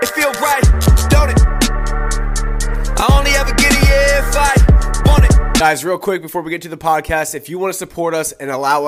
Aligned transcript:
It 0.00 0.08
feel 0.10 0.32
right, 0.34 0.62
don't 1.10 1.30
it? 1.30 1.40
I 3.00 3.16
only 3.18 3.32
ever 3.32 3.52
get 3.54 3.72
it, 3.72 3.82
if 3.82 4.36
I 4.36 4.54
want 5.06 5.24
it. 5.24 5.58
Guys, 5.58 5.84
real 5.84 5.98
quick 5.98 6.22
before 6.22 6.42
we 6.42 6.50
get 6.50 6.62
to 6.62 6.68
the 6.68 6.76
podcast, 6.76 7.34
if 7.34 7.48
you 7.48 7.58
want 7.58 7.72
to 7.72 7.78
support 7.78 8.14
us 8.14 8.32
and 8.32 8.50
allow 8.50 8.84
us 8.84 8.87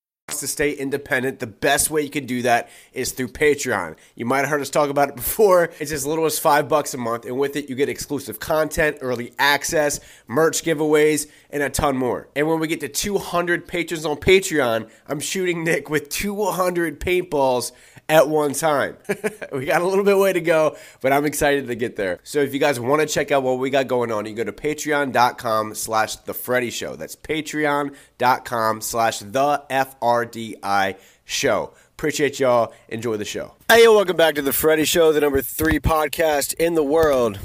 To 0.39 0.47
stay 0.47 0.71
independent, 0.71 1.39
the 1.39 1.47
best 1.47 1.89
way 1.91 2.01
you 2.01 2.09
can 2.09 2.25
do 2.25 2.41
that 2.43 2.69
is 2.93 3.11
through 3.11 3.27
Patreon. 3.27 3.95
You 4.15 4.25
might 4.25 4.39
have 4.39 4.49
heard 4.49 4.61
us 4.61 4.69
talk 4.69 4.89
about 4.89 5.09
it 5.09 5.15
before. 5.15 5.71
It's 5.79 5.91
as 5.91 6.05
little 6.05 6.25
as 6.25 6.39
five 6.39 6.69
bucks 6.69 6.93
a 6.93 6.97
month, 6.97 7.25
and 7.25 7.37
with 7.37 7.55
it, 7.55 7.69
you 7.69 7.75
get 7.75 7.89
exclusive 7.89 8.39
content, 8.39 8.97
early 9.01 9.33
access, 9.37 9.99
merch 10.27 10.63
giveaways, 10.63 11.29
and 11.49 11.61
a 11.61 11.69
ton 11.69 11.97
more. 11.97 12.29
And 12.35 12.47
when 12.47 12.59
we 12.59 12.67
get 12.67 12.79
to 12.79 12.87
200 12.87 13.67
patrons 13.67 14.05
on 14.05 14.17
Patreon, 14.17 14.89
I'm 15.07 15.19
shooting 15.19 15.63
Nick 15.63 15.89
with 15.89 16.09
200 16.09 16.99
paintballs 16.99 17.71
at 18.11 18.27
one 18.27 18.51
time. 18.53 18.97
we 19.53 19.65
got 19.65 19.81
a 19.81 19.87
little 19.87 20.03
bit 20.03 20.17
way 20.17 20.33
to 20.33 20.41
go, 20.41 20.75
but 20.99 21.13
I'm 21.13 21.25
excited 21.25 21.67
to 21.67 21.75
get 21.75 21.95
there. 21.95 22.19
So 22.23 22.39
if 22.39 22.53
you 22.53 22.59
guys 22.59 22.77
want 22.77 22.99
to 23.01 23.07
check 23.07 23.31
out 23.31 23.41
what 23.41 23.57
we 23.57 23.69
got 23.69 23.87
going 23.87 24.11
on, 24.11 24.25
you 24.25 24.33
go 24.33 24.43
to 24.43 24.51
patreon.com 24.51 25.73
slash 25.75 26.17
the 26.17 26.33
Freddy 26.33 26.69
Show. 26.71 26.97
That's 26.97 27.15
patreon.com 27.15 28.81
slash 28.81 29.19
the 29.19 29.63
F-R-D-I 29.69 30.95
show. 31.23 31.73
Appreciate 31.93 32.37
y'all. 32.39 32.73
Enjoy 32.89 33.15
the 33.15 33.23
show. 33.25 33.53
Hey, 33.69 33.87
welcome 33.87 34.17
back 34.17 34.35
to 34.35 34.41
the 34.41 34.51
Freddy 34.53 34.83
Show, 34.83 35.13
the 35.13 35.21
number 35.21 35.41
three 35.41 35.79
podcast 35.79 36.53
in 36.55 36.75
the 36.75 36.83
world. 36.83 37.39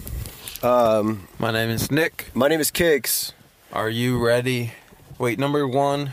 Um, 0.64 1.28
My 1.39 1.53
name 1.53 1.70
is 1.70 1.92
Nick. 1.92 2.31
my 2.34 2.48
name 2.48 2.59
is 2.59 2.72
Kicks. 2.72 3.33
Are 3.72 3.89
you 3.91 4.19
ready? 4.19 4.72
Wait, 5.19 5.39
number 5.39 5.69
one. 5.69 6.11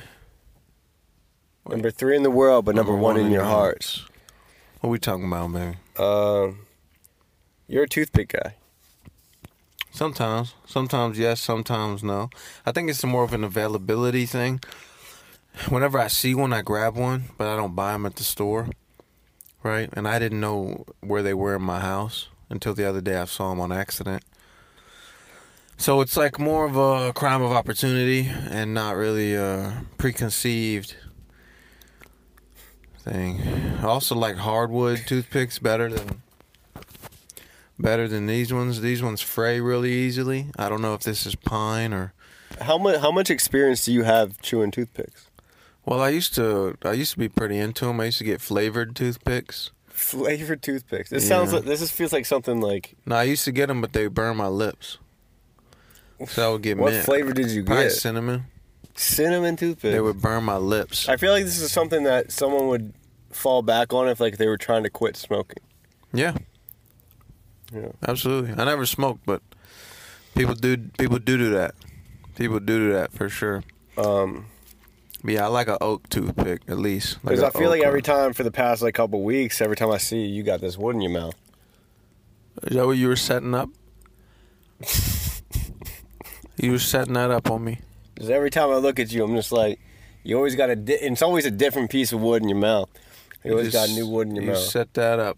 Number 1.67 1.89
three 1.89 2.15
in 2.15 2.21
the 2.23 2.29
world, 2.29 2.65
but 2.65 2.75
number, 2.75 2.93
one, 2.95 3.17
in 3.17 3.31
your 3.31 3.45
hearts. 3.45 4.03
What 4.83 4.89
we 4.89 4.99
talking 4.99 5.23
about, 5.23 5.53
baby? 5.53 5.77
Um, 5.97 6.65
you're 7.69 7.83
a 7.83 7.87
toothpick 7.87 8.33
guy. 8.33 8.55
Sometimes, 9.91 10.55
sometimes 10.65 11.17
yes, 11.17 11.39
sometimes 11.39 12.03
no. 12.03 12.29
I 12.65 12.73
think 12.73 12.89
it's 12.89 13.01
more 13.05 13.23
of 13.23 13.31
an 13.31 13.45
availability 13.45 14.25
thing. 14.25 14.59
Whenever 15.69 15.97
I 15.97 16.09
see 16.09 16.35
one, 16.35 16.51
I 16.51 16.63
grab 16.63 16.97
one, 16.97 17.29
but 17.37 17.47
I 17.47 17.55
don't 17.55 17.75
buy 17.75 17.93
them 17.93 18.05
at 18.05 18.17
the 18.17 18.25
store, 18.25 18.67
right? 19.63 19.89
And 19.93 20.05
I 20.05 20.19
didn't 20.19 20.41
know 20.41 20.83
where 20.99 21.23
they 21.23 21.33
were 21.33 21.55
in 21.55 21.61
my 21.61 21.79
house 21.79 22.27
until 22.49 22.73
the 22.73 22.83
other 22.83 22.99
day. 22.99 23.15
I 23.15 23.23
saw 23.23 23.51
them 23.51 23.61
on 23.61 23.71
accident. 23.71 24.25
So 25.77 26.01
it's 26.01 26.17
like 26.17 26.39
more 26.39 26.65
of 26.65 26.75
a 26.75 27.13
crime 27.13 27.41
of 27.41 27.53
opportunity 27.53 28.29
and 28.49 28.73
not 28.73 28.97
really 28.97 29.33
a 29.33 29.85
preconceived 29.97 30.97
thing. 33.03 33.41
I 33.81 33.85
also 33.85 34.15
like 34.15 34.37
hardwood 34.37 35.01
toothpicks 35.05 35.59
better 35.59 35.89
than 35.89 36.21
better 37.79 38.07
than 38.07 38.27
these 38.27 38.53
ones. 38.53 38.81
These 38.81 39.03
ones 39.03 39.21
fray 39.21 39.59
really 39.59 39.91
easily. 39.91 40.47
I 40.57 40.69
don't 40.69 40.81
know 40.81 40.93
if 40.93 41.01
this 41.01 41.25
is 41.25 41.35
pine 41.35 41.93
or 41.93 42.13
How 42.61 42.77
much? 42.77 42.99
How 43.01 43.11
much 43.11 43.29
experience 43.29 43.85
do 43.85 43.91
you 43.93 44.03
have 44.03 44.41
chewing 44.41 44.71
toothpicks? 44.71 45.27
well, 45.85 45.99
I 46.01 46.09
used 46.09 46.33
to 46.35 46.77
I 46.83 46.93
used 46.93 47.11
to 47.13 47.19
be 47.19 47.29
pretty 47.29 47.57
into 47.57 47.85
them. 47.85 47.99
I 47.99 48.05
used 48.05 48.19
to 48.19 48.23
get 48.23 48.41
flavored 48.41 48.95
toothpicks. 48.95 49.71
Flavored 49.87 50.61
toothpicks. 50.61 51.09
This 51.09 51.23
Yeah. 51.23 51.29
sounds 51.29 51.53
like 51.53 51.65
this 51.65 51.81
is, 51.81 51.91
feels 51.91 52.13
like 52.13 52.25
something 52.25 52.61
like. 52.61 52.95
No, 53.05 53.15
I 53.15 53.23
used 53.23 53.45
to 53.45 53.51
get 53.51 53.67
them, 53.67 53.81
but 53.81 53.93
they 53.93 54.07
burn 54.07 54.37
my 54.37 54.47
lips. 54.47 54.97
So 56.27 56.47
I 56.49 56.51
would 56.53 56.61
get 56.61 56.77
What 56.77 56.93
mint. 56.93 57.05
flavor 57.05 57.33
did 57.33 57.49
you 57.51 57.63
Probably 57.63 57.85
get? 57.85 57.91
cinnamon. 57.91 58.45
Cinnamon 58.95 59.55
toothpicks. 59.55 59.93
They 59.93 60.01
would 60.01 60.21
burn 60.21 60.43
my 60.43 60.57
lips. 60.57 61.09
I 61.09 61.17
feel 61.17 61.31
like 61.31 61.45
this 61.45 61.59
is 61.59 61.71
something 61.71 62.03
that 62.03 62.31
someone 62.31 62.67
would 62.67 62.93
fall 63.31 63.61
back 63.63 63.91
on 63.93 64.07
if 64.07 64.19
like 64.19 64.37
they 64.37 64.47
were 64.47 64.57
trying 64.57 64.83
to 64.83 64.89
quit 64.89 65.17
smoking. 65.17 65.63
Yeah. 66.13 66.37
Yeah. 67.73 67.91
Absolutely. 68.07 68.51
I 68.51 68.65
never 68.65 68.85
smoked, 68.85 69.25
but 69.25 69.41
people 70.35 70.53
do 70.53 70.77
people 70.97 71.17
do 71.17 71.37
do 71.37 71.49
that. 71.51 71.73
People 72.35 72.59
do 72.59 72.77
do 72.87 72.93
that 72.93 73.11
for 73.13 73.29
sure. 73.29 73.63
Um, 73.97 74.45
But 75.23 75.33
yeah, 75.33 75.45
I 75.45 75.47
like 75.47 75.67
an 75.67 75.77
oak 75.81 76.07
toothpick 76.09 76.61
at 76.67 76.77
least. 76.77 77.19
because 77.23 77.41
I 77.41 77.49
feel 77.49 77.69
like 77.69 77.81
every 77.83 78.01
time 78.03 78.33
for 78.33 78.43
the 78.43 78.51
past 78.51 78.81
like 78.83 78.93
couple 78.93 79.23
weeks, 79.23 79.59
every 79.61 79.75
time 79.75 79.89
I 79.89 79.97
see 79.97 80.19
you, 80.21 80.27
you 80.35 80.43
got 80.43 80.61
this 80.61 80.77
wood 80.77 80.95
in 80.95 81.01
your 81.01 81.11
mouth. 81.11 81.35
Is 82.63 82.75
that 82.75 82.85
what 82.85 82.97
you 82.97 83.07
were 83.07 83.15
setting 83.15 83.55
up? 83.55 83.69
you 86.57 86.71
were 86.71 86.79
setting 86.79 87.13
that 87.13 87.31
up 87.31 87.49
on 87.49 87.63
me. 87.63 87.79
Because 88.23 88.37
every 88.37 88.51
time 88.51 88.69
I 88.69 88.75
look 88.77 88.99
at 89.01 89.11
you, 89.11 89.21
I'm 89.25 89.35
just 89.35 89.51
like, 89.51 89.81
you 90.23 90.37
always 90.37 90.55
got 90.55 90.69
a. 90.69 90.77
Di- 90.77 90.93
it's 90.93 91.21
always 91.21 91.45
a 91.45 91.51
different 91.51 91.91
piece 91.91 92.13
of 92.13 92.21
wood 92.21 92.41
in 92.41 92.47
your 92.47 92.57
mouth. 92.57 92.89
You, 93.43 93.51
always 93.51 93.69
just- 93.73 93.89
got 93.89 93.93
new 93.93 94.07
wood 94.07 94.29
in 94.29 94.35
your 94.35 94.45
you 94.45 94.51
mouth. 94.51 94.59
set 94.61 94.93
that 94.93 95.19
up. 95.19 95.37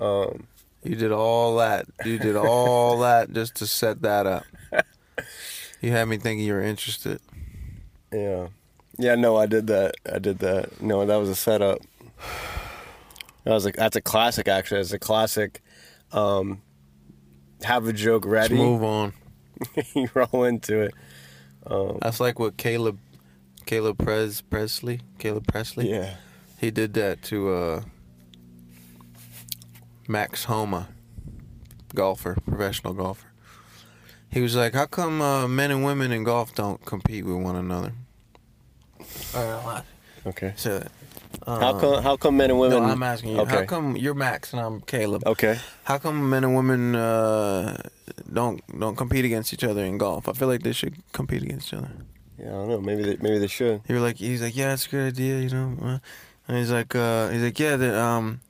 um, 0.00 0.46
You 0.84 0.94
did 0.94 1.10
all 1.10 1.56
that. 1.56 1.86
You 2.04 2.20
did 2.20 2.36
all 2.36 2.98
that 3.00 3.32
just 3.32 3.56
to 3.56 3.66
set 3.66 4.02
that 4.02 4.28
up. 4.28 4.44
You 5.80 5.90
had 5.90 6.04
me 6.06 6.16
thinking 6.18 6.46
you 6.46 6.52
were 6.52 6.62
interested. 6.62 7.20
yeah, 8.12 8.46
yeah. 8.96 9.16
No, 9.16 9.34
I 9.36 9.46
did 9.46 9.66
that. 9.66 9.96
I 10.12 10.20
did 10.20 10.38
that. 10.38 10.80
No, 10.80 11.04
that 11.04 11.16
was 11.16 11.28
a 11.28 11.34
setup. 11.34 11.78
That 13.42 13.52
was 13.54 13.64
like 13.64 13.74
that's 13.74 13.96
a 13.96 14.00
classic. 14.00 14.46
Actually, 14.46 14.82
it's 14.82 14.92
a 14.92 15.00
classic. 15.00 15.62
Um, 16.12 16.62
have 17.64 17.88
a 17.88 17.92
joke 17.92 18.24
Let's 18.24 18.50
ready. 18.50 18.54
move 18.54 18.84
on. 18.84 19.14
you 19.96 20.08
roll 20.14 20.44
into 20.44 20.78
it. 20.80 20.94
That's 22.00 22.20
like 22.20 22.38
what 22.38 22.56
Caleb, 22.56 22.98
Caleb 23.66 23.98
Pres 23.98 24.40
Pressley, 24.40 25.00
Caleb 25.18 25.46
Pressley. 25.46 25.90
Yeah. 25.90 26.16
He 26.58 26.70
did 26.70 26.94
that 26.94 27.22
to 27.24 27.52
uh, 27.52 27.82
Max 30.08 30.44
Homa, 30.44 30.88
golfer, 31.94 32.36
professional 32.46 32.94
golfer. 32.94 33.28
He 34.30 34.40
was 34.40 34.56
like, 34.56 34.74
"How 34.74 34.86
come 34.86 35.20
uh, 35.20 35.46
men 35.46 35.70
and 35.70 35.84
women 35.84 36.10
in 36.10 36.24
golf 36.24 36.54
don't 36.54 36.84
compete 36.84 37.24
with 37.24 37.36
one 37.36 37.56
another?" 37.56 37.92
Okay. 40.26 40.54
So, 40.56 40.86
How 41.46 41.78
come? 41.78 42.02
How 42.02 42.16
come 42.16 42.36
men 42.36 42.50
and 42.50 42.58
women? 42.58 42.82
no, 42.82 42.88
I'm 42.88 43.02
asking 43.02 43.32
you. 43.32 43.40
Okay. 43.40 43.56
How 43.56 43.64
come 43.64 43.96
you're 43.96 44.14
Max 44.14 44.52
and 44.52 44.60
I'm 44.60 44.80
Caleb? 44.82 45.26
Okay. 45.26 45.58
How 45.84 45.98
come 45.98 46.28
men 46.30 46.44
and 46.44 46.54
women 46.56 46.94
uh, 46.96 47.82
don't 48.32 48.62
don't 48.78 48.96
compete 48.96 49.24
against 49.24 49.52
each 49.52 49.64
other 49.64 49.84
in 49.84 49.98
golf? 49.98 50.28
I 50.28 50.32
feel 50.32 50.48
like 50.48 50.62
they 50.62 50.72
should 50.72 50.96
compete 51.12 51.42
against 51.42 51.68
each 51.68 51.74
other. 51.74 51.90
Yeah, 52.38 52.48
I 52.48 52.52
don't 52.52 52.68
know. 52.68 52.80
Maybe 52.80 53.02
they, 53.02 53.16
maybe 53.20 53.38
they 53.38 53.46
should. 53.46 53.82
Was 53.88 54.02
like, 54.02 54.16
he's 54.16 54.42
like, 54.42 54.56
yeah, 54.56 54.72
it's 54.72 54.86
a 54.86 54.90
good 54.90 55.06
idea, 55.12 55.38
you 55.40 55.50
know. 55.50 55.76
uh," 55.80 55.98
And 56.48 56.58
he's 56.58 56.70
like, 56.70 56.94
uh, 56.94 57.28
he's 57.28 57.42
like, 57.42 57.58
yeah, 57.58 57.76
that 57.76 57.94
um, 57.94 58.40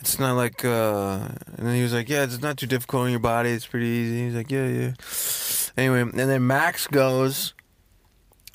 it's 0.00 0.18
not 0.18 0.34
like, 0.36 0.64
uh, 0.64 1.28
and 1.56 1.66
then 1.66 1.74
he 1.74 1.82
was 1.82 1.92
like, 1.92 2.08
yeah, 2.08 2.24
it's 2.24 2.40
not 2.40 2.56
too 2.56 2.66
difficult 2.66 3.04
on 3.04 3.10
your 3.10 3.20
body. 3.20 3.50
It's 3.50 3.66
pretty 3.66 3.86
easy. 3.86 4.24
He's 4.24 4.34
like, 4.34 4.50
yeah, 4.50 4.66
yeah. 4.66 4.92
Anyway, 5.76 6.00
and 6.00 6.14
then 6.30 6.46
Max 6.46 6.86
goes, 6.86 7.54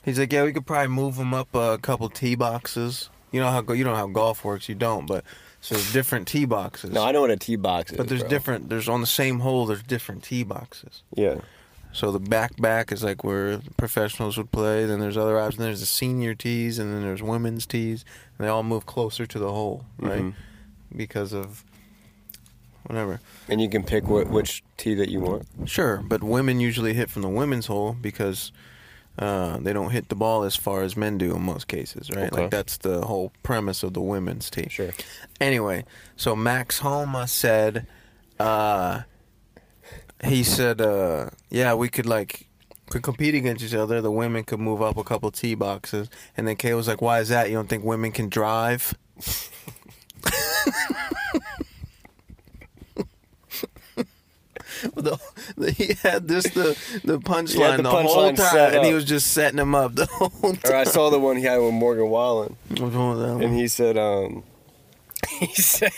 he's 0.03 0.19
like, 0.19 0.33
yeah, 0.33 0.43
we 0.43 0.51
could 0.51 0.65
probably 0.65 0.87
move 0.89 1.15
him 1.15 1.33
up 1.33 1.53
a 1.53 1.77
couple 1.77 2.09
tee 2.09 2.35
boxes. 2.35 3.09
You 3.33 3.41
know 3.41 3.49
how 3.49 3.73
you 3.73 3.83
know 3.83 3.95
how 3.95 4.07
golf 4.07 4.45
works. 4.45 4.69
You 4.69 4.75
don't, 4.75 5.05
but 5.07 5.25
so 5.59 5.75
there's 5.75 5.91
different 5.91 6.27
tee 6.27 6.45
boxes. 6.45 6.91
No, 6.91 7.03
I 7.03 7.11
know 7.11 7.21
what 7.21 7.31
a 7.31 7.35
tee 7.37 7.55
box 7.57 7.91
is. 7.91 7.97
but 7.97 8.07
there's 8.07 8.21
bro. 8.21 8.29
different. 8.29 8.69
There's 8.69 8.87
on 8.87 9.01
the 9.01 9.07
same 9.07 9.39
hole. 9.39 9.65
There's 9.65 9.83
different 9.83 10.23
tee 10.23 10.43
boxes. 10.43 11.03
Yeah. 11.15 11.39
So 11.91 12.11
the 12.11 12.19
back 12.19 12.55
back 12.61 12.91
is 12.91 13.03
like 13.03 13.23
where 13.23 13.59
professionals 13.77 14.37
would 14.37 14.51
play. 14.51 14.85
Then 14.85 14.99
there's 14.99 15.17
other 15.17 15.37
options. 15.39 15.59
There's 15.63 15.79
the 15.81 15.85
senior 15.85 16.33
tees, 16.35 16.79
and 16.79 16.93
then 16.93 17.01
there's 17.01 17.21
women's 17.21 17.65
tees. 17.65 18.05
And 18.37 18.45
they 18.45 18.49
all 18.49 18.63
move 18.63 18.85
closer 18.85 19.25
to 19.25 19.39
the 19.39 19.51
hole, 19.51 19.85
right? 19.99 20.21
Mhm. 20.21 20.33
Because 20.95 21.33
of 21.33 21.63
whatever. 22.85 23.19
And 23.47 23.61
you 23.61 23.69
can 23.69 23.83
pick 23.83 24.05
wh- 24.05 24.29
which 24.31 24.63
tee 24.77 24.93
that 24.95 25.09
you 25.09 25.19
want. 25.19 25.47
Sure, 25.65 25.97
but 26.05 26.23
women 26.23 26.59
usually 26.59 26.93
hit 26.93 27.09
from 27.09 27.21
the 27.21 27.29
women's 27.29 27.67
hole 27.67 27.95
because 27.99 28.51
uh, 29.19 29.57
they 29.59 29.73
don't 29.73 29.91
hit 29.91 30.09
the 30.09 30.15
ball 30.15 30.43
as 30.43 30.55
far 30.55 30.81
as 30.81 30.97
men 30.97 31.17
do 31.17 31.35
in 31.35 31.41
most 31.41 31.67
cases, 31.67 32.09
right? 32.09 32.31
Okay. 32.31 32.43
Like 32.43 32.51
that's 32.51 32.77
the 32.77 33.01
whole 33.05 33.31
premise 33.43 33.83
of 33.83 33.93
the 33.93 34.01
women's 34.01 34.49
team. 34.49 34.69
Sure. 34.69 34.91
Anyway, 35.39 35.85
so 36.15 36.35
Max 36.35 36.79
Homa 36.79 37.27
said, 37.27 37.85
uh, 38.39 39.01
he 40.23 40.43
said, 40.43 40.81
uh, 40.81 41.29
yeah, 41.49 41.73
we 41.75 41.89
could 41.89 42.05
like 42.05 42.47
could 42.89 43.03
compete 43.03 43.35
against 43.35 43.63
each 43.63 43.73
other. 43.73 44.01
The 44.01 44.11
women 44.11 44.43
could 44.43 44.59
move 44.59 44.81
up 44.81 44.97
a 44.97 45.03
couple 45.03 45.31
tee 45.31 45.55
boxes, 45.55 46.09
and 46.35 46.47
then 46.47 46.55
Kay 46.55 46.73
was 46.73 46.87
like, 46.87 47.01
"Why 47.01 47.19
is 47.19 47.29
that? 47.29 47.49
You 47.49 47.55
don't 47.55 47.69
think 47.69 47.83
women 47.83 48.11
can 48.11 48.29
drive?" 48.29 48.93
the, 54.95 55.19
the, 55.57 55.71
he 55.71 55.93
had 56.01 56.27
this 56.27 56.45
the 56.51 56.77
the 57.03 57.19
punchline 57.19 57.77
the 57.77 57.83
the, 57.83 57.89
whole 57.89 58.33
time, 58.33 58.35
set 58.35 58.75
and 58.75 58.85
he 58.85 58.93
was 58.93 59.05
just 59.05 59.31
setting 59.31 59.59
him 59.59 59.75
up 59.75 59.95
the 59.95 60.05
whole 60.11 60.29
time. 60.29 60.59
Or 60.71 60.75
I 60.75 60.83
saw 60.83 61.09
the 61.09 61.19
one 61.19 61.37
he 61.37 61.43
had 61.43 61.57
with 61.57 61.73
Morgan 61.73 62.09
Wallen, 62.09 62.55
What's 62.69 62.81
wrong 62.81 63.17
with 63.17 63.25
that 63.25 63.33
one? 63.33 63.43
and 63.43 63.55
he 63.55 63.67
said, 63.67 63.97
um, 63.97 64.43
he 65.39 65.53
said, 65.55 65.91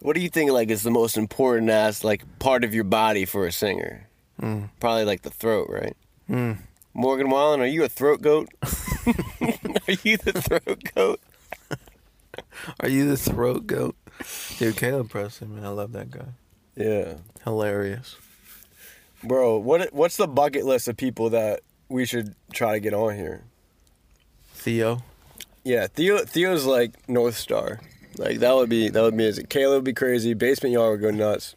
"What 0.00 0.14
do 0.14 0.20
you 0.20 0.28
think? 0.28 0.50
Like, 0.50 0.70
is 0.70 0.82
the 0.82 0.90
most 0.90 1.16
important 1.16 1.70
ass 1.70 2.02
like 2.04 2.22
part 2.38 2.64
of 2.64 2.74
your 2.74 2.84
body 2.84 3.24
for 3.24 3.46
a 3.46 3.52
singer? 3.52 4.06
Probably 4.80 5.04
like 5.04 5.22
the 5.22 5.30
throat, 5.30 5.68
right? 5.68 5.96
Morgan 6.94 7.30
Wallen, 7.30 7.60
are 7.60 7.66
you 7.66 7.84
a 7.84 7.88
throat 7.88 8.22
goat? 8.22 8.48
are 8.62 9.94
you 10.02 10.16
the 10.16 10.32
throat 10.32 10.82
goat? 10.94 11.20
Are 12.80 12.88
you 12.88 13.08
the 13.08 13.16
throat 13.16 13.66
goat? 13.66 13.96
Dude, 14.58 14.76
Caleb 14.76 15.10
Pressley, 15.10 15.46
man, 15.48 15.64
I 15.64 15.68
love 15.68 15.92
that 15.92 16.10
guy. 16.10 16.26
Yeah, 16.76 17.14
Hilarious. 17.44 18.16
bro. 19.22 19.58
What 19.58 19.92
what's 19.92 20.16
the 20.16 20.26
bucket 20.26 20.64
list 20.64 20.88
of 20.88 20.96
people 20.96 21.30
that 21.30 21.60
we 21.88 22.06
should 22.06 22.34
try 22.52 22.74
to 22.74 22.80
get 22.80 22.94
on 22.94 23.16
here? 23.16 23.42
Theo. 24.54 25.02
Yeah, 25.64 25.86
Theo 25.88 26.18
Theo's 26.24 26.64
like 26.64 27.08
North 27.08 27.36
Star. 27.36 27.80
Like 28.16 28.38
that 28.38 28.54
would 28.54 28.68
be 28.68 28.88
that 28.88 29.02
would 29.02 29.16
be 29.16 29.24
amazing. 29.24 29.46
Caleb 29.46 29.78
would 29.78 29.84
be 29.84 29.92
crazy. 29.92 30.34
Basement 30.34 30.72
Yard 30.72 31.00
would 31.00 31.10
go 31.10 31.16
nuts. 31.16 31.54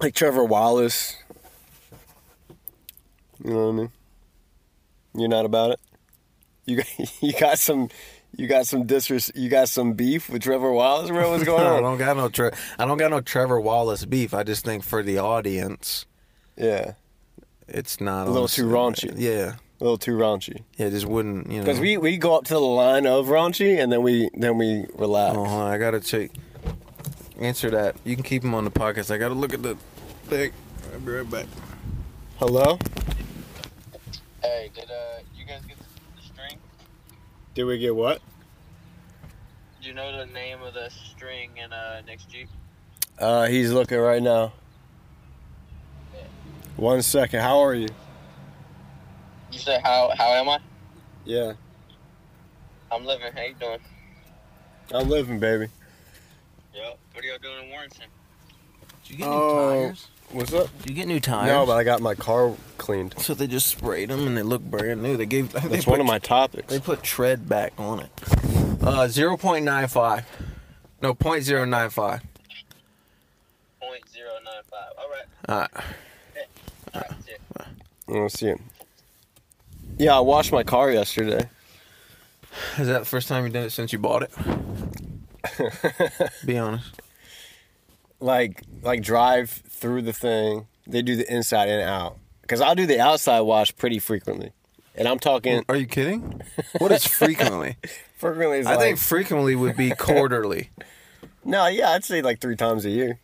Like 0.00 0.14
Trevor 0.14 0.44
Wallace. 0.44 1.16
You 3.44 3.50
know 3.52 3.66
what 3.66 3.72
I 3.72 3.76
mean? 3.76 3.90
You're 5.14 5.28
not 5.28 5.44
about 5.44 5.72
it. 5.72 5.80
You 6.66 6.76
got 6.76 6.86
you 7.22 7.32
got 7.32 7.58
some 7.58 7.88
you 8.36 8.46
got 8.46 8.66
some 8.66 8.86
disres 8.86 9.30
you 9.34 9.48
got 9.48 9.68
some 9.68 9.92
beef 9.94 10.28
with 10.30 10.42
Trevor 10.42 10.72
Wallace, 10.72 11.10
bro. 11.10 11.30
What's 11.30 11.44
going 11.52 11.66
I 11.66 11.76
on? 11.76 11.82
don't 11.82 11.98
got 11.98 12.16
no 12.16 12.28
Tre- 12.28 12.50
I 12.78 12.86
don't 12.86 12.98
got 12.98 13.10
no 13.10 13.20
Trevor 13.20 13.60
Wallace 13.60 14.04
beef. 14.04 14.32
I 14.34 14.42
just 14.44 14.64
think 14.64 14.84
for 14.84 15.02
the 15.02 15.18
audience, 15.18 16.06
Yeah, 16.56 16.92
it's 17.68 18.00
not 18.00 18.24
A 18.24 18.30
little 18.30 18.42
honestly- 18.42 18.64
too 18.64 18.70
raunchy. 18.70 19.14
Yeah, 19.16 19.54
a 19.80 19.84
little 19.84 19.98
too 19.98 20.12
raunchy. 20.16 20.62
yeah, 20.76 20.86
it 20.86 20.90
just 20.90 21.06
wouldn't 21.06 21.50
you 21.50 21.58
know. 21.58 21.64
Because 21.64 21.80
we, 21.80 21.96
we 21.96 22.16
go 22.18 22.36
up 22.36 22.44
to 22.46 22.54
the 22.54 22.60
line 22.60 23.06
of 23.06 23.26
raunchy 23.26 23.82
and 23.82 23.90
then 23.92 24.02
we 24.02 24.28
then 24.34 24.58
we 24.58 24.86
relax. 24.94 25.36
Oh, 25.36 25.44
hold 25.44 25.62
on, 25.62 25.70
I 25.72 25.78
gotta 25.78 26.00
check. 26.00 26.30
Answer 27.38 27.70
that. 27.70 27.96
You 28.04 28.14
can 28.16 28.22
keep 28.22 28.44
him 28.44 28.54
on 28.54 28.64
the 28.64 28.70
podcast. 28.70 29.10
I 29.10 29.16
gotta 29.18 29.34
look 29.34 29.54
at 29.54 29.62
the 29.62 29.76
thing. 30.24 30.52
I'll 30.92 31.00
be 31.00 31.12
right 31.12 31.30
back. 31.30 31.46
Hello? 32.38 32.78
Hey, 34.42 34.70
did 34.74 34.84
uh 34.90 35.20
you 35.36 35.44
guys 35.46 35.60
get 35.66 35.78
the 35.78 35.79
string? 35.79 35.79
Did 37.54 37.64
we 37.64 37.78
get 37.78 37.94
what? 37.94 38.20
Do 39.80 39.88
you 39.88 39.94
know 39.94 40.16
the 40.16 40.26
name 40.26 40.62
of 40.62 40.74
the 40.74 40.90
string 40.90 41.50
in 41.56 41.72
uh 41.72 42.02
next 42.06 42.28
Jeep? 42.28 42.48
Uh, 43.18 43.46
he's 43.46 43.72
looking 43.72 43.98
right 43.98 44.22
now. 44.22 44.52
One 46.76 47.02
second. 47.02 47.40
How 47.40 47.60
are 47.60 47.74
you? 47.74 47.88
You 49.52 49.58
said 49.58 49.82
how 49.82 50.10
how 50.16 50.28
am 50.34 50.48
I? 50.48 50.58
Yeah, 51.24 51.52
I'm 52.90 53.04
living. 53.04 53.32
How 53.32 53.42
you 53.42 53.54
doing? 53.54 53.78
I'm 54.92 55.08
living, 55.08 55.38
baby. 55.38 55.68
Yep. 56.74 56.98
What 57.12 57.24
are 57.24 57.26
y'all 57.26 57.38
doing 57.42 57.64
in 57.64 57.70
Warrington? 57.70 58.06
Did 59.04 59.10
you 59.10 59.16
get 59.18 59.26
Oh. 59.28 59.92
What's 60.32 60.52
up? 60.54 60.68
Did 60.78 60.90
you 60.90 60.94
get 60.94 61.08
new 61.08 61.18
tires? 61.18 61.48
No, 61.48 61.66
but 61.66 61.76
I 61.76 61.82
got 61.82 62.00
my 62.00 62.14
car 62.14 62.54
cleaned. 62.78 63.14
so 63.18 63.34
they 63.34 63.48
just 63.48 63.66
sprayed 63.66 64.10
them 64.10 64.28
and 64.28 64.36
they 64.36 64.44
look 64.44 64.62
brand 64.62 65.02
new. 65.02 65.16
They 65.16 65.26
gave. 65.26 65.50
they 65.52 65.60
That's 65.60 65.84
put, 65.84 65.90
one 65.92 66.00
of 66.00 66.06
my 66.06 66.20
topics. 66.20 66.68
They 66.72 66.78
put 66.78 67.02
tread 67.02 67.48
back 67.48 67.72
on 67.78 68.00
it. 68.00 68.10
Uh, 68.80 69.08
zero 69.08 69.36
point 69.36 69.64
nine 69.64 69.88
five. 69.88 70.24
No, 71.02 71.14
point 71.14 71.42
zero 71.42 71.64
nine 71.64 71.90
five. 71.90 72.22
Point 73.80 74.08
zero 74.08 74.30
nine 74.44 74.62
five. 74.70 74.92
All 74.98 75.08
right. 75.10 75.26
All 75.48 75.58
right. 75.58 75.70
All 76.94 77.00
right. 77.00 77.24
see 77.24 77.32
ya. 77.32 78.20
Let's 78.22 78.38
see 78.38 78.48
it. 78.50 78.60
Yeah, 79.98 80.16
I 80.16 80.20
washed 80.20 80.52
my 80.52 80.62
car 80.62 80.92
yesterday. 80.92 81.48
Is 82.78 82.86
that 82.86 83.00
the 83.00 83.04
first 83.04 83.26
time 83.26 83.44
you 83.44 83.50
did 83.50 83.64
it 83.64 83.70
since 83.70 83.92
you 83.92 83.98
bought 83.98 84.22
it? 84.22 84.30
Be 86.46 86.56
honest. 86.56 87.00
Like, 88.20 88.62
like 88.82 89.02
drive 89.02 89.62
through 89.80 90.02
the 90.02 90.12
thing. 90.12 90.66
They 90.86 91.02
do 91.02 91.16
the 91.16 91.32
inside 91.32 91.68
and 91.68 91.82
out. 91.82 92.18
Cause 92.46 92.60
I'll 92.60 92.74
do 92.74 92.86
the 92.86 93.00
outside 93.00 93.40
wash 93.40 93.74
pretty 93.76 94.00
frequently, 94.00 94.52
and 94.96 95.06
I'm 95.06 95.20
talking 95.20 95.64
Are 95.68 95.76
you 95.76 95.86
kidding? 95.86 96.42
What 96.78 96.90
is 96.90 97.06
frequently? 97.06 97.76
frequently. 98.18 98.58
Is 98.58 98.66
I 98.66 98.70
like, 98.70 98.80
think 98.80 98.98
frequently 98.98 99.54
would 99.54 99.76
be 99.76 99.90
quarterly. 99.92 100.70
no, 101.44 101.68
yeah, 101.68 101.90
I'd 101.90 102.02
say 102.04 102.22
like 102.22 102.40
three 102.40 102.56
times 102.56 102.84
a 102.84 102.90
year. 102.90 103.20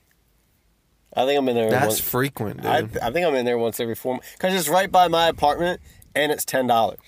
I 1.12 1.24
think 1.24 1.38
I'm 1.38 1.48
in 1.48 1.56
there. 1.56 1.70
That's 1.70 1.86
once- 1.86 2.00
frequent, 2.00 2.62
dude. 2.62 2.66
I, 2.70 2.78
I 3.02 3.10
think 3.10 3.26
I'm 3.26 3.34
in 3.34 3.44
there 3.44 3.58
once 3.58 3.80
every 3.80 3.96
four 3.96 4.14
months 4.14 4.30
because 4.38 4.54
it's 4.54 4.68
right 4.68 4.92
by 4.92 5.08
my 5.08 5.26
apartment 5.26 5.80
and 6.14 6.30
it's 6.30 6.44
ten 6.44 6.68
dollars. 6.68 7.00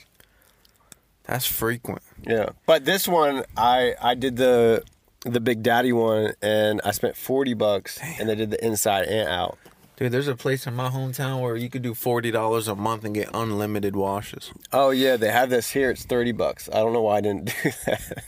That's 1.23 1.47
frequent. 1.47 2.03
Yeah, 2.27 2.49
but 2.67 2.85
this 2.85 3.07
one 3.07 3.45
I 3.57 3.95
I 4.03 4.17
did 4.17 4.37
the 4.39 4.83
the 5.33 5.41
Big 5.41 5.63
Daddy 5.63 5.93
one 5.93 6.33
and 6.43 6.81
I 6.85 6.91
spent 6.93 7.17
forty 7.17 7.55
bucks 7.55 7.99
and 8.19 8.29
they 8.29 8.35
did 8.35 8.51
the 8.51 8.65
inside 8.65 9.05
and 9.07 9.29
out. 9.29 9.59
Dude, 9.97 10.13
there's 10.13 10.29
a 10.29 10.37
place 10.37 10.67
in 10.67 10.75
my 10.77 10.91
hometown 10.91 11.43
where 11.43 11.57
you 11.57 11.69
could 11.69 11.83
do 11.83 11.93
forty 11.95 12.31
dollars 12.31 12.69
a 12.69 12.75
month 12.77 13.05
and 13.05 13.15
get 13.15 13.31
unlimited 13.35 13.97
washes. 13.97 14.53
Oh 14.73 14.91
yeah, 14.91 15.17
they 15.17 15.31
have 15.31 15.51
this 15.51 15.71
here. 15.71 15.91
It's 15.91 16.05
thirty 16.05 16.33
bucks. 16.33 16.69
I 16.73 16.77
don't 16.77 16.93
know 16.93 17.03
why 17.03 17.17
I 17.17 17.21
didn't 17.21 17.47
do 17.47 17.71
that. 17.87 18.25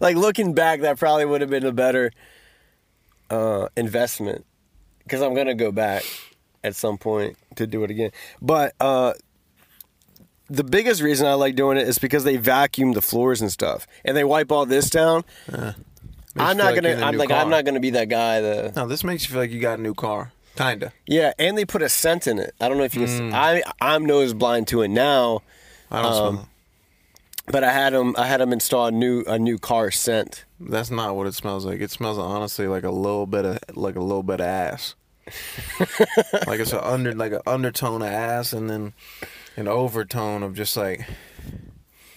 like 0.00 0.16
looking 0.16 0.54
back, 0.54 0.80
that 0.80 0.98
probably 0.98 1.24
would 1.24 1.40
have 1.40 1.50
been 1.50 1.64
a 1.64 1.72
better 1.72 2.10
uh, 3.30 3.68
investment 3.76 4.44
because 5.04 5.22
I'm 5.22 5.34
gonna 5.34 5.54
go 5.54 5.72
back 5.72 6.04
at 6.64 6.74
some 6.74 6.98
point 6.98 7.36
to 7.56 7.66
do 7.66 7.84
it 7.84 7.90
again. 7.90 8.10
But 8.40 8.74
uh, 8.80 9.14
the 10.52 10.64
biggest 10.64 11.00
reason 11.02 11.26
I 11.26 11.34
like 11.34 11.54
doing 11.56 11.76
it 11.78 11.88
is 11.88 11.98
because 11.98 12.24
they 12.24 12.36
vacuum 12.36 12.92
the 12.92 13.02
floors 13.02 13.40
and 13.40 13.50
stuff, 13.50 13.86
and 14.04 14.16
they 14.16 14.24
wipe 14.24 14.52
all 14.52 14.66
this 14.66 14.90
down. 14.90 15.24
Makes 15.50 15.74
I'm 16.36 16.56
not 16.56 16.64
like 16.66 16.74
gonna. 16.76 16.88
you're 16.88 16.96
in 16.98 17.02
a 17.02 17.06
I'm 17.06 17.16
like. 17.16 17.28
car. 17.28 17.38
I'm 17.42 17.50
not 17.50 17.64
gonna 17.64 17.80
be 17.80 17.90
that 17.90 18.08
guy. 18.08 18.40
The 18.40 18.72
No, 18.76 18.86
this 18.86 19.04
makes 19.04 19.24
you 19.24 19.30
feel 19.32 19.40
like 19.40 19.50
you 19.50 19.60
got 19.60 19.78
a 19.78 19.82
new 19.82 19.94
car. 19.94 20.32
Kinda. 20.56 20.92
yeah, 21.06 21.32
and 21.38 21.56
they 21.56 21.64
put 21.64 21.80
a 21.82 21.88
scent 21.88 22.26
in 22.26 22.38
it. 22.38 22.54
I 22.60 22.68
don't 22.68 22.76
know 22.78 22.84
if 22.84 22.94
you. 22.94 23.06
Can, 23.06 23.30
Mm. 23.30 23.34
I 23.34 23.62
I'm 23.80 24.04
nose 24.06 24.34
blind 24.34 24.68
to 24.68 24.82
it 24.82 24.88
now. 24.88 25.40
I 25.90 26.02
don't 26.02 26.12
Um, 26.12 26.34
smell. 26.34 26.48
But 27.48 27.64
I 27.64 27.72
had 27.72 27.92
them. 27.92 28.14
I 28.18 28.26
had 28.26 28.40
them 28.40 28.52
install 28.52 28.86
a 28.86 28.90
new 28.92 29.24
a 29.26 29.38
new 29.38 29.58
car 29.58 29.90
scent. 29.90 30.44
That's 30.60 30.90
not 30.90 31.16
what 31.16 31.26
it 31.26 31.34
smells 31.34 31.64
like. 31.66 31.80
It 31.80 31.90
smells 31.90 32.16
honestly 32.18 32.66
like 32.68 32.84
a 32.84 32.90
little 32.90 33.26
bit 33.26 33.44
of 33.44 33.58
like 33.74 33.96
a 33.96 34.00
little 34.00 34.22
bit 34.22 34.40
of 34.40 34.46
ass. 34.46 34.94
like 36.46 36.60
it's 36.60 36.72
an 36.72 36.80
under 36.82 37.12
like 37.14 37.32
an 37.32 37.40
undertone 37.46 38.02
of 38.02 38.08
ass 38.08 38.52
and 38.52 38.68
then 38.70 38.92
an 39.56 39.68
overtone 39.68 40.42
of 40.42 40.54
just 40.54 40.76
like 40.76 41.06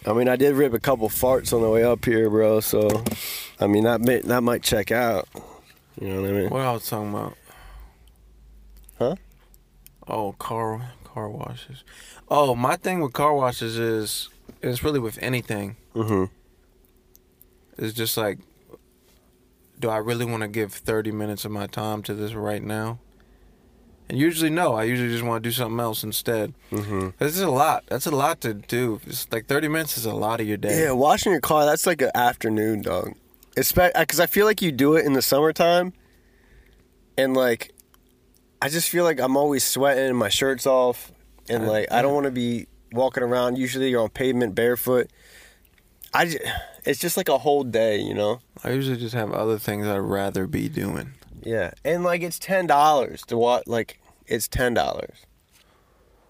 I 0.08 0.14
mean, 0.14 0.30
I 0.30 0.36
did 0.36 0.56
rip 0.56 0.74
a 0.74 0.80
couple 0.80 1.10
farts 1.10 1.52
on 1.52 1.62
the 1.62 1.70
way 1.70 1.84
up 1.84 2.06
here, 2.06 2.30
bro. 2.30 2.60
So, 2.60 3.04
I 3.60 3.66
mean, 3.66 3.86
that 3.86 4.02
may, 4.02 4.20
that 4.20 4.42
might 4.42 4.62
check 4.62 4.92
out. 4.92 5.28
You 6.00 6.10
know 6.10 6.22
what 6.22 6.30
I 6.30 6.34
mean? 6.34 6.50
what 6.50 6.62
I 6.62 6.72
was 6.74 6.88
talking 6.88 7.10
about. 7.10 7.38
Huh? 9.00 9.16
Oh, 10.08 10.34
car 10.34 10.92
car 11.04 11.30
washes. 11.30 11.84
Oh, 12.30 12.56
my 12.56 12.76
thing 12.76 13.02
with 13.02 13.14
car 13.14 13.34
washes 13.34 13.78
is 13.78 14.30
it's 14.62 14.84
really 14.84 15.00
with 15.00 15.18
anything. 15.22 15.78
Mm-hmm. 15.96 16.26
It's 17.78 17.94
just 17.94 18.16
like, 18.18 18.40
do 19.80 19.90
I 19.90 19.98
really 19.98 20.26
want 20.26 20.42
to 20.42 20.48
give 20.48 20.74
thirty 20.74 21.12
minutes 21.12 21.46
of 21.46 21.52
my 21.52 21.68
time 21.68 22.04
to 22.04 22.14
this 22.14 22.34
right 22.34 22.62
now? 22.62 23.00
And 24.08 24.20
usually, 24.20 24.52
no. 24.52 24.76
I 24.76 24.84
usually 24.84 25.10
just 25.10 25.24
want 25.24 25.44
to 25.44 25.50
do 25.50 25.54
something 25.54 25.80
else 25.80 26.04
instead. 26.04 26.54
Mm-hmm. 26.72 27.10
This 27.18 27.36
is 27.36 27.42
a 27.42 27.50
lot. 27.50 27.84
That's 27.88 28.06
a 28.06 28.12
lot 28.12 28.40
to 28.42 28.54
do. 28.54 29.02
It's 29.08 29.32
like 29.32 29.48
thirty 29.48 29.68
minutes 29.68 29.98
is 29.98 30.06
a 30.06 30.14
lot 30.14 30.40
of 30.40 30.48
your 30.48 30.58
day. 30.58 30.84
Yeah, 30.84 30.92
washing 30.92 31.32
your 31.32 31.42
car. 31.42 31.66
That's 31.66 31.88
like 31.88 32.02
an 32.02 32.12
afternoon, 32.14 32.84
dog. 32.84 33.16
Because 33.56 34.20
I 34.20 34.26
feel 34.28 34.46
like 34.46 34.62
you 34.62 34.72
do 34.72 34.96
it 34.96 35.06
in 35.06 35.14
the 35.14 35.22
summertime, 35.22 35.94
and 37.18 37.34
like, 37.36 37.74
I 38.62 38.70
just 38.70 38.90
feel 38.90 39.06
like 39.06 39.20
I'm 39.20 39.38
always 39.38 39.64
sweating 39.64 40.06
and 40.06 40.18
my 40.18 40.30
shirt's 40.30 40.68
off, 40.68 41.12
and 41.50 41.64
Uh, 41.64 41.72
like 41.72 41.92
I 41.92 42.02
don't 42.02 42.14
want 42.14 42.26
to 42.26 42.32
be 42.32 42.68
walking 42.92 43.24
around. 43.24 43.58
Usually, 43.58 43.90
you're 43.90 44.02
on 44.04 44.10
pavement 44.10 44.54
barefoot. 44.56 45.10
I, 46.14 46.26
ju- 46.28 46.40
it's 46.86 47.00
just 47.00 47.18
like 47.18 47.28
a 47.28 47.38
whole 47.40 47.64
day, 47.64 48.00
you 48.00 48.14
know. 48.14 48.40
I 48.64 48.70
usually 48.72 48.98
just 48.98 49.16
have 49.16 49.32
other 49.32 49.58
things 49.58 49.88
I'd 49.88 49.98
rather 49.98 50.48
be 50.48 50.70
doing. 50.70 51.14
Yeah, 51.46 51.72
and 51.86 52.04
like 52.04 52.22
it's 52.24 52.40
ten 52.40 52.68
dollars 52.68 53.22
to 53.28 53.38
watch. 53.38 53.64
Like 53.68 54.00
it's 54.26 54.48
ten 54.48 54.74
dollars. 54.74 55.26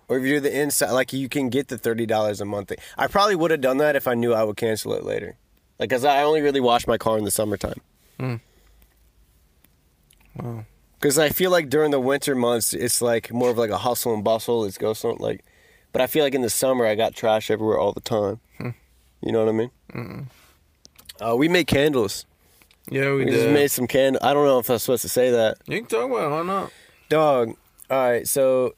Or 0.08 0.18
if 0.20 0.24
you 0.24 0.36
do 0.36 0.40
the 0.42 0.62
inside, 0.62 0.92
like 0.92 1.14
you 1.14 1.30
can 1.30 1.50
get 1.50 1.70
the 1.70 1.78
thirty 1.78 2.06
dollars 2.06 2.42
a 2.42 2.46
month 2.46 2.68
thing. 2.70 2.78
I 2.98 3.08
probably 3.08 3.36
would 3.36 3.50
have 3.50 3.62
done 3.62 3.78
that 3.78 3.96
if 3.96 4.08
I 4.08 4.14
knew 4.14 4.34
I 4.34 4.44
would 4.44 4.58
cancel 4.58 4.94
it 4.94 5.04
later. 5.04 5.38
Like, 5.80 5.90
cause 5.90 6.06
I 6.06 6.22
only 6.22 6.42
really 6.42 6.60
wash 6.60 6.86
my 6.86 6.98
car 6.98 7.18
in 7.18 7.24
the 7.24 7.32
summertime. 7.32 7.82
Hmm. 8.20 8.36
Wow. 10.36 10.66
Cause 11.00 11.18
I 11.18 11.30
feel 11.30 11.52
like 11.52 11.70
during 11.70 11.92
the 11.92 12.00
winter 12.00 12.36
months, 12.36 12.74
it's 12.74 13.02
like 13.02 13.32
more 13.32 13.50
of 13.50 13.58
like 13.58 13.70
a 13.70 13.78
hustle 13.78 14.14
and 14.14 14.24
bustle. 14.24 14.62
Let's 14.62 14.78
go 14.78 14.94
something 14.94 15.24
like, 15.24 15.46
but 15.92 16.02
I 16.02 16.08
feel 16.08 16.24
like 16.24 16.36
in 16.36 16.42
the 16.42 16.50
summer 16.50 16.86
I 16.86 16.96
got 16.96 17.16
trash 17.16 17.50
everywhere 17.50 17.80
all 17.80 17.94
the 17.94 18.02
time. 18.02 18.40
Hmm. 18.58 18.70
You 19.22 19.32
know 19.32 19.40
what 19.46 19.50
I 19.50 19.54
mean? 19.54 20.30
Uh, 21.22 21.36
we 21.36 21.48
make 21.48 21.68
candles. 21.68 22.26
Yeah, 22.90 23.12
we, 23.14 23.26
We 23.26 23.32
just 23.32 23.50
made 23.50 23.70
some 23.72 23.88
candle. 23.88 24.22
I 24.24 24.34
don't 24.34 24.46
know 24.46 24.60
if 24.60 24.70
I'm 24.70 24.78
supposed 24.78 25.02
to 25.04 25.10
say 25.10 25.32
that. 25.32 25.58
you 25.68 25.80
can 25.80 25.88
talk 25.88 26.10
about 26.10 26.26
it. 26.28 26.30
Why 26.30 26.44
not? 26.44 26.72
Dog. 27.10 27.56
All 27.90 28.10
right, 28.10 28.28
so 28.28 28.76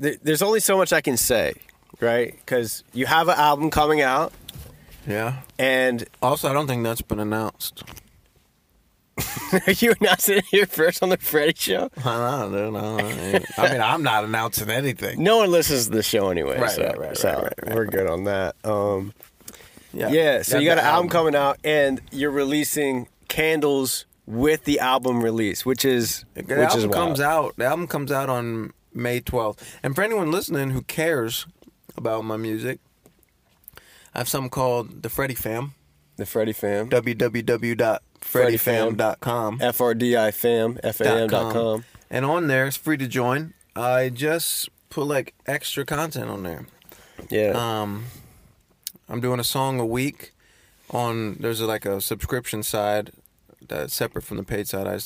th- 0.00 0.18
there's 0.22 0.42
only 0.42 0.60
so 0.60 0.76
much 0.76 0.92
I 0.92 1.00
can 1.00 1.16
say, 1.16 1.54
right? 2.00 2.32
Because 2.36 2.82
you 2.92 3.06
have 3.06 3.28
an 3.28 3.36
album 3.38 3.70
coming 3.70 4.00
out, 4.00 4.32
Yeah. 5.06 5.40
and 5.58 6.04
Also, 6.22 6.48
I 6.48 6.52
don't 6.52 6.66
think 6.66 6.82
that's 6.84 7.02
been 7.02 7.20
announced. 7.20 7.82
Are 9.66 9.72
you 9.72 9.94
announcing 10.00 10.38
it 10.38 10.44
here 10.46 10.66
first 10.66 11.02
on 11.02 11.08
the 11.08 11.16
Freddie 11.16 11.54
Show. 11.56 11.88
I 12.04 12.48
don't 12.50 12.50
know, 12.50 12.58
dude. 12.58 12.76
I, 12.76 12.80
don't 12.80 13.08
know. 13.22 13.38
I 13.58 13.72
mean, 13.72 13.80
I'm 13.80 14.02
not 14.02 14.24
announcing 14.24 14.68
anything. 14.70 15.22
No 15.22 15.38
one 15.38 15.50
listens 15.50 15.86
to 15.86 15.90
the 15.92 16.02
show 16.02 16.28
anyway, 16.28 16.58
Right, 16.58 16.70
so, 16.70 16.82
right, 16.82 16.98
right, 16.98 17.16
so 17.16 17.28
right, 17.32 17.52
right, 17.64 17.74
we're 17.74 17.86
good 17.86 18.08
on 18.08 18.24
that. 18.24 18.56
Um, 18.64 19.14
Yeah. 19.94 20.08
yeah, 20.10 20.42
so 20.42 20.58
you 20.58 20.66
got 20.68 20.78
an 20.78 20.84
album 20.84 21.08
coming 21.08 21.34
out, 21.34 21.58
and 21.64 22.00
you're 22.10 22.30
releasing 22.32 23.08
candles 23.28 24.06
with 24.26 24.64
the 24.64 24.80
album 24.80 25.22
release, 25.22 25.64
which 25.64 25.84
is 25.84 26.24
The 26.34 26.42
which 26.42 26.50
album 26.58 26.78
is 26.78 26.86
wild. 26.86 26.94
comes 26.94 27.20
out. 27.20 27.54
The 27.56 27.64
album 27.66 27.86
comes 27.86 28.10
out 28.10 28.28
on 28.28 28.72
May 28.92 29.20
12th. 29.20 29.60
And 29.82 29.94
for 29.94 30.02
anyone 30.02 30.30
listening 30.32 30.70
who 30.70 30.82
cares 30.82 31.46
about 31.96 32.24
my 32.24 32.36
music, 32.36 32.80
I 34.14 34.18
have 34.18 34.28
something 34.28 34.50
called 34.50 35.02
the 35.02 35.08
Freddie 35.10 35.34
Fam. 35.34 35.74
The 36.16 36.26
Freddie 36.26 36.54
Fam, 36.54 36.88
www.freddiefam.com. 36.88 39.58
FRDI 39.58 40.32
Fam, 40.34 40.78
FAM 40.92 41.28
dot 41.28 41.52
com. 41.52 41.84
And 42.10 42.24
on 42.24 42.46
there, 42.46 42.66
it's 42.66 42.76
free 42.76 42.96
to 42.96 43.06
join. 43.06 43.52
I 43.74 44.08
just 44.08 44.68
put 44.88 45.04
like 45.06 45.34
extra 45.46 45.84
content 45.84 46.30
on 46.30 46.42
there. 46.42 46.66
Yeah, 47.30 47.52
Um, 47.82 48.04
I'm 49.08 49.20
doing 49.20 49.40
a 49.40 49.44
song 49.44 49.80
a 49.80 49.86
week 49.86 50.32
on. 50.90 51.34
There's 51.40 51.60
like 51.60 51.84
a 51.86 52.00
subscription 52.00 52.62
side 52.62 53.12
that's 53.66 53.94
separate 53.94 54.22
from 54.24 54.36
the 54.36 54.42
paid 54.44 54.68
side. 54.68 54.86
I 54.86 54.98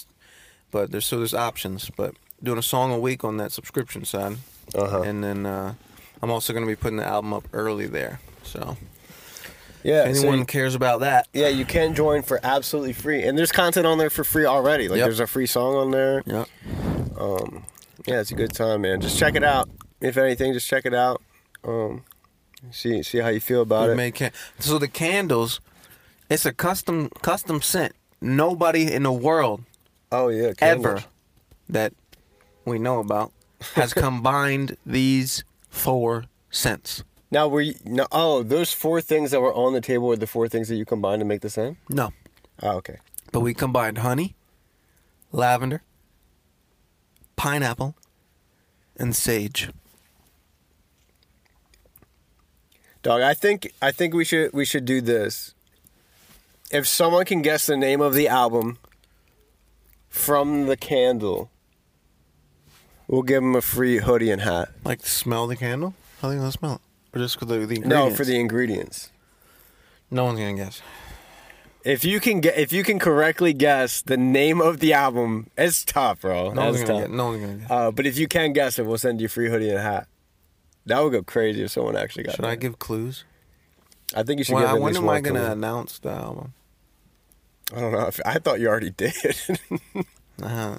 but 0.70 0.90
there's 0.92 1.06
so 1.06 1.16
there's 1.18 1.34
options. 1.34 1.90
But 1.96 2.14
doing 2.42 2.58
a 2.58 2.62
song 2.62 2.92
a 2.92 2.99
week 2.99 3.25
on 3.25 3.37
that 3.38 3.52
subscription 3.52 4.04
side, 4.04 4.37
Uh-huh. 4.75 5.02
and 5.02 5.22
then 5.25 5.46
uh, 5.46 5.75
I'm 6.22 6.30
also 6.30 6.52
going 6.52 6.64
to 6.64 6.70
be 6.70 6.76
putting 6.76 6.96
the 6.99 7.06
album 7.06 7.32
up 7.32 7.44
early 7.52 7.87
there. 7.87 8.20
So 8.44 8.76
yeah. 9.82 10.08
if 10.08 10.16
so 10.16 10.22
anyone 10.22 10.38
you- 10.40 10.44
cares 10.46 10.75
about 10.75 11.00
that, 11.00 11.28
yeah, 11.32 11.49
you 11.49 11.64
can 11.64 11.94
join 11.94 12.22
for 12.22 12.38
absolutely 12.42 12.92
free, 12.92 13.22
and 13.25 13.37
there's 13.38 13.52
content 13.52 13.87
on 13.87 13.99
there 13.99 14.10
for 14.10 14.25
free 14.25 14.44
already. 14.46 14.88
Like 14.88 14.99
Yep. 14.99 15.06
there's 15.06 15.20
a 15.20 15.26
free 15.26 15.46
song 15.46 15.75
on 15.76 15.90
there. 15.90 16.22
yeah, 16.26 16.44
Yeah, 18.06 18.20
it's 18.20 18.30
a 18.30 18.34
good 18.34 18.52
time, 18.54 18.82
man. 18.82 19.00
Just 19.00 19.18
check 19.18 19.34
it 19.34 19.44
out. 19.44 19.68
If 20.00 20.16
anything, 20.16 20.52
just 20.54 20.66
check 20.66 20.87
it 20.87 20.94
out. 20.94 21.20
Um, 21.64 22.04
see 22.70 23.02
see 23.02 23.18
how 23.18 23.28
you 23.28 23.40
feel 23.40 23.60
about 23.62 23.94
we 23.94 24.02
it. 24.04 24.14
can- 24.14 24.32
so 24.58 24.78
the 24.78 24.88
candles. 24.88 25.60
It's 26.30 26.46
a 26.46 26.52
custom 26.52 27.10
custom 27.22 27.60
scent. 27.60 27.94
Nobody 28.20 28.90
in 28.92 29.02
the 29.02 29.12
world 29.12 29.64
oh 30.12 30.28
yeah, 30.28 30.52
ever 30.60 31.04
that 31.68 31.92
we 32.64 32.78
know 32.78 33.00
about 33.00 33.32
has 33.75 33.92
combined 34.06 34.76
these 34.87 35.42
four 35.68 36.25
scents. 36.50 37.02
Now 37.30 37.49
were 37.49 37.60
you, 37.62 37.75
no, 37.84 38.06
oh 38.12 38.42
those 38.42 38.72
four 38.72 39.00
things 39.00 39.30
that 39.32 39.40
were 39.40 39.52
on 39.54 39.72
the 39.72 39.80
table 39.80 40.06
were 40.08 40.16
the 40.16 40.26
four 40.26 40.49
things 40.49 40.68
that 40.68 40.76
you 40.76 40.84
combined 40.84 41.20
to 41.20 41.25
make 41.26 41.40
the 41.40 41.50
scent? 41.50 41.78
No, 41.88 42.12
Oh, 42.62 42.76
okay. 42.76 42.99
but 43.32 43.40
we 43.40 43.54
combined 43.54 43.99
honey, 43.99 44.34
lavender, 45.32 45.82
pineapple, 47.37 47.96
and 48.96 49.16
sage. 49.16 49.70
Dog, 53.02 53.22
I 53.22 53.32
think 53.34 53.72
I 53.80 53.92
think 53.92 54.12
we 54.14 54.25
should 54.25 54.52
we 54.52 54.64
should 54.64 54.84
do 54.84 55.00
this. 55.00 55.54
If 56.70 56.86
someone 56.86 57.24
can 57.24 57.42
guess 57.42 57.66
the 57.66 57.76
name 57.76 58.00
of 58.00 58.14
the 58.14 58.28
album 58.28 58.78
from 60.08 60.66
the 60.66 60.76
candle, 60.76 61.50
we'll 63.08 63.22
give 63.22 63.42
them 63.42 63.56
a 63.56 63.60
free 63.60 63.98
hoodie 63.98 64.30
and 64.30 64.42
hat. 64.42 64.70
Like 64.84 65.04
smell 65.06 65.46
the 65.46 65.56
candle? 65.56 65.94
How 66.22 66.28
they 66.28 66.36
gonna 66.36 66.52
smell 66.52 66.74
it? 66.74 66.80
Or 67.16 67.20
just 67.22 67.38
'cause 67.38 67.48
the, 67.48 67.54
the 67.56 67.60
ingredients? 67.62 67.88
No, 67.88 68.10
for 68.10 68.24
the 68.24 68.38
ingredients. 68.38 69.10
no 70.10 70.24
one's 70.24 70.38
gonna 70.38 70.54
guess. 70.54 70.80
If 71.82 72.04
you 72.04 72.20
can 72.20 72.40
get 72.40 72.56
if 72.58 72.72
you 72.72 72.84
can 72.84 72.98
correctly 72.98 73.52
guess 73.52 74.02
the 74.02 74.16
name 74.18 74.60
of 74.60 74.80
the 74.80 74.92
album, 74.92 75.48
it's 75.56 75.84
tough, 75.84 76.20
bro. 76.20 76.52
No 76.52 76.66
one's 76.66 76.78
That's 76.78 76.88
gonna 76.90 77.00
tough. 77.00 77.08
guess. 77.10 77.16
No 77.16 77.26
one's 77.26 77.40
gonna 77.40 77.54
guess. 77.58 77.70
Uh, 77.70 77.90
but 77.90 78.06
if 78.06 78.18
you 78.18 78.28
can 78.28 78.52
guess 78.52 78.78
it, 78.78 78.86
we'll 78.86 78.98
send 78.98 79.20
you 79.20 79.26
a 79.26 79.28
free 79.30 79.48
hoodie 79.48 79.70
and 79.70 79.78
a 79.78 79.82
hat. 79.82 80.06
That 80.86 81.02
would 81.02 81.12
go 81.12 81.22
crazy 81.22 81.62
if 81.64 81.70
someone 81.70 81.96
actually 81.96 82.24
got 82.24 82.34
it. 82.34 82.36
Should. 82.36 82.44
I 82.44 82.54
give 82.54 82.78
clues? 82.78 83.24
I 84.14 84.22
think 84.24 84.38
you 84.38 84.44
should 84.44 84.54
Well, 84.54 84.62
give 84.64 84.70
I 84.70 84.74
at 84.76 84.80
when 84.80 84.88
least 84.92 84.98
am 85.02 85.08
I 85.08 85.12
one 85.14 85.22
gonna 85.22 85.40
clue. 85.40 85.52
announce 85.52 85.98
the 85.98 86.10
album? 86.10 86.52
I 87.74 87.80
don't 87.80 87.92
know. 87.92 88.06
If, 88.06 88.20
I 88.24 88.34
thought 88.38 88.60
you 88.60 88.68
already 88.68 88.90
did. 88.96 89.14
Uh, 90.42 90.78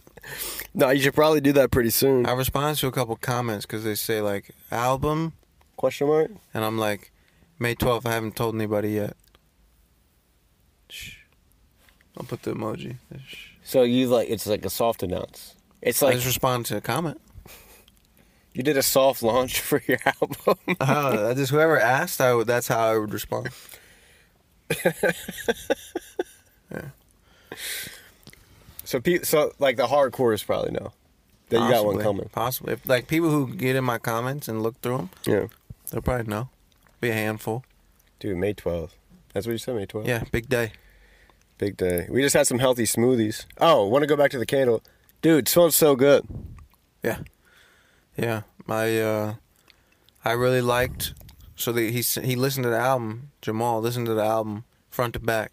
no, 0.74 0.90
you 0.90 1.02
should 1.02 1.14
probably 1.14 1.40
do 1.42 1.54
that 1.54 1.72
pretty 1.72 1.90
soon. 1.92 2.26
I 2.26 2.34
respond 2.34 2.78
to 2.78 2.88
a 2.88 2.92
couple 2.92 3.16
comments 3.16 3.66
because 3.66 3.84
they 3.84 3.96
say 3.96 4.22
like 4.22 4.52
album, 4.72 5.34
Question 5.78 6.08
mark? 6.08 6.32
and 6.54 6.64
I'm 6.66 6.78
like, 6.78 7.12
May 7.60 7.76
12th. 7.76 8.06
I 8.06 8.14
haven't 8.14 8.36
told 8.36 8.56
anybody 8.56 8.92
yet. 8.92 9.16
Shh. 10.90 11.18
I'll 12.18 12.26
put 12.26 12.42
the 12.42 12.54
emoji. 12.54 12.98
Shh. 13.26 13.50
So 13.64 13.84
you 13.84 14.08
like 14.08 14.30
it's 14.30 14.48
like 14.48 14.66
a 14.66 14.70
soft 14.70 15.04
announce. 15.04 15.56
It's 15.82 16.02
I 16.02 16.08
like 16.08 16.16
just 16.16 16.26
responded 16.28 16.68
to 16.70 16.78
a 16.78 16.82
comment. 16.82 17.22
you 18.54 18.64
did 18.64 18.78
a 18.78 18.84
soft 18.84 19.22
launch 19.24 19.62
for 19.62 19.82
your 19.88 20.00
album. 20.06 20.76
Uh, 20.80 21.28
I 21.30 21.34
just 21.36 21.52
whoever 21.52 21.80
asked, 21.80 22.20
I 22.20 22.34
would, 22.34 22.48
that's 22.48 22.68
how 22.68 22.80
I 22.80 22.98
would 22.98 23.14
respond. 23.14 23.50
So 28.92 29.00
pe- 29.00 29.24
so 29.24 29.54
like 29.60 29.78
the 29.78 29.88
hardcores 29.88 30.46
probably 30.46 30.72
know 30.72 30.92
that 31.50 31.62
you 31.62 31.70
got 31.70 31.86
one 31.86 32.00
coming. 32.00 32.30
Possibly, 32.32 32.74
if, 32.74 32.86
like 32.88 33.08
people 33.08 33.30
who 33.30 33.54
get 33.56 33.76
in 33.76 33.84
my 33.84 33.98
comments 33.98 34.48
and 34.50 34.62
look 34.62 34.80
through 34.82 34.98
them, 34.98 35.10
Yeah, 35.26 35.48
they'll 35.90 36.02
probably 36.02 36.28
know. 36.28 36.50
Be 37.00 37.10
a 37.10 37.14
handful. 37.14 37.64
dude, 38.20 38.38
May 38.38 38.54
twelfth. 38.54 38.96
That's 39.34 39.46
what 39.48 39.54
you 39.54 39.58
said, 39.58 39.76
May 39.76 39.86
twelfth. 39.86 40.10
Yeah, 40.10 40.24
big 40.32 40.50
day. 40.50 40.74
big 41.58 41.78
day. 41.78 42.08
We 42.10 42.22
just 42.22 42.36
had 42.36 42.48
some 42.48 42.60
healthy 42.60 42.84
smoothies. 42.84 43.46
Oh, 43.60 43.88
want 43.88 44.04
to 44.04 44.08
go 44.08 44.18
back 44.18 44.32
to 44.32 44.40
the 44.40 44.46
candle, 44.46 44.84
dude? 45.22 45.48
Smells 45.48 45.76
so 45.76 45.96
good. 45.96 46.26
Yeah, 47.02 47.20
yeah. 48.18 48.42
My, 48.68 49.02
uh, 49.02 49.36
I 50.26 50.34
really 50.34 50.62
liked. 50.62 51.14
So 51.56 51.72
the, 51.72 51.92
he 51.92 52.02
he 52.02 52.36
listened 52.36 52.64
to 52.66 52.70
the 52.70 52.78
album. 52.80 53.32
Jamal 53.42 53.80
listened 53.82 54.08
to 54.08 54.14
the 54.14 54.24
album 54.26 54.64
front 54.90 55.14
to 55.14 55.20
back. 55.20 55.52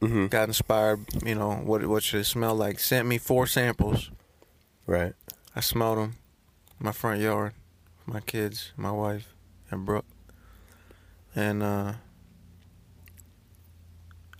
Mhm. 0.00 0.30
Got 0.30 0.48
inspired. 0.48 1.06
You 1.24 1.34
know 1.34 1.54
what 1.54 1.86
what 1.86 2.02
should 2.02 2.20
it 2.20 2.24
smell 2.24 2.54
like? 2.54 2.78
Sent 2.78 3.08
me 3.08 3.18
four 3.18 3.46
samples. 3.46 4.10
Right. 4.86 5.14
I 5.54 5.60
smelled 5.60 5.98
them 5.98 6.16
in 6.78 6.84
my 6.86 6.92
front 6.92 7.20
yard. 7.20 7.54
My 8.04 8.20
kids, 8.20 8.72
my 8.76 8.92
wife, 8.92 9.32
and 9.70 9.84
Brooke. 9.84 10.06
And 11.34 11.62
uh, 11.62 11.94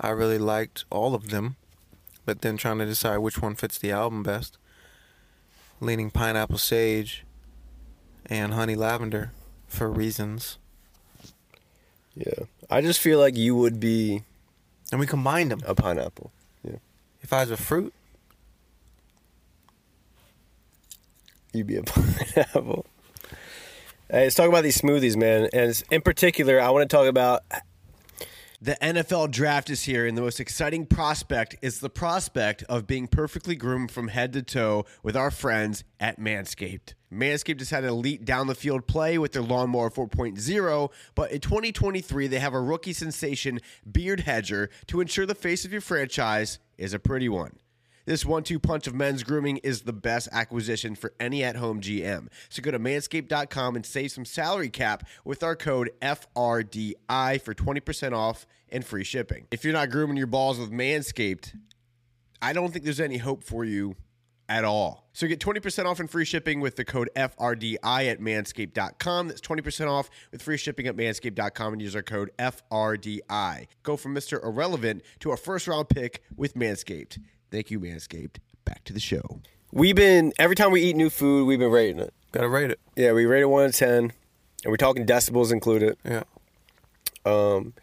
I 0.01 0.11
really 0.11 0.39
liked 0.39 0.85
all 0.91 1.15
of 1.15 1.31
them, 1.31 1.57
but 2.25 2.43
then 2.43 2.57
trying 2.57 2.79
to 2.79 2.87
decide 2.87 3.19
which 3.19 3.41
one 3.43 3.55
fits 3.57 3.79
the 3.79 3.91
album 3.91 4.23
best. 4.23 4.59
Leaning 5.81 6.11
pineapple 6.11 6.59
sage 6.59 7.25
and 8.27 8.55
honey 8.55 8.77
lavender 8.77 9.33
for 9.67 9.91
reasons. 9.91 10.59
Yeah. 12.15 12.45
I 12.71 12.81
just 12.81 13.01
feel 13.01 13.19
like 13.19 13.37
you 13.37 13.55
would 13.57 13.79
be 13.81 14.23
And 14.91 15.01
we 15.01 15.07
combined 15.07 15.51
them. 15.51 15.61
a 15.67 15.75
pineapple. 15.75 16.31
Yeah. 16.63 16.77
If 17.23 17.33
I 17.33 17.41
was 17.41 17.51
a 17.51 17.57
fruit, 17.57 17.93
You'd 21.53 21.67
be 21.67 21.77
a 21.77 21.83
pineapple. 21.85 22.85
Hey, 24.11 24.25
let's 24.25 24.35
talk 24.35 24.49
about 24.49 24.63
these 24.63 24.79
smoothies, 24.79 25.17
man. 25.17 25.49
And 25.53 25.83
in 25.91 26.03
particular, 26.03 26.61
I 26.61 26.69
want 26.71 26.89
to 26.89 26.95
talk 26.95 27.07
about 27.07 27.45
The 28.61 28.77
NFL 28.83 29.31
draft 29.31 29.71
is 29.71 29.85
here, 29.85 30.07
and 30.07 30.17
the 30.19 30.23
most 30.23 30.39
exciting 30.39 30.85
prospect 30.87 31.57
is 31.63 31.81
the 31.81 31.89
prospect 31.89 32.63
of 32.65 32.87
being 32.87 33.07
perfectly 33.09 33.57
groomed 33.57 33.91
from 33.91 34.09
head 34.09 34.33
to 34.35 34.43
toe 34.43 34.85
with 35.03 35.17
our 35.17 35.31
friends 35.31 35.83
at 35.99 36.21
Manscaped. 36.21 36.93
Manscaped 37.13 37.61
has 37.61 37.71
had 37.71 37.85
an 37.85 37.91
elite 37.91 38.25
down 38.25 38.47
the 38.47 38.55
field 38.55 38.87
play 38.87 39.17
with 39.19 39.33
their 39.33 39.43
Lawnmower 39.43 39.91
4.0, 39.91 40.91
but 41.15 41.31
in 41.31 41.41
2023, 41.41 42.27
they 42.27 42.39
have 42.39 42.55
a 42.55 42.61
rookie 42.61 42.93
sensation, 42.93 43.61
Beard 43.91 44.21
Hedger, 44.21 44.71
to 44.89 45.01
ensure 45.01 45.27
the 45.27 45.35
face 45.35 45.65
of 45.65 45.73
your 45.73 45.81
franchise 45.81 46.59
is 46.79 46.93
a 46.93 46.99
pretty 46.99 47.29
one. 47.29 47.59
This 48.07 48.25
one 48.25 48.45
two 48.45 48.61
punch 48.61 48.87
of 48.87 48.95
men's 48.95 49.25
grooming 49.25 49.57
is 49.59 49.83
the 49.83 49.93
best 49.93 50.29
acquisition 50.31 50.95
for 50.95 51.13
any 51.19 51.43
at 51.43 51.57
home 51.57 51.81
GM. 51.81 52.29
So 52.49 52.63
go 52.63 52.71
to 52.71 52.79
manscaped.com 52.79 53.75
and 53.75 53.85
save 53.85 54.13
some 54.13 54.25
salary 54.25 54.71
cap 54.71 55.09
with 55.25 55.43
our 55.43 55.57
code 55.57 55.91
FRDI 56.01 57.41
for 57.41 57.53
20% 57.53 58.13
off 58.13 58.47
and 58.69 58.85
free 58.85 59.03
shipping. 59.03 59.49
If 59.51 59.65
you're 59.65 59.73
not 59.73 59.91
grooming 59.91 60.17
your 60.17 60.29
balls 60.29 60.59
with 60.59 60.71
Manscaped, 60.71 61.57
I 62.41 62.53
don't 62.53 62.73
think 62.73 62.85
there's 62.85 63.01
any 63.01 63.19
hope 63.19 63.43
for 63.43 63.65
you 63.65 63.97
at 64.49 64.65
all. 64.65 65.09
So 65.13 65.27
get 65.27 65.41
20% 65.41 65.87
off 65.87 65.99
and 66.01 66.11
free 66.11 66.25
shipping 66.25 66.61
with 66.61 66.77
the 66.77 66.85
code 66.85 67.09
FRDI 67.17 67.79
at 68.11 68.21
manscaped.com. 68.21 69.29
That's 69.29 69.41
20% 69.41 69.89
off 69.89 70.11
with 70.31 70.43
free 70.43 70.57
shipping 70.57 70.87
at 70.87 70.97
manscaped.com 70.97 71.73
and 71.73 71.83
use 71.83 71.97
our 71.97 72.03
code 72.03 72.31
FRDI. 72.39 73.67
Go 73.83 73.97
from 73.97 74.15
Mr. 74.15 74.43
Irrelevant 74.45 75.03
to 75.21 75.33
a 75.33 75.37
first 75.37 75.67
round 75.67 75.89
pick 75.89 76.23
with 76.37 76.55
Manscaped. 76.55 77.19
Thank 77.51 77.71
you, 77.71 77.81
Manscaped. 77.81 78.37
Back 78.65 78.85
to 78.85 78.93
the 78.93 79.01
show. 79.01 79.41
We've 79.73 79.97
been 79.97 80.33
every 80.39 80.57
time 80.57 80.71
we 80.71 80.83
eat 80.83 80.97
new 80.97 81.11
food, 81.11 81.47
we've 81.47 81.59
been 81.59 81.71
rating 81.71 82.01
it. 82.01 82.13
Gotta 82.33 82.49
rate 82.49 82.71
it. 82.71 82.81
Yeah, 82.97 83.13
we 83.13 83.25
rate 83.25 83.43
it 83.43 83.47
one 83.47 83.71
to 83.71 83.77
ten, 83.77 83.97
and 83.99 84.13
we're 84.67 84.77
talking 84.77 85.07
decibels 85.07 85.53
included. 85.53 85.97
Yeah. 86.05 86.25
Um, 87.25 87.75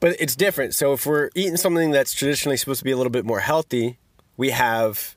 but 0.00 0.16
it's 0.20 0.36
different. 0.36 0.74
So 0.74 0.92
if 0.92 1.06
we're 1.06 1.30
eating 1.34 1.56
something 1.56 1.90
that's 1.90 2.14
traditionally 2.14 2.56
supposed 2.56 2.78
to 2.78 2.84
be 2.84 2.90
a 2.90 2.96
little 2.96 3.10
bit 3.10 3.24
more 3.24 3.40
healthy, 3.40 3.98
we 4.36 4.50
have 4.50 5.16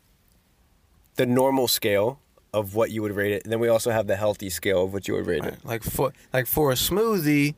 the 1.22 1.25
normal 1.42 1.68
scale 1.68 2.20
of 2.54 2.74
what 2.75 2.90
you 2.92 3.01
would 3.04 3.16
rate 3.16 3.32
it, 3.32 3.44
and 3.44 3.51
then 3.51 3.60
we 3.60 3.68
also 3.70 3.92
have 3.92 4.08
the 4.08 4.16
healthy 4.16 4.50
scale 4.50 4.84
of 4.86 4.94
what 4.94 5.08
you 5.08 5.13
would 5.13 5.28
rate 5.28 5.44
it. 5.44 5.51
Right. 5.51 5.66
Like 5.66 5.84
for 5.84 6.12
like 6.34 6.48
for 6.48 6.72
a 6.72 6.75
smoothie, 6.75 7.54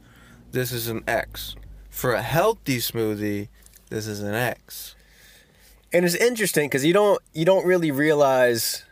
this 0.51 0.72
is 0.72 0.88
an 0.89 1.01
X. 1.08 1.55
For 1.89 2.13
a 2.13 2.22
healthy 2.22 2.77
smoothie, 2.79 3.48
this 3.89 4.05
is 4.08 4.20
an 4.22 4.34
X. 4.34 4.96
And 5.93 6.03
it's 6.05 6.15
interesting 6.15 6.67
because 6.70 6.84
you 6.86 6.93
don't 6.93 7.22
you 7.34 7.46
don't 7.46 7.65
really 7.65 7.91
realize 7.91 8.84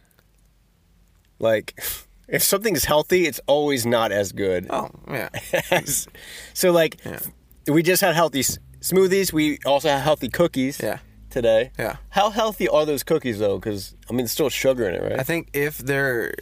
like 1.40 1.74
if 2.28 2.42
something's 2.44 2.86
healthy, 2.86 3.26
it's 3.26 3.42
always 3.48 3.86
not 3.86 4.12
as 4.12 4.32
good. 4.32 4.68
Oh 4.70 4.90
yeah. 5.10 5.30
as 5.70 6.08
so 6.54 6.72
like 6.72 6.98
Yeah. 7.06 7.20
we 7.68 7.84
just 7.84 8.02
had 8.02 8.16
healthy 8.16 8.40
s- 8.40 8.58
smoothies. 8.80 9.34
We 9.34 9.60
also 9.66 9.90
had 9.90 10.02
healthy 10.02 10.30
cookies. 10.30 10.80
Yeah. 10.82 11.00
Today. 11.32 11.72
Yeah. 11.80 11.96
How 12.10 12.30
healthy 12.30 12.68
are 12.68 12.86
those 12.86 13.04
cookies 13.04 13.40
though? 13.40 13.58
Because 13.58 13.96
I 14.10 14.12
mean, 14.12 14.18
there's 14.20 14.32
still 14.32 14.50
sugar 14.50 14.88
in 14.88 14.96
it, 14.96 15.02
right? 15.02 15.20
I 15.20 15.24
think 15.24 15.50
if 15.54 15.78
they're 15.78 16.34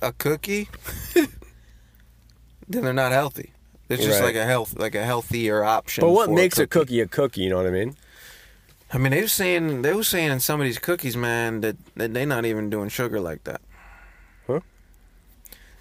a 0.00 0.12
cookie, 0.12 0.68
then 1.14 2.82
they're 2.84 2.92
not 2.92 3.12
healthy. 3.12 3.52
It's 3.88 4.02
just 4.02 4.20
Right. 4.20 4.28
like 4.28 4.36
a 4.36 4.46
health, 4.46 4.78
like 4.78 4.94
a 4.94 5.04
healthier 5.04 5.62
option. 5.62 6.00
but 6.02 6.10
what 6.10 6.30
makes 6.30 6.58
a 6.58 6.66
cookie 6.66 7.00
a 7.00 7.06
cookie? 7.06 7.42
You 7.42 7.50
know 7.50 7.56
what 7.58 7.66
I 7.66 7.70
mean? 7.70 7.96
I 8.94 8.98
mean, 8.98 9.12
they 9.12 9.20
were 9.20 9.28
saying 9.28 9.82
they 9.82 9.92
were 9.92 10.04
saying 10.04 10.30
in 10.32 10.40
some 10.40 10.60
of 10.60 10.64
these 10.64 10.78
cookies, 10.78 11.16
man, 11.16 11.60
that, 11.60 11.76
that 11.96 12.14
they're 12.14 12.26
not 12.26 12.44
even 12.46 12.70
doing 12.70 12.88
sugar 12.88 13.20
like 13.20 13.44
that. 13.44 13.60
Huh? 14.46 14.60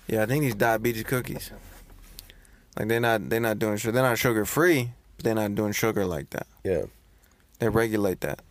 Yeah, 0.07 0.23
I 0.23 0.25
think 0.25 0.43
these 0.43 0.55
diabetes 0.55 1.03
cookies, 1.03 1.51
like 2.77 2.87
they're 2.89 2.99
not 2.99 3.29
they're 3.29 3.39
not 3.39 3.59
doing 3.59 3.77
sugar. 3.77 3.93
They're 3.93 4.03
not 4.03 4.17
sugar 4.17 4.45
free, 4.45 4.91
but 5.15 5.23
they're 5.23 5.35
not 5.35 5.55
doing 5.55 5.71
sugar 5.71 6.05
like 6.05 6.29
that. 6.31 6.47
Yeah. 6.63 6.83
They 7.61 7.69
regulate 7.69 8.21
that. 8.21 8.41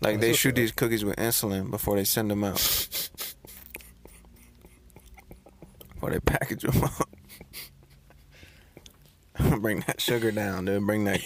Like 0.00 0.20
they 0.20 0.32
shoot 0.32 0.54
these 0.54 0.72
cookies 0.72 1.04
with 1.04 1.16
insulin 1.16 1.70
before 1.70 1.96
they 1.96 2.04
send 2.04 2.30
them 2.30 2.42
out. 2.42 2.54
Before 5.92 6.08
they 6.10 6.20
package 6.20 6.62
them 6.62 6.82
up. 6.82 7.10
bring 9.60 9.80
that 9.80 10.00
sugar 10.00 10.32
down, 10.32 10.64
dude. 10.64 10.86
Bring 10.86 11.04
that, 11.04 11.20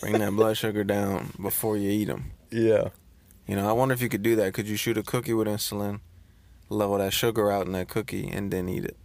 bring 0.00 0.14
that 0.14 0.32
blood 0.32 0.56
sugar 0.56 0.84
down 0.84 1.34
before 1.38 1.76
you 1.76 1.90
eat 1.90 2.06
them. 2.06 2.32
Yeah. 2.50 2.88
You 3.46 3.56
know, 3.56 3.68
I 3.68 3.72
wonder 3.72 3.92
if 3.92 4.00
you 4.00 4.08
could 4.08 4.22
do 4.22 4.36
that. 4.36 4.54
Could 4.54 4.68
you 4.68 4.76
shoot 4.76 4.96
a 4.96 5.02
cookie 5.02 5.34
with 5.34 5.48
insulin, 5.48 6.00
level 6.70 6.96
that 6.96 7.12
sugar 7.12 7.52
out 7.52 7.66
in 7.66 7.72
that 7.72 7.88
cookie, 7.88 8.26
and 8.26 8.50
then 8.50 8.70
eat 8.70 8.86
it? 8.86 8.96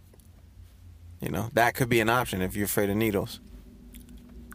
You 1.20 1.28
know, 1.28 1.50
that 1.52 1.74
could 1.74 1.90
be 1.90 2.00
an 2.00 2.08
option 2.08 2.40
if 2.40 2.56
you're 2.56 2.64
afraid 2.64 2.88
of 2.88 2.96
needles. 2.96 3.40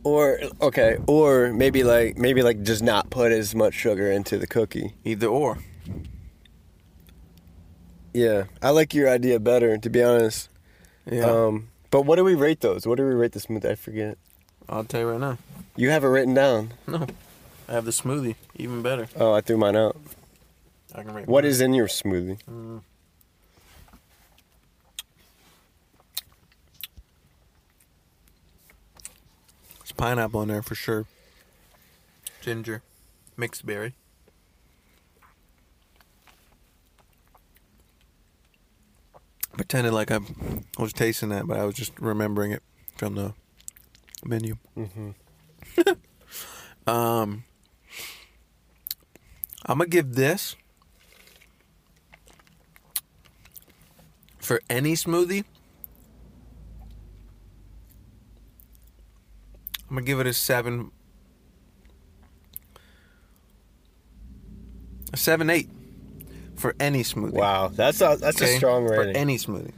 Or 0.03 0.39
okay, 0.62 0.98
or 1.08 1.53
maybe 1.53 1.84
like 1.84 2.17
maybe 2.17 2.41
like 2.41 2.63
just 2.63 2.81
not 2.81 3.10
put 3.12 3.31
as 3.31 3.53
much 3.53 3.75
sugar 3.75 4.12
into 4.12 4.38
the 4.38 4.48
cookie. 4.48 4.96
Either 5.03 5.27
or. 5.27 5.60
Yeah, 8.13 8.46
I 8.62 8.72
like 8.72 8.93
your 8.93 9.10
idea 9.10 9.39
better, 9.39 9.77
to 9.77 9.89
be 9.89 10.03
honest. 10.03 10.50
Yeah. 11.05 11.25
Um, 11.25 11.70
but 11.91 12.01
what 12.01 12.15
do 12.15 12.24
we 12.24 12.36
rate 12.36 12.62
those? 12.62 12.88
What 12.88 12.98
do 12.98 13.05
we 13.05 13.13
rate 13.13 13.31
the 13.34 13.39
smoothie? 13.39 13.65
I 13.65 13.75
forget. 13.75 14.17
I'll 14.67 14.84
tell 14.84 15.01
you 15.01 15.10
right 15.10 15.20
now. 15.20 15.38
You 15.75 15.89
have 15.91 16.03
it 16.03 16.08
written 16.08 16.34
down. 16.34 16.74
No, 16.88 17.08
I 17.70 17.74
have 17.74 17.86
the 17.86 17.91
smoothie. 17.91 18.36
Even 18.55 18.81
better. 18.81 19.08
Oh, 19.15 19.34
I 19.34 19.41
threw 19.41 19.58
mine 19.58 19.76
out. 19.76 19.97
I 20.93 21.04
can 21.04 21.13
rate. 21.13 21.28
What 21.28 21.43
mine. 21.43 21.52
is 21.52 21.62
in 21.62 21.73
your 21.73 21.88
smoothie? 21.88 22.39
It's 22.39 22.86
pineapple 30.02 30.42
in 30.42 30.48
there 30.48 30.64
for 30.64 30.74
sure. 30.74 31.06
Ginger, 32.42 32.82
mixed 33.38 33.68
berry. 33.68 33.94
Pretended 39.52 39.94
like 39.94 40.10
I 40.10 40.18
was 40.80 40.92
tasting 40.92 41.30
that, 41.30 41.46
but 41.46 41.60
I 41.60 41.66
was 41.66 41.76
just 41.76 41.92
remembering 42.00 42.52
it 42.52 42.64
from 42.98 43.14
the 43.14 43.36
menu. 44.26 44.58
um, 46.88 47.44
I'm 49.68 49.78
gonna 49.78 49.86
give 49.86 50.16
this 50.16 50.56
for 54.40 54.64
any 54.68 54.94
smoothie. 54.94 55.44
I'm 59.91 59.95
gonna 59.95 60.06
give 60.06 60.21
it 60.21 60.27
a 60.27 60.34
seven. 60.34 60.89
A 65.12 65.17
seven 65.17 65.49
eight 65.49 65.69
for 66.56 66.73
any 66.80 67.04
smoothie. 67.04 67.34
Wow, 67.34 67.67
that's 67.67 67.99
a 67.99 68.15
that's 68.17 68.39
a 68.39 68.45
Okay? 68.45 68.56
strong 68.56 68.88
for 68.88 69.01
any 69.04 69.36
smoothie. 69.38 69.73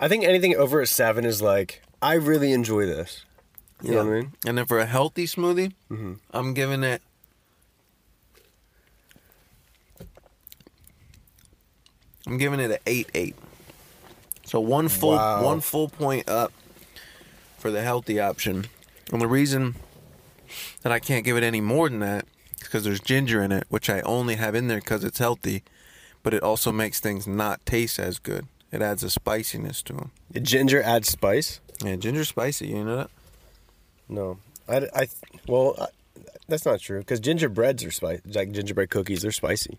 I 0.00 0.08
think 0.08 0.24
anything 0.24 0.56
over 0.56 0.80
a 0.80 0.86
seven 0.88 1.24
is 1.24 1.40
like 1.40 1.82
I 2.02 2.14
really 2.14 2.50
enjoy 2.52 2.86
this. 2.86 3.24
You 3.80 3.92
know 3.92 3.98
what 3.98 4.06
I 4.06 4.10
mean? 4.22 4.32
And 4.44 4.58
then 4.58 4.66
for 4.66 4.80
a 4.80 4.86
healthy 4.86 5.26
smoothie, 5.26 5.72
Mm-hmm. 5.88 6.14
I'm 6.32 6.52
giving 6.52 6.82
it. 6.82 7.00
I'm 12.26 12.38
giving 12.38 12.58
it 12.58 12.70
an 12.72 12.78
eight 12.86 13.08
eight. 13.14 13.36
So 14.46 14.58
one 14.58 14.88
full 14.88 15.10
Wow. 15.12 15.44
one 15.44 15.60
full 15.60 15.88
point 15.88 16.28
up 16.28 16.52
for 17.58 17.70
the 17.70 17.82
healthy 17.82 18.18
option. 18.18 18.66
And 19.12 19.20
the 19.20 19.26
reason 19.26 19.76
that 20.82 20.92
I 20.92 20.98
can't 20.98 21.24
give 21.24 21.36
it 21.36 21.42
any 21.42 21.60
more 21.60 21.88
than 21.88 22.00
that 22.00 22.24
is 22.60 22.64
because 22.68 22.84
there's 22.84 23.00
ginger 23.00 23.42
in 23.42 23.52
it, 23.52 23.64
which 23.68 23.88
I 23.90 24.00
only 24.00 24.36
have 24.36 24.54
in 24.54 24.68
there 24.68 24.80
because 24.80 25.04
it's 25.04 25.18
healthy, 25.18 25.62
but 26.22 26.34
it 26.34 26.42
also 26.42 26.72
makes 26.72 27.00
things 27.00 27.26
not 27.26 27.64
taste 27.66 27.98
as 27.98 28.18
good. 28.18 28.46
It 28.72 28.82
adds 28.82 29.04
a 29.04 29.10
spiciness 29.10 29.82
to 29.82 29.92
them. 29.92 30.10
The 30.30 30.40
ginger 30.40 30.82
adds 30.82 31.08
spice. 31.08 31.60
Yeah, 31.84 31.96
ginger's 31.96 32.28
spicy. 32.28 32.68
You 32.68 32.84
know 32.84 32.96
that? 32.96 33.10
No, 34.08 34.38
I, 34.68 34.88
I 34.94 35.08
well, 35.46 35.76
I, 35.80 35.86
that's 36.48 36.66
not 36.66 36.80
true 36.80 36.98
because 36.98 37.20
gingerbreads 37.20 37.84
are 37.84 37.90
spicy. 37.90 38.22
Like 38.26 38.52
gingerbread 38.52 38.90
cookies, 38.90 39.22
they're 39.22 39.32
spicy. 39.32 39.78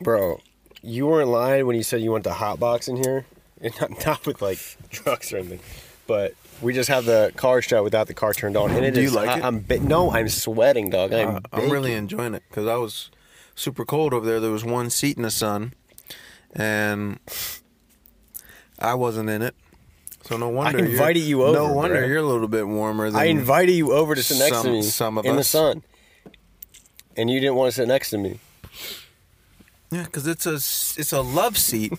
Bro, 0.00 0.40
you 0.82 1.06
weren't 1.06 1.30
lying 1.30 1.66
when 1.66 1.76
you 1.76 1.82
said 1.82 2.02
you 2.02 2.12
went 2.12 2.24
to 2.24 2.30
Hotbox 2.30 2.88
in 2.88 2.96
here, 2.96 3.24
and 3.60 3.72
not, 3.80 4.06
not 4.06 4.26
with 4.26 4.40
like 4.42 4.58
trucks 4.90 5.32
or 5.32 5.38
anything, 5.38 5.60
but 6.06 6.34
we 6.62 6.72
just 6.72 6.88
have 6.88 7.04
the 7.04 7.32
car 7.36 7.60
shut 7.62 7.82
without 7.84 8.06
the 8.06 8.14
car 8.14 8.32
turned 8.34 8.56
on, 8.56 8.70
and 8.70 8.84
it 8.84 8.94
Do 8.94 9.00
you 9.00 9.08
is 9.08 9.14
like 9.14 9.28
hot. 9.28 9.38
it? 9.38 9.44
I'm 9.44 9.60
ba- 9.60 9.80
no, 9.80 10.10
I'm 10.12 10.28
sweating, 10.28 10.90
dog. 10.90 11.12
I'm, 11.12 11.36
Uh, 11.36 11.40
I'm 11.52 11.70
really 11.70 11.92
enjoying 11.94 12.34
it 12.34 12.42
because 12.48 12.66
I 12.66 12.76
was 12.76 13.10
super 13.54 13.84
cold 13.84 14.12
over 14.14 14.24
there. 14.26 14.40
There 14.40 14.50
was 14.50 14.64
one 14.64 14.90
seat 14.90 15.16
in 15.16 15.22
the 15.22 15.30
sun, 15.30 15.72
and 16.54 17.18
I 18.78 18.94
wasn't 18.94 19.30
in 19.30 19.42
it. 19.42 19.54
So 20.22 20.36
no 20.38 20.48
wonder 20.48 20.78
you're- 20.78 20.90
invited 20.92 21.20
you 21.20 21.42
over, 21.44 21.58
No 21.58 21.72
wonder 21.72 21.98
bro. 21.98 22.06
you're 22.06 22.18
a 22.18 22.22
little 22.22 22.48
bit 22.48 22.66
warmer. 22.66 23.10
Than 23.10 23.20
I 23.20 23.26
invited 23.26 23.72
you 23.72 23.92
over 23.92 24.14
to 24.14 24.22
sit 24.22 24.38
next 24.38 24.56
to 24.58 24.62
some- 24.62 24.72
me 24.72 24.82
some 24.82 25.18
of 25.18 25.26
us 25.26 25.28
in 25.30 25.36
the 25.36 25.40
us. 25.40 25.48
sun, 25.48 25.82
and 27.16 27.28
you 27.30 27.40
didn't 27.40 27.56
want 27.56 27.68
to 27.68 27.76
sit 27.76 27.88
next 27.88 28.10
to 28.10 28.18
me. 28.18 28.40
Yeah, 29.90 30.04
because 30.04 30.26
it's 30.26 30.44
a 30.46 30.54
it's 30.54 31.12
a 31.12 31.20
love 31.20 31.56
seat, 31.56 31.92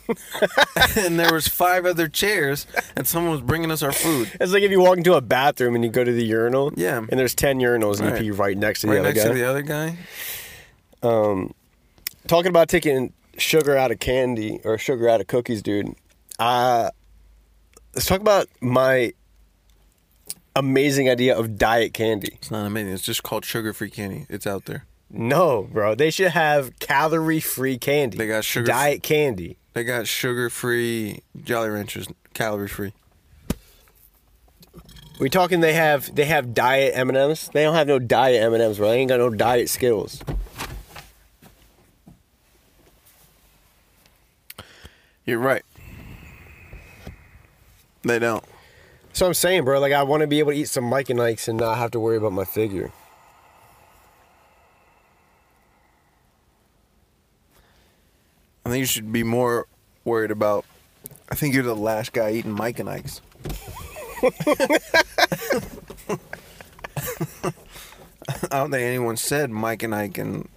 and 0.97 1.17
there 1.17 1.31
was 1.33 1.47
five 1.47 1.85
other 1.85 2.09
chairs, 2.09 2.67
and 2.95 3.07
someone 3.07 3.31
was 3.31 3.41
bringing 3.41 3.71
us 3.71 3.81
our 3.81 3.93
food. 3.93 4.31
It's 4.41 4.51
like 4.51 4.63
if 4.63 4.71
you 4.71 4.81
walk 4.81 4.97
into 4.97 5.13
a 5.13 5.21
bathroom 5.21 5.75
and 5.75 5.83
you 5.83 5.89
go 5.89 6.03
to 6.03 6.11
the 6.11 6.25
urinal, 6.25 6.73
Yeah. 6.75 6.97
and 6.97 7.17
there's 7.19 7.33
ten 7.35 7.59
urinals 7.59 7.99
and 8.01 8.11
Right. 8.11 8.21
you 8.23 8.33
pee 8.33 8.37
right 8.37 8.57
next 8.57 8.81
to 8.81 8.87
the 8.87 8.93
Right 8.93 8.99
other 8.99 9.09
next 9.13 9.23
guy. 9.23 9.27
to 9.29 9.33
the 9.33 9.47
other 9.49 9.61
guy. 9.61 9.97
Um, 11.03 11.53
Talking 12.27 12.49
about 12.49 12.67
taking 12.69 13.13
sugar 13.37 13.77
out 13.77 13.91
of 13.91 13.99
candy 13.99 14.59
or 14.63 14.77
sugar 14.79 15.07
out 15.07 15.21
of 15.21 15.27
cookies, 15.27 15.61
dude. 15.61 15.93
Uh, 16.39 16.89
let's 17.93 18.07
talk 18.07 18.19
about 18.19 18.47
my 18.61 19.13
amazing 20.55 21.09
idea 21.09 21.37
of 21.37 21.57
diet 21.57 21.93
candy. 21.93 22.29
It's 22.33 22.49
not 22.49 22.65
amazing. 22.65 22.93
It's 22.93 23.03
just 23.03 23.23
called 23.23 23.45
sugar-free 23.45 23.91
candy. 23.91 24.25
It's 24.29 24.47
out 24.47 24.65
there. 24.65 24.85
No, 25.09 25.63
bro, 25.71 25.95
they 25.95 26.09
should 26.09 26.31
have 26.31 26.77
calorie-free 26.79 27.77
candy. 27.77 28.17
They 28.17 28.27
got 28.27 28.43
sugar- 28.43 28.67
diet 28.67 29.03
candy. 29.03 29.57
They 29.73 29.83
got 29.83 30.07
sugar-free 30.07 31.21
Jolly 31.43 31.69
Ranchers, 31.69 32.07
calorie-free. 32.33 32.93
We 35.19 35.29
talking 35.29 35.61
they 35.61 35.73
have 35.73 36.13
they 36.13 36.25
have 36.25 36.53
diet 36.53 36.91
M 36.95 37.07
and 37.07 37.17
M's? 37.17 37.49
They 37.53 37.63
don't 37.63 37.75
have 37.75 37.87
no 37.87 37.99
diet 37.99 38.41
M 38.41 38.53
and 38.53 38.61
M's, 38.61 38.77
bro. 38.77 38.89
They 38.89 38.97
ain't 38.99 39.09
got 39.09 39.19
no 39.19 39.29
diet 39.29 39.69
Skittles. 39.69 40.21
You're 45.25 45.39
right. 45.39 45.63
They 48.03 48.19
don't. 48.19 48.43
So 49.13 49.25
I'm 49.25 49.33
saying, 49.33 49.63
bro, 49.63 49.79
like 49.79 49.93
I 49.93 50.03
want 50.03 50.21
to 50.21 50.27
be 50.27 50.39
able 50.39 50.51
to 50.51 50.57
eat 50.57 50.67
some 50.67 50.83
Mike 50.83 51.09
and 51.09 51.21
Ike's 51.21 51.47
and 51.47 51.57
not 51.59 51.77
have 51.77 51.91
to 51.91 51.99
worry 51.99 52.17
about 52.17 52.33
my 52.33 52.43
figure. 52.43 52.91
I 58.65 58.69
think 58.69 58.79
you 58.79 58.85
should 58.85 59.11
be 59.11 59.23
more 59.23 59.67
worried 60.03 60.31
about. 60.31 60.65
I 61.29 61.35
think 61.35 61.53
you're 61.53 61.63
the 61.63 61.75
last 61.75 62.13
guy 62.13 62.31
eating 62.31 62.51
Mike 62.51 62.79
and 62.79 62.89
Ike's. 62.89 63.21
I 68.51 68.57
don't 68.57 68.71
think 68.71 68.81
anyone 68.83 69.17
said 69.17 69.51
Mike 69.51 69.83
and 69.83 69.93
Ike 69.93 70.17
in 70.17 70.47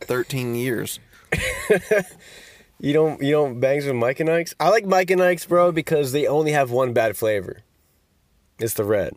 13 0.00 0.54
years. 0.54 0.98
You 2.80 2.92
don't 2.92 3.20
you 3.20 3.32
don't 3.32 3.58
bangs 3.58 3.86
with 3.86 3.96
Mike 3.96 4.20
and 4.20 4.30
Ike's? 4.30 4.54
I 4.60 4.68
like 4.68 4.86
Mike 4.86 5.10
and 5.10 5.20
Ike's, 5.20 5.44
bro, 5.44 5.72
because 5.72 6.12
they 6.12 6.28
only 6.28 6.52
have 6.52 6.70
one 6.70 6.92
bad 6.92 7.16
flavor. 7.16 7.62
It's 8.60 8.74
the 8.74 8.84
red. 8.84 9.14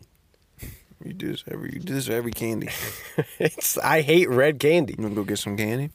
You 1.04 1.12
do 1.12 1.30
this 1.30 1.44
every 1.48 1.70
you 1.72 1.78
do 1.78 1.94
this 1.94 2.08
every 2.08 2.32
candy. 2.32 2.70
It's 3.38 3.78
I 3.78 4.00
hate 4.00 4.28
red 4.28 4.58
candy. 4.58 4.96
You 4.98 5.04
wanna 5.04 5.14
go 5.14 5.22
get 5.24 5.38
some 5.38 5.56
candy? 5.56 5.90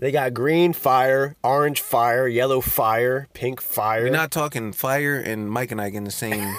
They 0.00 0.10
got 0.12 0.32
green 0.32 0.72
fire, 0.72 1.36
orange 1.44 1.82
fire, 1.82 2.26
yellow 2.26 2.62
fire, 2.62 3.28
pink 3.34 3.60
fire. 3.60 4.04
We're 4.04 4.10
not 4.10 4.30
talking 4.30 4.72
fire 4.72 5.20
and 5.20 5.50
Mike 5.50 5.72
and 5.72 5.80
Ike 5.80 5.92
in 5.92 6.04
the 6.04 6.10
same 6.10 6.56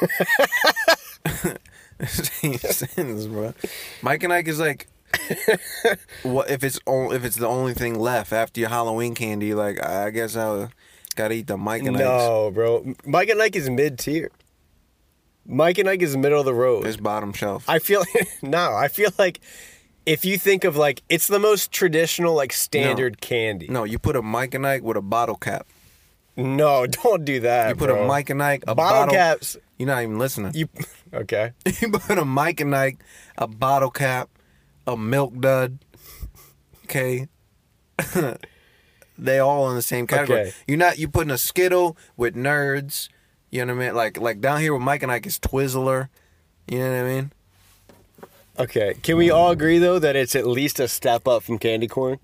same 2.07 2.57
sentence, 2.59 3.25
bro. 3.25 3.55
Mike 4.03 4.21
and 4.21 4.31
Ike 4.31 4.47
is 4.47 4.59
like, 4.59 4.87
what 6.21 6.51
if 6.51 6.63
it's 6.63 6.79
on, 6.85 7.15
if 7.15 7.25
it's 7.25 7.35
the 7.35 7.47
only 7.47 7.73
thing 7.73 7.97
left 7.97 8.31
after 8.31 8.59
your 8.59 8.69
Halloween 8.69 9.15
candy? 9.15 9.55
Like, 9.55 9.83
I 9.83 10.11
guess 10.11 10.35
I 10.35 10.69
gotta 11.15 11.33
eat 11.33 11.47
the 11.47 11.57
Mike 11.57 11.81
and 11.81 11.97
Ike's. 11.97 12.03
No, 12.03 12.51
bro. 12.53 12.93
Mike 13.07 13.29
and 13.29 13.41
Ike 13.41 13.55
is 13.55 13.71
mid 13.71 13.97
tier. 13.97 14.29
Mike 15.47 15.79
and 15.79 15.89
Ike 15.89 16.03
is 16.03 16.15
middle 16.15 16.39
of 16.39 16.45
the 16.45 16.53
road. 16.53 16.85
It's 16.85 16.97
bottom 16.97 17.33
shelf. 17.33 17.67
I 17.67 17.79
feel 17.79 18.03
no. 18.43 18.75
I 18.75 18.87
feel 18.87 19.09
like 19.17 19.39
if 20.05 20.25
you 20.25 20.37
think 20.37 20.63
of 20.63 20.75
like 20.75 21.03
it's 21.09 21.27
the 21.27 21.39
most 21.39 21.71
traditional 21.71 22.33
like 22.33 22.53
standard 22.53 23.21
candy. 23.21 23.67
no, 23.69 23.83
you 23.83 23.99
put 23.99 24.15
a 24.15 24.21
Mike 24.21 24.53
and 24.53 24.65
Ike 24.65 24.83
with 24.83 24.97
a 24.97 25.01
bottle 25.01 25.35
cap. 25.35 25.67
No, 26.35 26.87
don't 27.03 27.25
do 27.25 27.41
that. 27.41 27.69
You 27.69 27.75
put 27.75 27.89
bro. 27.89 28.03
a 28.03 28.07
Mike 28.07 28.29
and 28.29 28.41
Ike, 28.41 28.63
a 28.67 28.75
bottle, 28.75 28.99
bottle, 29.07 29.13
caps. 29.13 29.57
You're 29.77 29.87
not 29.87 30.03
even 30.03 30.17
listening. 30.17 30.53
You 30.55 30.69
okay? 31.13 31.51
You 31.81 31.91
put 31.91 32.17
a 32.17 32.25
Mike 32.25 32.59
and 32.59 32.75
Ike, 32.75 33.03
a 33.37 33.47
bottle 33.47 33.91
cap, 33.91 34.29
a 34.87 34.97
milk 34.97 35.39
dud. 35.39 35.79
Okay. 36.85 37.27
they 39.17 39.39
all 39.39 39.69
in 39.69 39.75
the 39.75 39.81
same 39.81 40.07
category. 40.07 40.41
Okay. 40.41 40.53
You're 40.67 40.77
not 40.77 40.97
you 40.97 41.07
putting 41.07 41.31
a 41.31 41.37
Skittle 41.37 41.97
with 42.17 42.35
nerds. 42.35 43.09
You 43.49 43.65
know 43.65 43.75
what 43.75 43.83
I 43.83 43.85
mean? 43.87 43.95
Like 43.95 44.19
like 44.19 44.41
down 44.41 44.61
here 44.61 44.73
with 44.73 44.81
Mike 44.81 45.03
and 45.03 45.11
Ike 45.11 45.25
is 45.27 45.39
Twizzler. 45.39 46.09
You 46.67 46.79
know 46.79 46.89
what 46.89 46.99
I 46.99 47.03
mean? 47.03 47.31
Okay. 48.59 48.95
Can 49.01 49.17
we 49.17 49.29
all 49.29 49.51
agree 49.51 49.77
though 49.79 49.99
that 49.99 50.15
it's 50.15 50.35
at 50.35 50.45
least 50.45 50.79
a 50.79 50.87
step 50.87 51.27
up 51.27 51.43
from 51.43 51.57
candy 51.57 51.87
corn? 51.87 52.19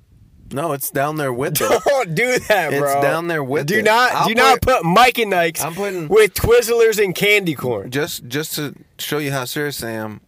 No, 0.51 0.71
it's 0.71 0.89
down 0.89 1.17
there 1.17 1.33
with 1.33 1.59
it. 1.61 1.83
Don't 1.85 2.15
do 2.15 2.39
that, 2.47 2.71
It's 2.71 2.79
bro. 2.79 3.01
down 3.01 3.27
there 3.27 3.43
with 3.43 3.67
Do 3.67 3.79
it. 3.79 3.83
not 3.85 4.11
I'll 4.13 4.27
do 4.29 4.35
not 4.35 4.61
put- 4.61 4.77
put 4.77 4.85
Mike 4.85 5.17
and 5.17 5.33
Ike's 5.33 5.61
I'm 5.63 5.73
putting- 5.75 6.07
with 6.07 6.33
Twizzlers 6.33 7.03
and 7.03 7.13
candy 7.15 7.53
corn. 7.55 7.91
just 7.91 8.27
just 8.27 8.55
to 8.55 8.73
show 8.97 9.17
you 9.17 9.31
how 9.31 9.45
serious 9.45 9.83
I 9.83 9.91
am. 9.91 10.21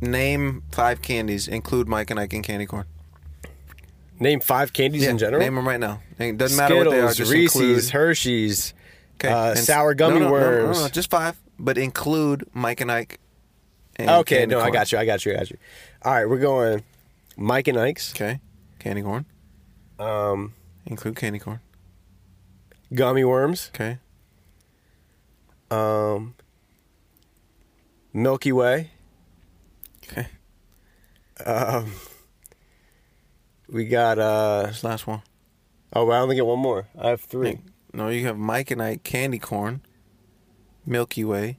Name 0.00 0.62
five 0.72 1.00
candies. 1.02 1.48
Include 1.48 1.88
Mike 1.88 2.10
and 2.10 2.18
Ike 2.20 2.32
and 2.34 2.44
candy 2.44 2.66
corn. 2.66 2.84
Name 4.20 4.40
five 4.40 4.72
candies 4.72 5.06
in 5.06 5.18
general. 5.18 5.40
Name 5.40 5.54
them 5.54 5.66
right 5.66 5.80
now. 5.80 6.00
It 6.18 6.36
doesn't 6.38 6.56
matter 6.56 6.76
what 6.76 6.90
they 6.90 7.00
are. 7.00 7.12
Skittles, 7.12 7.16
Just 7.16 7.32
Reese's, 7.32 7.60
include. 7.60 7.90
Hershey's, 7.90 8.74
Okay. 9.16 9.28
uh, 9.28 9.54
sour 9.54 9.94
gummy 9.94 10.20
no, 10.20 10.28
no, 10.28 10.30
no, 10.30 10.30
no, 10.30 10.32
worms. 10.64 10.78
No, 10.78 10.82
no, 10.84 10.88
just 10.90 11.10
five, 11.10 11.36
but 11.58 11.78
include 11.78 12.44
Mike 12.52 12.80
and 12.80 12.90
Ike. 12.92 13.18
And 13.96 14.10
Okay, 14.10 14.46
no, 14.46 14.60
I 14.60 14.70
got 14.70 14.90
you. 14.92 14.98
I 14.98 15.04
got 15.06 15.24
you. 15.24 15.32
I 15.32 15.36
got 15.36 15.50
you. 15.50 15.56
All 16.02 16.12
right, 16.12 16.28
we're 16.28 16.38
going 16.40 16.82
Mike 17.36 17.68
and 17.68 17.78
Ike's, 17.78 18.12
Okay, 18.14 18.40
candy 18.78 19.02
corn. 19.02 19.24
um, 19.98 20.54
Include 20.86 21.16
candy 21.16 21.38
corn. 21.38 21.60
gummy 22.92 23.24
worms, 23.24 23.70
Okay, 23.74 23.98
um, 25.70 26.34
Milky 28.12 28.52
Way. 28.52 28.90
okay. 30.04 30.26
Um, 31.44 31.92
we 33.68 33.86
got 33.86 34.18
uh 34.18 34.66
This 34.66 34.84
last 34.84 35.06
one. 35.06 35.22
oh, 35.92 36.10
I 36.10 36.18
only 36.18 36.36
get 36.36 36.46
one 36.46 36.58
more. 36.60 36.86
I 36.98 37.08
have 37.10 37.20
three. 37.20 37.58
No, 37.92 38.08
you 38.08 38.26
have 38.26 38.36
Mike 38.36 38.70
and 38.70 38.82
Ike 38.82 39.02
candy 39.04 39.38
corn, 39.38 39.80
Milky 40.84 41.24
Way, 41.24 41.58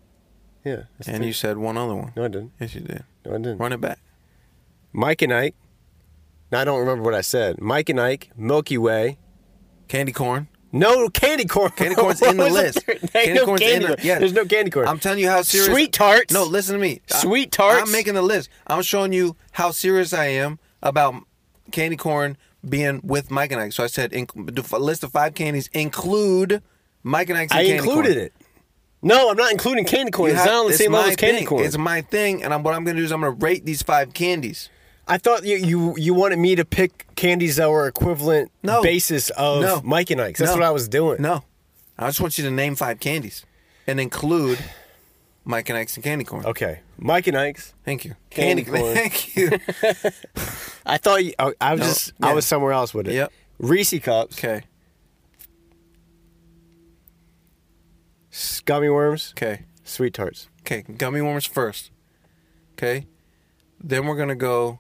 Yeah. 0.66 0.84
and 1.08 1.18
three. 1.18 1.28
you 1.28 1.34
said 1.34 1.58
one 1.58 1.78
other 1.78 1.96
one. 1.96 2.12
No, 2.16 2.26
I 2.26 2.28
didn't. 2.28 2.52
Yes, 2.60 2.76
you 2.76 2.82
did. 2.82 3.04
No, 3.26 3.36
I 3.36 3.38
didn't. 3.38 3.58
Run 3.60 3.72
it 3.72 3.80
back. 3.82 4.00
Mike 4.92 5.22
and 5.22 5.34
Ike. 5.34 5.56
No, 6.52 6.60
I 6.60 6.64
don't 6.66 6.80
remember 6.80 7.04
what 7.04 7.14
I 7.14 7.22
said. 7.22 7.62
Mike 7.62 7.90
and 7.90 8.00
Ike, 8.02 8.32
Milky 8.36 8.78
Way. 8.78 9.18
Candy 9.88 10.12
corn. 10.12 10.48
No 10.72 11.08
candy 11.10 11.46
corn. 11.46 11.72
Candy 11.72 11.96
corn's 11.96 12.22
in 12.22 12.36
the 12.38 12.50
list. 12.50 12.80
Ain't 12.90 13.12
Candy 13.14 13.34
no 13.36 13.46
corn's 13.46 13.62
in 13.62 13.68
candy 13.68 13.86
the- 13.88 13.96
corn. 13.96 14.08
yeah. 14.08 14.20
There's 14.20 14.34
no 14.34 14.46
candy 14.46 14.72
corn. 14.72 14.88
I'm 14.88 15.00
telling 15.00 15.20
you 15.20 15.30
how 15.30 15.42
serious. 15.44 15.70
Sweet 15.72 15.94
tarts. 15.94 16.34
No, 16.34 16.44
listen 16.44 16.74
to 16.74 16.82
me. 16.82 17.02
I- 17.14 17.18
Sweet 17.18 17.52
tarts. 17.52 17.82
I'm 17.84 17.92
making 17.92 18.16
the 18.16 18.22
list. 18.22 18.50
I'm 18.68 18.82
showing 18.82 19.14
you 19.14 19.36
how 19.52 19.72
serious 19.72 20.12
I 20.14 20.26
am 20.26 20.60
about 20.82 21.16
candy 21.72 21.96
corn 21.98 22.36
being 22.68 23.00
with 23.04 23.30
Mike 23.32 23.52
and 23.52 23.62
Ike. 23.62 23.72
So 23.74 23.84
I 23.84 23.88
said, 23.88 24.12
the 24.12 24.78
list 24.80 25.04
of 25.04 25.12
five 25.12 25.34
candies 25.36 25.70
include 25.74 26.62
Mike 27.04 27.30
and 27.30 27.38
Ike's. 27.38 27.54
I 27.54 27.62
included 27.62 28.14
corn. 28.16 28.26
it. 28.26 28.34
No, 29.06 29.30
I'm 29.30 29.38
not 29.38 29.52
including 29.52 29.86
candy 29.86 30.12
corn. 30.12 30.30
You 30.32 30.36
It's 30.36 30.44
have- 30.44 30.52
not 30.54 30.60
on 30.62 30.66
the 30.66 30.70
it's 30.72 30.80
same 30.80 30.92
level 30.92 31.06
my 31.08 31.12
as 31.12 31.16
candy 31.16 31.38
thing. 31.40 31.48
corn. 31.48 31.64
It's 31.66 31.78
my 31.78 32.02
thing, 32.02 32.44
and 32.44 32.54
I'm, 32.54 32.64
what 32.64 32.74
I'm 32.74 32.84
going 32.84 32.96
to 32.98 33.02
do 33.02 33.06
is 33.06 33.12
I'm 33.12 33.22
going 33.22 33.38
to 33.38 33.46
rate 33.46 33.64
these 33.66 33.82
five 33.84 34.14
candies. 34.14 34.70
I 35.08 35.20
thought 35.20 35.46
you, 35.46 35.58
you 35.58 35.96
you 35.98 36.14
wanted 36.16 36.40
me 36.40 36.56
to 36.56 36.66
pick 36.66 37.06
candies 37.16 37.58
that 37.58 37.70
were 37.70 37.88
equivalent 37.88 38.52
No. 38.64 38.82
basis 38.82 39.30
of 39.32 39.62
No. 39.62 39.82
Mike 39.84 40.10
and 40.10 40.20
Ike's. 40.20 40.40
That's 40.40 40.50
No. 40.52 40.56
what 40.58 40.64
I 40.64 40.72
was 40.72 40.88
doing. 40.88 41.22
No, 41.22 41.44
I 42.00 42.08
just 42.08 42.20
want 42.20 42.40
you 42.40 42.44
to 42.46 42.50
name 42.50 42.76
five 42.76 43.00
candies 43.00 43.46
and 43.86 44.00
include 44.00 44.58
Mike 45.44 45.70
and 45.70 45.78
Ike's 45.78 45.96
and 45.96 46.04
candy 46.04 46.26
corn. 46.26 46.44
Okay, 46.48 46.80
Mike 46.98 47.28
and 47.28 47.38
Ike's. 47.38 47.76
Thank 47.86 48.04
you. 48.06 48.16
Candy 48.32 48.64
corn. 48.64 48.96
Thank 48.96 49.36
you. 49.38 49.52
I 50.88 50.98
thought 50.98 51.24
you, 51.24 51.34
I, 51.38 51.54
I 51.62 51.72
was 51.74 51.80
No, 51.82 51.86
just 51.86 52.14
I 52.24 52.28
yeah. 52.30 52.34
was 52.34 52.46
somewhere 52.48 52.72
else 52.74 52.92
with 52.94 53.08
it. 53.08 53.14
Yep. 53.14 53.32
Reese 53.60 54.00
cups, 54.00 54.38
okay. 54.40 54.64
Gummy 58.66 58.90
worms, 58.90 59.34
Okay. 59.38 59.64
sweet 59.84 60.14
tarts, 60.14 60.48
Okay. 60.62 60.82
Gummy 60.98 61.22
worms 61.22 61.46
first. 61.46 61.92
Okay. 62.74 63.06
Then 63.84 64.06
we're 64.08 64.18
gonna 64.18 64.36
go. 64.36 64.80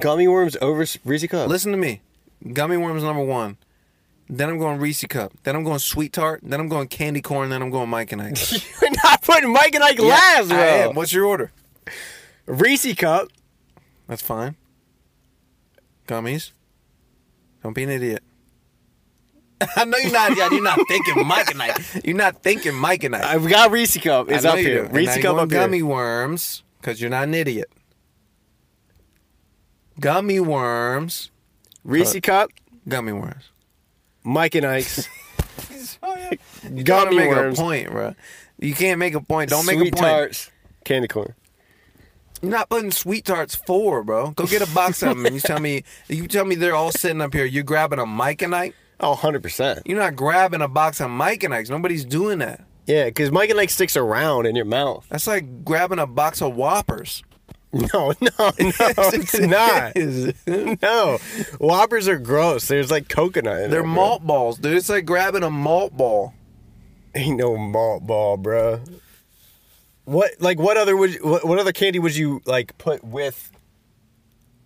gummy 0.00 0.26
worms 0.28 0.56
over 0.60 0.82
s- 0.82 0.98
Reese 1.04 1.26
cups. 1.26 1.48
Listen 1.48 1.72
to 1.72 1.78
me. 1.78 2.02
Gummy 2.52 2.76
worms 2.76 3.02
number 3.02 3.22
one. 3.24 3.56
Then 4.28 4.48
I'm 4.48 4.58
going 4.58 4.78
Reese 4.80 5.04
cup. 5.08 5.32
Then 5.44 5.54
I'm 5.56 5.64
going 5.64 5.78
sweet 5.78 6.12
tart. 6.12 6.40
Then 6.42 6.58
I'm 6.60 6.68
going 6.68 6.88
candy 6.88 7.20
corn. 7.20 7.50
Then 7.50 7.62
I'm 7.62 7.70
going 7.70 7.88
Mike 7.88 8.10
and 8.12 8.20
Ike. 8.22 8.36
You're 8.80 8.90
not 9.04 9.22
putting 9.22 9.52
Mike 9.52 9.74
and 9.74 9.84
Ike 9.84 9.98
last, 10.00 10.48
bro. 10.48 10.58
I 10.58 10.66
am. 10.88 10.94
What's 10.94 11.12
your 11.12 11.26
order? 11.26 11.52
Reese 12.46 12.94
cup. 12.94 13.28
That's 14.08 14.22
fine. 14.22 14.56
Gummies. 16.06 16.50
Don't 17.62 17.72
be 17.74 17.82
an 17.84 17.90
idiot. 17.90 18.22
I 19.76 19.84
know 19.84 19.96
you're 19.98 20.12
not. 20.12 20.36
You're 20.36 20.62
not 20.62 20.78
thinking 20.88 21.26
Mike 21.26 21.50
and 21.50 21.62
Ike. 21.62 22.04
You're 22.04 22.16
not 22.16 22.42
thinking 22.42 22.74
Mike 22.74 23.04
and 23.04 23.14
Ike. 23.16 23.24
I've 23.24 23.48
got 23.48 23.70
Reese 23.70 23.96
cup. 23.98 24.30
It's 24.30 24.44
up 24.44 24.58
here. 24.58 24.86
Reese 24.86 25.18
cup 25.18 25.36
up 25.36 25.48
gummy 25.48 25.78
here. 25.78 25.86
worms 25.86 26.62
because 26.80 27.00
you're 27.00 27.10
not 27.10 27.24
an 27.24 27.34
idiot. 27.34 27.70
Gummy 30.00 30.40
worms. 30.40 31.30
Reese 31.84 32.18
cup. 32.20 32.50
Gummy 32.88 33.12
worms. 33.12 33.50
Mike 34.22 34.54
and 34.54 34.66
Ike's. 34.66 35.08
Oh, 36.02 36.14
gotta 36.14 36.82
gummy 36.82 37.16
make 37.16 37.28
worms. 37.28 37.58
a 37.58 37.62
point, 37.62 37.90
bro. 37.90 38.14
You 38.58 38.74
can't 38.74 38.98
make 38.98 39.14
a 39.14 39.20
point. 39.20 39.50
Don't 39.50 39.66
make 39.66 39.78
sweet 39.78 39.92
a 39.94 39.96
point. 39.96 40.04
Sweet 40.04 40.10
tarts. 40.10 40.50
Candy 40.84 41.08
corn. 41.08 41.34
You're 42.42 42.50
not 42.50 42.68
putting 42.68 42.90
sweet 42.90 43.24
tarts 43.24 43.54
four, 43.54 44.02
bro. 44.02 44.30
Go 44.30 44.46
get 44.46 44.62
a 44.62 44.74
box 44.74 45.02
of 45.02 45.10
them 45.10 45.24
and 45.26 45.34
you 45.34 45.40
tell 45.40 45.60
me 45.60 45.84
you 46.08 46.26
tell 46.26 46.44
me 46.44 46.54
they're 46.54 46.74
all 46.74 46.92
sitting 46.92 47.20
up 47.20 47.32
here. 47.32 47.44
You're 47.44 47.64
grabbing 47.64 47.98
a 47.98 48.06
Mike 48.06 48.42
and 48.42 48.54
Ike. 48.54 48.74
Oh, 49.00 49.14
100%. 49.14 49.82
You're 49.86 49.98
not 49.98 50.16
grabbing 50.16 50.62
a 50.62 50.68
box 50.68 51.00
of 51.00 51.10
Mike 51.10 51.42
and 51.42 51.52
Ike's. 51.54 51.70
Nobody's 51.70 52.04
doing 52.04 52.38
that. 52.38 52.64
Yeah, 52.86 53.06
because 53.06 53.30
Mike 53.32 53.50
and 53.50 53.58
Ike 53.58 53.70
sticks 53.70 53.96
around 53.96 54.46
in 54.46 54.54
your 54.56 54.64
mouth. 54.66 55.06
That's 55.08 55.26
like 55.26 55.64
grabbing 55.64 55.98
a 55.98 56.06
box 56.06 56.40
of 56.42 56.54
Whoppers. 56.54 57.22
No, 57.74 58.12
no, 58.20 58.30
no, 58.38 58.52
it's 58.60 59.36
not. 59.40 59.96
No, 60.80 61.18
Whoppers 61.58 62.06
are 62.06 62.20
gross. 62.20 62.68
There's 62.68 62.88
like 62.92 63.08
coconut 63.08 63.54
in 63.54 63.60
there. 63.62 63.68
They're 63.68 63.80
it, 63.80 63.82
bro. 63.82 63.92
malt 63.92 64.24
balls, 64.24 64.58
dude. 64.58 64.76
It's 64.76 64.88
like 64.88 65.04
grabbing 65.04 65.42
a 65.42 65.50
malt 65.50 65.96
ball. 65.96 66.34
Ain't 67.16 67.36
no 67.36 67.56
malt 67.56 68.06
ball, 68.06 68.36
bro. 68.36 68.80
What 70.04 70.32
like 70.38 70.60
what 70.60 70.76
other 70.76 70.96
would 70.96 71.14
you, 71.14 71.20
what, 71.24 71.44
what 71.44 71.58
other 71.58 71.72
candy 71.72 71.98
would 71.98 72.14
you 72.14 72.42
like 72.46 72.78
put 72.78 73.02
with 73.02 73.50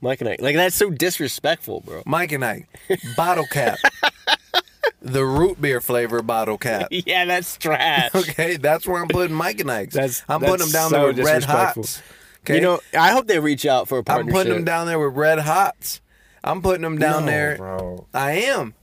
Mike 0.03 0.21
and 0.21 0.29
Ike? 0.29 0.43
Like 0.43 0.57
that's 0.57 0.77
so 0.77 0.91
disrespectful, 0.91 1.81
bro. 1.81 2.03
Mike 2.05 2.33
and 2.33 2.45
Ike, 2.45 2.69
bottle 3.17 3.47
cap. 3.47 3.79
The 5.01 5.25
root 5.25 5.61
beer 5.61 5.81
flavor 5.81 6.23
bottle 6.23 6.59
cap. 6.59 6.89
Yeah, 6.91 7.25
that's 7.25 7.57
trash. 7.57 8.15
Okay, 8.15 8.57
that's 8.57 8.87
where 8.87 9.01
I'm 9.01 9.09
putting 9.09 9.35
Mike 9.37 9.61
and 9.61 9.71
Ike's. 9.71 9.95
That's 9.95 10.23
I'm 10.29 10.41
that's 10.41 10.51
putting 10.51 10.67
them 10.67 10.73
down 10.73 10.91
so 10.91 10.97
there 10.99 11.07
with 11.09 11.19
red 11.19 11.45
hots. 11.45 12.03
Okay, 12.41 12.57
You 12.57 12.61
know, 12.61 12.81
I 12.97 13.11
hope 13.13 13.27
they 13.27 13.39
reach 13.39 13.67
out 13.67 13.89
for 13.89 13.99
a 13.99 14.05
partnership. 14.05 14.29
I'm 14.29 14.41
putting 14.41 14.53
them 14.55 14.65
down 14.65 14.87
there 14.87 14.99
with 14.99 15.17
red 15.17 15.39
hots. 15.41 16.01
I'm 16.43 16.63
putting 16.63 16.83
them 16.83 16.99
down 16.99 17.25
No, 17.27 17.31
there. 17.31 17.57
bro. 17.57 18.07
I 18.15 18.33
am. 18.33 18.75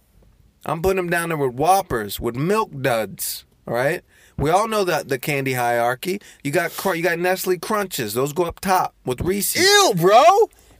I'm 0.65 0.81
putting 0.81 0.97
them 0.97 1.09
down 1.09 1.29
there 1.29 1.37
with 1.37 1.53
Whoppers, 1.53 2.19
with 2.19 2.35
Milk 2.35 2.71
Duds. 2.81 3.45
All 3.67 3.73
right. 3.73 4.01
We 4.37 4.49
all 4.49 4.67
know 4.67 4.83
that 4.83 5.07
the 5.07 5.17
candy 5.17 5.53
hierarchy. 5.53 6.19
You 6.43 6.51
got 6.51 6.71
you 6.95 7.01
got 7.01 7.17
Nestle 7.19 7.57
Crunches. 7.57 8.13
Those 8.13 8.33
go 8.33 8.43
up 8.43 8.59
top 8.59 8.93
with 9.05 9.21
Reese's. 9.21 9.63
Ew, 9.63 9.93
bro! 9.95 10.23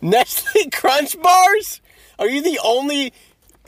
Nestle 0.01 0.69
Crunch 0.73 1.19
bars? 1.21 1.81
Are 2.19 2.27
you 2.27 2.41
the 2.41 2.59
only 2.63 3.13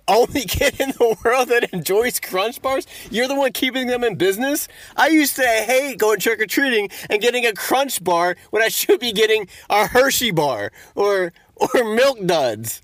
only 0.07 0.41
kid 0.45 0.79
in 0.79 0.89
the 0.91 1.17
world 1.23 1.49
that 1.49 1.71
enjoys 1.73 2.19
Crunch 2.19 2.61
bars? 2.61 2.87
You're 3.11 3.27
the 3.27 3.35
one 3.35 3.51
keeping 3.51 3.87
them 3.87 4.03
in 4.03 4.15
business? 4.15 4.67
I 4.95 5.07
used 5.09 5.35
to 5.37 5.43
hate 5.45 5.97
going 5.97 6.19
trick 6.19 6.41
or 6.41 6.45
treating 6.45 6.89
and 7.09 7.21
getting 7.21 7.45
a 7.45 7.53
Crunch 7.53 8.03
bar 8.03 8.35
when 8.51 8.61
I 8.63 8.67
should 8.69 8.99
be 8.99 9.11
getting 9.11 9.47
a 9.69 9.87
Hershey 9.87 10.31
bar 10.31 10.71
or 10.95 11.33
or 11.55 11.83
Milk 11.95 12.25
Duds. 12.25 12.81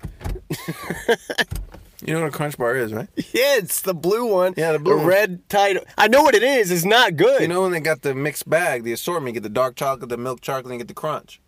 You 2.06 2.12
know 2.12 2.20
what 2.20 2.28
a 2.28 2.32
Crunch 2.36 2.58
Bar 2.58 2.76
is, 2.76 2.92
right? 2.92 3.08
Yeah, 3.16 3.56
it's 3.56 3.80
the 3.80 3.94
blue 3.94 4.26
one. 4.30 4.52
Yeah, 4.58 4.72
the 4.72 4.78
blue 4.78 4.98
one. 4.98 5.06
red 5.06 5.48
title. 5.48 5.84
I 5.96 6.06
know 6.08 6.22
what 6.22 6.34
it 6.34 6.42
is. 6.42 6.70
It's 6.70 6.84
not 6.84 7.16
good. 7.16 7.40
You 7.40 7.48
know 7.48 7.62
when 7.62 7.72
they 7.72 7.80
got 7.80 8.02
the 8.02 8.14
mixed 8.14 8.48
bag, 8.50 8.82
the 8.84 8.92
assortment, 8.92 9.34
you 9.34 9.40
get 9.40 9.42
the 9.42 9.48
dark 9.54 9.74
chocolate, 9.76 10.10
the 10.10 10.18
milk 10.18 10.42
chocolate, 10.42 10.66
and 10.66 10.74
you 10.74 10.78
get 10.80 10.88
the 10.88 10.94
crunch. 10.94 11.40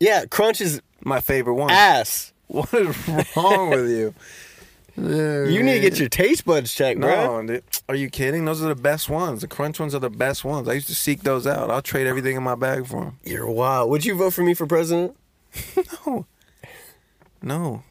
yeah, 0.00 0.26
Crunch 0.26 0.60
is 0.60 0.82
My 1.02 1.20
favorite 1.20 1.54
one. 1.54 1.70
ass. 1.70 2.32
What 2.48 2.72
is 2.74 2.96
wrong 3.36 3.70
with 3.70 3.88
you? 3.90 4.14
You 4.98 5.62
need 5.62 5.74
to 5.74 5.80
get 5.80 5.98
your 5.98 6.08
taste 6.08 6.44
buds 6.44 6.74
checked, 6.74 7.00
bro. 7.00 7.42
No. 7.42 7.60
Are 7.88 7.94
you 7.94 8.10
kidding? 8.10 8.44
Those 8.44 8.62
are 8.62 8.68
the 8.68 8.74
best 8.80 9.08
ones. 9.08 9.40
The 9.42 9.48
crunch 9.48 9.78
ones 9.80 9.94
are 9.94 9.98
the 10.00 10.10
best 10.10 10.44
ones. 10.44 10.68
I 10.68 10.72
used 10.74 10.88
to 10.88 10.94
seek 10.94 11.22
those 11.22 11.46
out. 11.46 11.70
I'll 11.70 11.82
trade 11.82 12.06
everything 12.06 12.36
in 12.36 12.42
my 12.42 12.54
bag 12.54 12.86
for 12.86 13.04
them. 13.04 13.18
You're 13.24 13.48
wild. 13.50 13.90
Would 13.90 14.04
you 14.04 14.14
vote 14.14 14.32
for 14.34 14.42
me 14.42 14.54
for 14.54 14.66
president? 14.66 15.16
No. 16.06 16.26
No. 17.40 17.82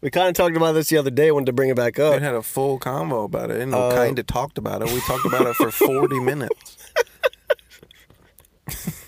We 0.00 0.10
kind 0.10 0.28
of 0.28 0.34
talked 0.34 0.56
about 0.56 0.72
this 0.72 0.88
the 0.88 0.96
other 0.96 1.10
day. 1.10 1.30
Wanted 1.32 1.46
to 1.46 1.52
bring 1.52 1.70
it 1.70 1.76
back 1.76 1.98
up. 1.98 2.14
We 2.14 2.20
had 2.20 2.34
a 2.34 2.42
full 2.42 2.78
convo 2.78 3.24
about 3.24 3.50
it. 3.50 3.60
And 3.60 3.74
Uh, 3.74 3.90
kind 3.92 4.18
of 4.18 4.26
talked 4.26 4.58
about 4.58 4.82
it. 4.82 4.90
We 4.92 5.00
talked 5.00 5.26
about 5.26 5.46
it 5.46 5.54
for 5.56 5.70
40 5.72 6.20
minutes. 6.20 6.76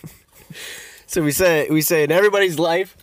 So 1.07 1.23
we 1.23 1.31
say 1.31 1.69
we 1.71 1.81
say 1.81 2.03
in 2.03 2.11
everybody's 2.11 2.59
life, 2.59 2.97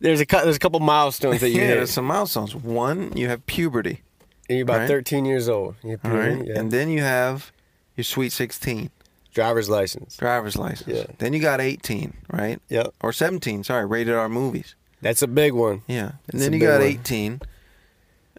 there's 0.00 0.20
a 0.20 0.26
there's 0.26 0.56
a 0.56 0.58
couple 0.60 0.80
milestones 0.80 1.40
that 1.40 1.50
you 1.50 1.60
Yeah, 1.60 1.66
hit. 1.68 1.74
there's 1.76 1.90
some 1.92 2.04
milestones. 2.06 2.54
One, 2.54 3.16
you 3.16 3.28
have 3.28 3.44
puberty. 3.46 4.02
And 4.48 4.58
you're 4.58 4.64
about 4.64 4.78
right. 4.80 4.88
13 4.88 5.24
years 5.26 5.48
old. 5.48 5.74
Have 5.82 6.00
All 6.04 6.12
right. 6.12 6.44
yeah. 6.46 6.58
And 6.58 6.70
then 6.70 6.88
you 6.88 7.00
have 7.00 7.52
your 7.96 8.04
sweet 8.04 8.32
16, 8.32 8.90
driver's 9.34 9.68
license. 9.68 10.16
driver's 10.16 10.56
license. 10.56 10.88
Yeah. 10.96 11.04
Then 11.18 11.32
you 11.34 11.40
got 11.40 11.60
18, 11.60 12.14
right? 12.32 12.58
Yep, 12.70 12.94
Or 13.02 13.12
17, 13.12 13.64
sorry, 13.64 13.84
rated 13.84 14.14
R 14.14 14.28
movies. 14.28 14.74
that's 15.02 15.20
a 15.20 15.26
big 15.28 15.52
one. 15.52 15.82
Yeah. 15.86 16.00
And 16.02 16.12
That's 16.40 16.44
then 16.44 16.52
you 16.54 16.60
got 16.60 16.80
one. 16.80 16.88
18, 16.88 17.40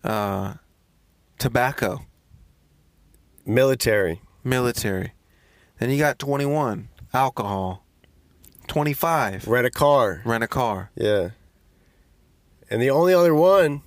uh, 0.03 0.53
tobacco. 1.37 2.05
Military. 3.45 4.21
military. 4.43 5.13
Then 5.79 5.89
you 5.91 5.97
got 5.99 6.19
21, 6.19 6.89
alcohol. 7.13 7.85
25, 8.67 9.47
Rent 9.47 9.65
a 9.67 9.71
car. 9.71 10.21
rent 10.25 10.43
a 10.43 10.47
car. 10.47 10.91
Yeah. 10.95 11.29
And 12.69 12.82
the 12.82 12.89
only 12.91 13.13
other 13.13 13.34
one 13.34 13.82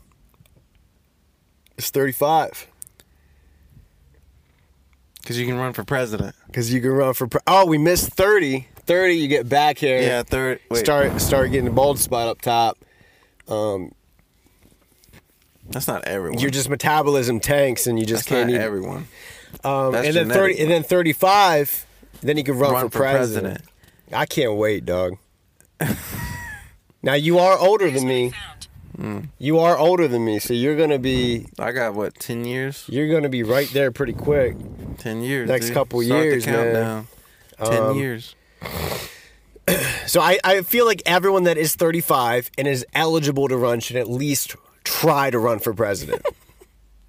is 1.77 1.91
35 1.91 2.67
Because 5.21 5.39
you 5.39 5.47
can 5.47 5.57
run 5.57 5.73
for 5.73 5.85
president. 5.85 6.35
because 6.47 6.73
you 6.73 6.81
can 6.81 6.91
run 6.91 7.15
for. 7.15 7.27
Pre- 7.29 7.41
oh, 7.47 7.67
we 7.67 7.79
missed 7.79 8.11
30. 8.11 8.67
30, 8.85 9.15
you 9.15 9.29
get 9.29 9.49
back 9.49 9.79
here. 9.79 10.01
Yeah, 10.01 10.23
third. 10.25 10.59
Wait, 10.69 10.81
Start 10.81 11.21
start 11.21 11.51
getting 11.53 11.67
the 11.67 11.71
bald 11.71 11.99
spot 12.01 12.27
up 12.27 12.41
top. 12.43 12.77
Um, 13.47 13.93
that's 15.71 15.87
not 15.87 16.05
everyone. 16.05 16.41
your 16.41 16.51
just 16.51 16.69
metabolism 16.69 17.39
tanks 17.39 17.87
and 17.87 17.99
you 17.99 18.05
just 18.05 18.25
that's 18.25 18.29
can't 18.29 18.51
not 18.51 18.57
eat. 18.61 18.61
everyone. 18.61 19.07
Um, 19.65 19.93
That's 19.93 20.07
and 20.09 20.17
then 20.17 20.25
genetic. 20.25 20.33
thirty, 20.35 20.61
and 20.63 20.71
then 20.71 20.83
thirty-five. 20.83 21.87
Then 22.23 22.37
you 22.37 22.43
can 22.45 22.59
run, 22.59 22.73
Run 22.73 22.87
for, 22.87 22.91
for 22.91 22.99
president. 22.99 23.45
president. 23.59 23.71
I 24.13 24.27
can't 24.27 24.55
wait, 24.57 24.85
dog. 24.85 25.19
now 27.03 27.15
you 27.15 27.39
are 27.39 27.57
older 27.59 27.91
than 27.91 28.07
me. 28.07 28.33
You 29.39 29.59
are 29.59 29.77
older 29.79 30.07
than 30.07 30.25
me, 30.25 30.39
so 30.39 30.53
you're 30.55 30.77
gonna 30.77 30.99
be 30.99 31.47
I 31.59 31.73
got 31.73 31.95
what, 31.95 32.15
10 32.19 32.45
years? 32.45 32.85
you're 32.89 33.09
gonna 33.09 33.29
be 33.29 33.43
right 33.43 33.69
there 33.73 33.91
pretty 33.91 34.13
quick. 34.13 34.55
10 34.99 35.23
years. 35.23 35.49
Next 35.49 35.67
dude. 35.67 35.75
couple 35.75 36.03
Start 36.03 36.23
years, 36.25 36.45
the 36.45 36.53
man. 36.53 37.07
10 37.65 37.83
Um, 37.83 37.97
years. 37.99 38.35
So 40.07 40.21
I, 40.21 40.39
I 40.45 40.63
feel 40.63 40.85
like 40.85 41.01
everyone 41.07 41.45
that 41.45 41.57
is 41.57 41.77
35 41.77 42.51
and 42.59 42.67
is 42.69 42.85
eligible 42.95 43.47
to 43.49 43.57
run 43.57 43.79
should 43.81 43.97
at 43.97 44.11
least 44.11 44.57
try 44.85 45.31
to 45.31 45.39
run 45.39 45.61
for 45.61 45.73
president. 45.73 46.21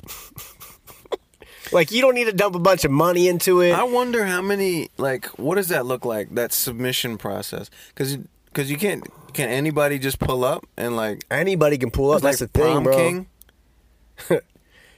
like 1.72 1.92
you 1.92 2.02
don't 2.02 2.14
need 2.16 2.26
to 2.26 2.32
dump 2.34 2.56
a 2.56 2.60
bunch 2.60 2.86
of 2.86 2.92
money 2.92 3.28
into 3.28 3.62
it. 3.62 3.72
I 3.72 3.84
wonder 3.84 4.24
how 4.26 4.42
many, 4.42 4.90
like, 4.98 5.26
what 5.40 5.56
does 5.56 5.70
that 5.70 5.86
look 5.88 6.06
like, 6.06 6.34
that 6.36 6.54
submission 6.54 7.18
process? 7.18 7.70
Because 7.90 8.18
because 8.54 8.70
you 8.70 8.78
can't, 8.78 9.04
can 9.34 9.50
anybody 9.50 9.98
just 10.00 10.20
pull 10.20 10.44
up 10.46 10.66
and, 10.78 10.96
like, 10.96 11.24
Anybody 11.32 11.78
can 11.78 11.90
pull 11.92 12.12
up. 12.12 12.22
That's 12.22 12.40
like 12.42 12.52
the 12.52 12.60
thing, 12.60 12.72
prom 12.72 12.84
bro. 12.84 12.96
king? 12.98 13.28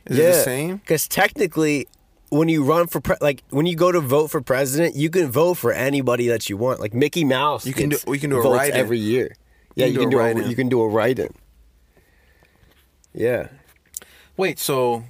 Is 0.07 0.19
it 0.19 0.21
the 0.21 0.33
same? 0.33 0.77
Because 0.77 1.07
technically, 1.07 1.87
when 2.29 2.49
you 2.49 2.63
run 2.63 2.87
for 2.87 2.99
pre- 3.01 3.15
like 3.21 3.43
when 3.49 3.65
you 3.65 3.75
go 3.75 3.91
to 3.91 3.99
vote 4.01 4.27
for 4.29 4.41
president, 4.41 4.95
you 4.95 5.09
can 5.09 5.31
vote 5.31 5.55
for 5.55 5.71
anybody 5.71 6.27
that 6.27 6.47
you 6.49 6.57
want. 6.57 6.79
Like 6.79 6.93
Mickey 6.93 7.23
Mouse, 7.23 7.65
You 7.65 7.73
can 7.73 7.89
gets 7.89 8.03
do- 8.03 8.11
we 8.11 8.19
can 8.19 8.29
do 8.29 8.37
a 8.39 8.41
votes 8.43 8.55
write-in. 8.57 8.75
every 8.75 8.99
year. 8.99 9.35
Yeah, 9.75 9.87
you 9.87 9.99
can 9.99 10.09
do 10.09 10.17
a 10.19 10.21
write-in. 10.21 10.47
you 10.49 10.55
can 10.55 10.69
do 10.69 10.81
a 10.81 10.87
write-in. 10.87 11.33
Yeah, 13.13 13.47
Wait, 14.37 14.59
so 14.59 15.03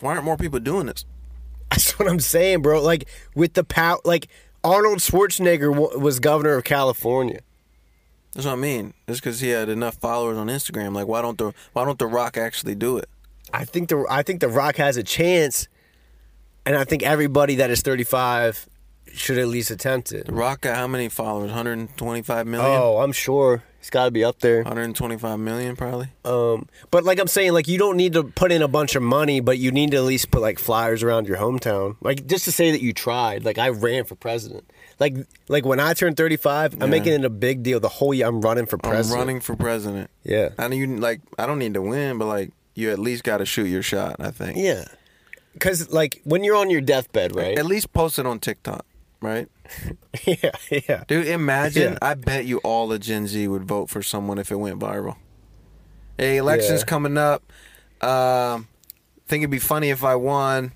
why 0.00 0.12
aren't 0.14 0.24
more 0.24 0.36
people 0.38 0.58
doing 0.60 0.86
this? 0.86 1.04
that's 1.70 1.98
what 1.98 2.08
I'm 2.08 2.20
saying, 2.20 2.62
bro. 2.62 2.82
Like 2.82 3.06
with 3.34 3.52
the 3.54 3.64
power, 3.64 3.98
like 4.04 4.28
Arnold 4.64 4.98
Schwarzenegger 4.98 5.72
w- 5.72 5.98
was 5.98 6.18
governor 6.20 6.56
of 6.56 6.64
California. 6.64 7.40
That's 8.32 8.46
what 8.46 8.54
I 8.54 8.56
mean. 8.56 8.94
It's 9.06 9.20
because 9.20 9.38
he 9.40 9.50
had 9.50 9.68
enough 9.68 9.94
followers 9.96 10.36
on 10.36 10.48
Instagram. 10.48 10.94
Like, 10.94 11.06
why 11.06 11.22
don't 11.22 11.38
the 11.38 11.52
why 11.72 11.84
don't 11.84 11.98
the 11.98 12.06
Rock 12.06 12.36
actually 12.36 12.74
do 12.74 12.96
it? 12.96 13.08
I 13.52 13.64
think 13.64 13.88
the 13.90 14.04
I 14.10 14.22
think 14.22 14.40
the 14.40 14.48
Rock 14.48 14.76
has 14.76 14.96
a 14.96 15.04
chance, 15.04 15.68
and 16.66 16.76
I 16.76 16.84
think 16.84 17.02
everybody 17.04 17.56
that 17.56 17.70
is 17.70 17.82
35 17.82 18.66
should 19.12 19.38
at 19.38 19.46
least 19.46 19.70
attempt 19.70 20.10
it. 20.10 20.26
The 20.26 20.32
Rock 20.32 20.62
got 20.62 20.74
how 20.76 20.88
many 20.88 21.08
followers? 21.08 21.50
125 21.50 22.46
million. 22.48 22.68
Oh, 22.68 22.98
I'm 22.98 23.12
sure 23.12 23.62
it's 23.84 23.90
got 23.90 24.06
to 24.06 24.10
be 24.10 24.24
up 24.24 24.38
there. 24.38 24.62
125 24.62 25.38
million 25.38 25.76
probably. 25.76 26.08
Um, 26.24 26.66
but 26.90 27.04
like 27.04 27.18
I'm 27.18 27.26
saying, 27.26 27.52
like 27.52 27.68
you 27.68 27.76
don't 27.76 27.98
need 27.98 28.14
to 28.14 28.24
put 28.24 28.50
in 28.50 28.62
a 28.62 28.66
bunch 28.66 28.96
of 28.96 29.02
money, 29.02 29.40
but 29.40 29.58
you 29.58 29.70
need 29.70 29.90
to 29.90 29.98
at 29.98 30.04
least 30.04 30.30
put 30.30 30.40
like 30.40 30.58
flyers 30.58 31.02
around 31.02 31.28
your 31.28 31.36
hometown, 31.36 31.96
like 32.00 32.26
just 32.26 32.46
to 32.46 32.52
say 32.52 32.70
that 32.70 32.80
you 32.80 32.94
tried. 32.94 33.44
Like 33.44 33.58
I 33.58 33.68
ran 33.68 34.04
for 34.04 34.14
president. 34.14 34.64
Like 34.98 35.14
like 35.48 35.66
when 35.66 35.80
I 35.80 35.92
turned 35.92 36.16
35, 36.16 36.72
Yeah. 36.72 36.82
I'm 36.82 36.88
making 36.88 37.12
it 37.12 37.26
a 37.26 37.28
big 37.30 37.62
deal. 37.62 37.78
The 37.78 37.90
whole 37.90 38.14
year 38.14 38.26
I'm 38.26 38.40
running 38.40 38.64
for 38.64 38.78
president. 38.78 39.12
I'm 39.12 39.18
running 39.18 39.40
for 39.40 39.54
president. 39.54 40.08
Yeah. 40.22 40.48
I 40.58 40.66
know 40.68 40.76
you 40.76 40.86
like. 40.96 41.20
I 41.38 41.44
don't 41.44 41.58
need 41.58 41.74
to 41.74 41.82
win, 41.82 42.16
but 42.16 42.24
like, 42.24 42.52
you 42.74 42.90
at 42.90 42.98
least 42.98 43.22
got 43.22 43.38
to 43.38 43.44
shoot 43.44 43.66
your 43.66 43.82
shot. 43.82 44.16
I 44.18 44.30
think. 44.30 44.56
Yeah. 44.56 44.84
Because 45.52 45.90
like 45.90 46.22
when 46.24 46.42
you're 46.42 46.56
on 46.56 46.70
your 46.70 46.80
deathbed, 46.80 47.36
right? 47.36 47.58
At 47.58 47.66
least 47.66 47.92
post 47.92 48.18
it 48.18 48.24
on 48.24 48.40
TikTok, 48.40 48.86
right? 49.24 49.48
yeah, 50.26 50.50
yeah. 50.70 51.04
Dude, 51.06 51.26
imagine. 51.26 51.92
Yeah. 51.94 51.98
I 52.02 52.14
bet 52.14 52.44
you 52.44 52.58
all 52.58 52.92
of 52.92 53.00
Gen 53.00 53.26
Z 53.26 53.48
would 53.48 53.64
vote 53.64 53.88
for 53.90 54.02
someone 54.02 54.38
if 54.38 54.50
it 54.52 54.56
went 54.56 54.78
viral. 54.78 55.16
Hey, 56.18 56.36
elections 56.36 56.80
Yeah. 56.80 56.86
coming 56.86 57.16
up. 57.18 57.42
Um, 58.00 58.68
think 59.26 59.42
it'd 59.42 59.50
be 59.50 59.58
funny 59.58 59.90
if 59.90 60.04
I 60.04 60.14
won. 60.16 60.72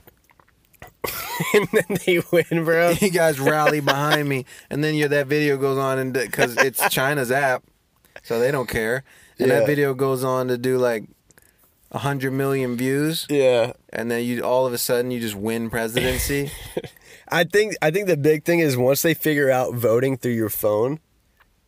and 1.54 1.68
then 1.72 1.98
they 2.06 2.20
win, 2.32 2.64
bro. 2.64 2.90
you 3.00 3.10
guys 3.10 3.38
rally 3.38 3.80
behind 3.80 4.28
me, 4.28 4.44
and 4.70 4.82
then 4.82 4.94
your 4.94 5.08
that 5.08 5.26
video 5.26 5.56
goes 5.56 5.78
on, 5.78 5.98
and 5.98 6.12
because 6.12 6.56
it's 6.56 6.88
China's 6.90 7.30
app, 7.30 7.62
so 8.22 8.40
they 8.40 8.50
don't 8.50 8.68
care, 8.68 9.04
and 9.38 9.48
Yeah. 9.48 9.60
that 9.60 9.66
video 9.66 9.94
goes 9.94 10.24
on 10.24 10.48
to 10.48 10.58
do 10.58 10.76
like 10.78 11.04
a 11.92 11.98
hundred 11.98 12.32
million 12.32 12.76
views, 12.76 13.26
Yeah. 13.30 13.72
and 13.92 14.10
then 14.10 14.24
you 14.24 14.42
all 14.42 14.66
of 14.66 14.72
a 14.72 14.78
sudden 14.78 15.10
you 15.10 15.20
just 15.20 15.36
win 15.36 15.70
presidency. 15.70 16.50
I 17.30 17.44
think 17.44 17.74
I 17.82 17.90
think 17.90 18.06
the 18.06 18.16
big 18.16 18.44
thing 18.44 18.60
is 18.60 18.76
once 18.76 19.02
they 19.02 19.14
figure 19.14 19.50
out 19.50 19.74
voting 19.74 20.16
through 20.16 20.32
your 20.32 20.48
phone, 20.50 21.00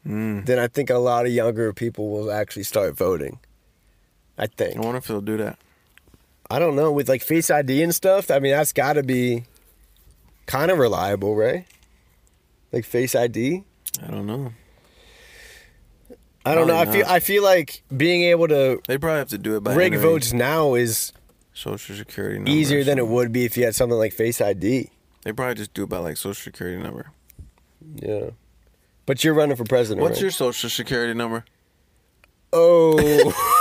Hmm. 0.05 0.40
then 0.44 0.59
I 0.59 0.66
think 0.68 0.88
a 0.88 0.96
lot 0.99 1.27
of 1.27 1.33
younger 1.33 1.73
people 1.75 2.09
will 2.11 2.33
actually 2.33 2.62
start 2.62 2.96
voting. 2.96 3.38
I 4.38 4.46
think. 4.46 4.77
I 4.77 4.81
wonder 4.81 4.96
if 4.99 5.07
they'll 5.07 5.20
do 5.20 5.37
that. 5.37 5.59
I 6.51 6.59
don't 6.59 6.75
know 6.75 6.90
with 6.90 7.09
like 7.09 7.23
Face 7.23 7.51
ID 7.51 7.83
and 7.83 7.94
stuff. 7.94 8.31
I 8.31 8.38
mean, 8.38 8.53
that's 8.53 8.73
got 8.73 8.94
to 8.94 9.03
be 9.03 9.44
kind 10.46 10.70
of 10.70 10.79
reliable, 10.79 11.37
right? 11.37 11.66
Like 12.73 12.85
Face 12.87 13.14
ID. 13.14 13.62
I 14.03 14.07
don't 14.11 14.27
know. 14.27 14.53
I 16.46 16.55
don't 16.55 16.66
know. 16.66 16.75
I 16.77 16.85
Probably 16.85 17.01
feel 17.01 17.07
not. 17.07 17.14
I 17.14 17.20
feel 17.20 17.42
like 17.44 17.83
being 17.94 18.23
able 18.23 18.49
to 18.49 18.81
They 18.88 18.96
probably 18.96 19.18
have 19.18 19.29
to 19.29 19.38
do 19.38 19.57
it 19.57 19.61
by 19.61 19.75
rig 19.75 19.94
votes 19.96 20.33
now 20.33 20.75
is 20.75 21.12
social 21.53 21.94
security 21.94 22.37
number. 22.37 22.51
easier 22.51 22.83
than 22.83 22.99
it 22.99 23.07
would 23.07 23.31
be 23.31 23.44
if 23.44 23.59
you 23.59 23.64
had 23.66 23.75
something 23.75 23.99
like 23.99 24.14
Face 24.14 24.40
ID. 24.40 24.90
They 25.22 25.33
probably 25.33 25.54
just 25.54 25.74
do 25.74 25.85
it 25.85 25.88
by 25.88 25.98
like 25.98 26.16
social 26.16 26.42
security 26.42 26.83
number. 26.83 27.12
Yeah. 27.96 28.30
But 29.06 29.24
you're 29.24 29.35
running 29.35 29.56
for 29.56 29.64
president. 29.64 30.02
What's 30.02 30.16
right? 30.18 30.22
your 30.22 30.30
social 30.30 30.70
security 30.70 31.14
number? 31.14 31.44
Oh. 32.52 33.00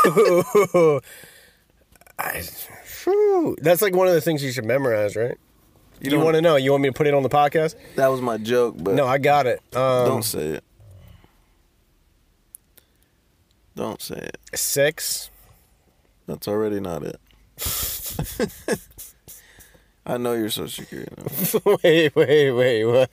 I. 2.19 2.43
That's 3.61 3.81
like 3.81 3.95
one 3.95 4.07
of 4.07 4.13
the 4.13 4.21
things 4.21 4.43
you 4.43 4.51
should 4.51 4.65
memorize, 4.65 5.15
right? 5.15 5.37
You, 6.01 6.11
don't- 6.11 6.23
want 6.23 6.35
to 6.35 6.41
know? 6.41 6.55
You 6.55 6.71
want 6.71 6.83
me 6.83 6.89
to 6.89 6.93
put 6.93 7.07
it 7.07 7.13
on 7.13 7.23
the 7.23 7.29
podcast? 7.29 7.75
That 7.95 8.07
was 8.07 8.21
my 8.21 8.37
joke, 8.37 8.75
but 8.77 8.95
No, 8.95 9.05
I 9.05 9.17
got 9.17 9.47
it. 9.47 9.59
Um, 9.75 10.07
don't 10.07 10.23
say 10.23 10.45
it. 10.47 10.63
Don't 13.75 14.01
say 14.01 14.17
it. 14.17 14.37
six. 14.53 15.29
That's 16.27 16.47
already 16.47 16.79
not 16.79 17.03
it. 17.03 17.19
I 20.09 20.17
know 20.17 20.33
your 20.33 20.49
social 20.49 20.83
security 20.83 21.13
number. 21.15 21.79
wait, 21.83 22.15
wait, 22.15 22.51
wait. 22.51 22.85
What? 22.85 23.11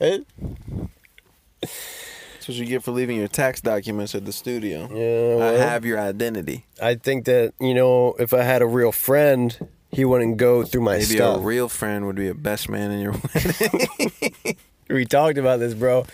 That's 1.61 2.47
what 2.47 2.57
you 2.57 2.65
get 2.65 2.81
for 2.83 2.91
leaving 2.91 3.17
your 3.17 3.27
tax 3.27 3.61
documents 3.61 4.15
at 4.15 4.25
the 4.25 4.31
studio. 4.31 4.89
Yeah, 4.91 5.45
I 5.45 5.51
have 5.53 5.85
your 5.85 5.99
identity. 5.99 6.65
I 6.81 6.95
think 6.95 7.25
that 7.25 7.53
you 7.59 7.75
know, 7.75 8.15
if 8.17 8.33
I 8.33 8.41
had 8.41 8.61
a 8.63 8.65
real 8.65 8.91
friend, 8.91 9.55
he 9.91 10.05
wouldn't 10.05 10.37
go 10.37 10.63
through 10.63 10.81
my 10.81 10.93
Maybe 10.93 11.05
stuff. 11.05 11.37
a 11.37 11.41
real 11.41 11.69
friend 11.69 12.07
would 12.07 12.15
be 12.15 12.29
a 12.29 12.33
best 12.33 12.67
man 12.67 12.89
in 12.89 12.99
your 12.99 13.11
wedding. 13.35 14.57
we 14.89 15.05
talked 15.05 15.37
about 15.37 15.59
this, 15.59 15.75
bro. 15.75 16.05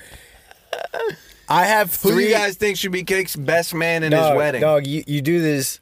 I 1.47 1.65
have 1.65 1.91
three. 1.91 2.11
Who 2.11 2.17
do 2.17 2.23
three 2.23 2.27
you 2.31 2.35
guys 2.37 2.55
think 2.57 2.77
should 2.77 2.91
be 2.91 3.03
Cake's 3.03 3.35
best 3.37 3.73
man 3.73 4.03
in 4.03 4.11
dog, 4.11 4.31
his 4.33 4.37
wedding? 4.37 4.61
Dog, 4.61 4.85
you, 4.85 5.03
you 5.07 5.21
do 5.21 5.41
this. 5.41 5.79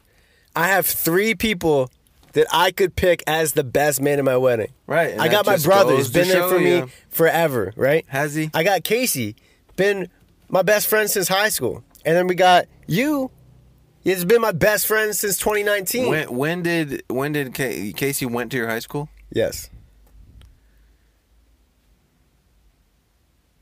I 0.55 0.67
have 0.67 0.85
three 0.85 1.33
people 1.33 1.89
that 2.33 2.47
I 2.51 2.71
could 2.71 2.95
pick 2.95 3.23
as 3.27 3.53
the 3.53 3.63
best 3.63 4.01
man 4.01 4.19
in 4.19 4.25
my 4.25 4.37
wedding. 4.37 4.71
Right, 4.87 5.19
I 5.19 5.27
got 5.27 5.45
my 5.45 5.57
brother. 5.57 5.95
He's 5.95 6.09
been 6.09 6.27
there 6.27 6.47
for 6.47 6.59
me 6.59 6.77
you. 6.77 6.89
forever, 7.09 7.73
right? 7.75 8.05
Has 8.07 8.35
he? 8.35 8.49
I 8.53 8.63
got 8.63 8.83
Casey, 8.83 9.35
been 9.75 10.09
my 10.49 10.61
best 10.61 10.87
friend 10.87 11.09
since 11.09 11.27
high 11.27 11.49
school. 11.49 11.83
And 12.05 12.15
then 12.15 12.27
we 12.27 12.35
got 12.35 12.65
you. 12.87 13.29
It's 14.03 14.23
been 14.23 14.41
my 14.41 14.51
best 14.51 14.87
friend 14.87 15.15
since 15.15 15.37
2019. 15.37 16.09
When 16.09 16.35
when 16.35 16.63
did 16.63 17.03
when 17.07 17.33
did 17.33 17.53
Ca- 17.53 17.93
Casey 17.93 18.25
went 18.25 18.51
to 18.51 18.57
your 18.57 18.67
high 18.67 18.79
school? 18.79 19.09
yes. 19.31 19.69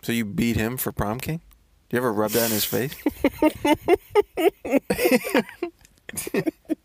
So 0.02 0.14
you 0.14 0.24
beat 0.24 0.56
him 0.56 0.78
for 0.78 0.94
prom 0.94 1.20
king? 1.20 1.42
Do 1.90 1.98
you 1.98 2.00
ever 2.00 2.14
rub 2.14 2.32
that 2.32 2.46
in 2.46 2.52
his 2.52 2.64
face? 2.64 2.96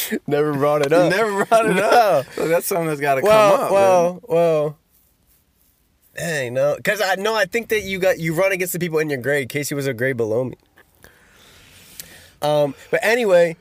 Never 0.26 0.52
brought 0.54 0.82
it 0.86 0.92
up. 0.92 1.10
Never 1.10 1.44
brought 1.44 1.66
it 1.66 1.74
No. 1.74 1.82
up. 1.88 2.26
So 2.34 2.48
that's 2.48 2.66
something 2.66 2.86
that's 2.86 3.00
got 3.00 3.16
to 3.16 3.22
well, 3.22 3.56
come 3.56 3.64
up. 3.66 3.72
well, 3.72 4.12
man. 4.12 4.20
well. 4.28 4.78
Dang, 6.16 6.54
no, 6.54 6.76
because 6.76 7.00
I 7.00 7.14
know 7.14 7.34
I 7.34 7.46
think 7.46 7.68
that 7.68 7.84
you 7.84 7.98
got 7.98 8.18
you 8.18 8.34
run 8.34 8.52
against 8.52 8.74
the 8.74 8.78
people 8.78 8.98
in 8.98 9.08
your 9.08 9.18
grade. 9.20 9.48
Casey 9.48 9.74
was 9.74 9.86
a 9.86 9.94
grade 9.94 10.16
below 10.18 10.44
me. 10.44 10.56
Um, 12.42 12.74
but 12.90 13.00
anyway, 13.02 13.56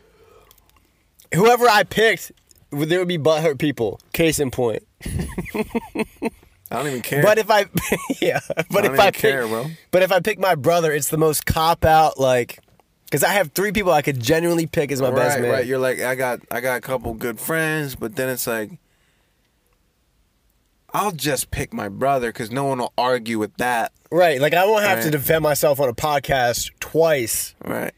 whoever 1.34 1.68
I 1.70 1.84
picked, 1.84 2.32
there 2.72 3.00
would 3.00 3.08
be 3.08 3.18
butthurt 3.18 3.58
people. 3.58 4.02
Case 4.12 4.40
in 4.40 4.52
point. 4.52 4.84
I 5.06 6.76
don't 6.78 6.88
even 6.88 7.02
care. 7.02 7.22
But 7.24 7.38
if 7.38 7.50
I, 7.52 7.66
yeah, 8.22 8.40
but 8.48 8.70
don't 8.70 8.86
if 8.86 8.92
even 8.94 9.00
I 9.00 9.12
care, 9.12 9.42
pick, 9.44 9.50
bro. 9.50 9.66
but 9.92 10.04
if 10.04 10.12
I 10.12 10.20
pick 10.20 10.40
my 10.40 10.56
brother, 10.56 10.92
it's 10.92 11.10
the 11.10 11.18
most 11.18 11.46
cop 11.46 11.86
out 11.86 12.18
like, 12.20 12.60
because 13.12 13.26
I 13.26 13.34
have 13.34 13.52
three 13.52 13.74
people 13.74 13.92
I 13.92 14.02
could 14.02 14.22
genuinely 14.22 14.66
pick 14.68 14.90
as 14.90 15.02
my 15.02 15.10
right, 15.10 15.16
best 15.18 15.40
man. 15.42 15.52
right. 15.52 15.66
You're 15.66 15.80
like, 15.80 16.00
I 16.00 16.16
got, 16.16 16.40
I 16.50 16.62
got 16.62 16.78
a 16.78 16.82
couple 16.82 17.14
good 17.14 17.42
friends, 17.42 17.94
but 17.94 18.16
then 18.16 18.30
it's 18.30 18.48
like, 18.48 18.72
I'll 20.94 21.12
just 21.12 21.52
pick 21.52 21.74
my 21.74 21.90
brother 21.90 22.30
because 22.30 22.52
no 22.52 22.66
one 22.66 22.80
will 22.80 22.94
argue 22.98 23.38
with 23.38 23.56
that. 23.58 23.92
Right, 24.12 24.40
like 24.42 24.54
I 24.54 24.66
won't 24.66 24.84
have 24.86 25.04
to 25.04 25.12
defend 25.12 25.42
myself 25.44 25.80
on 25.80 25.88
a 25.90 25.94
podcast 25.94 26.72
twice 26.82 27.56
Right. 27.66 27.94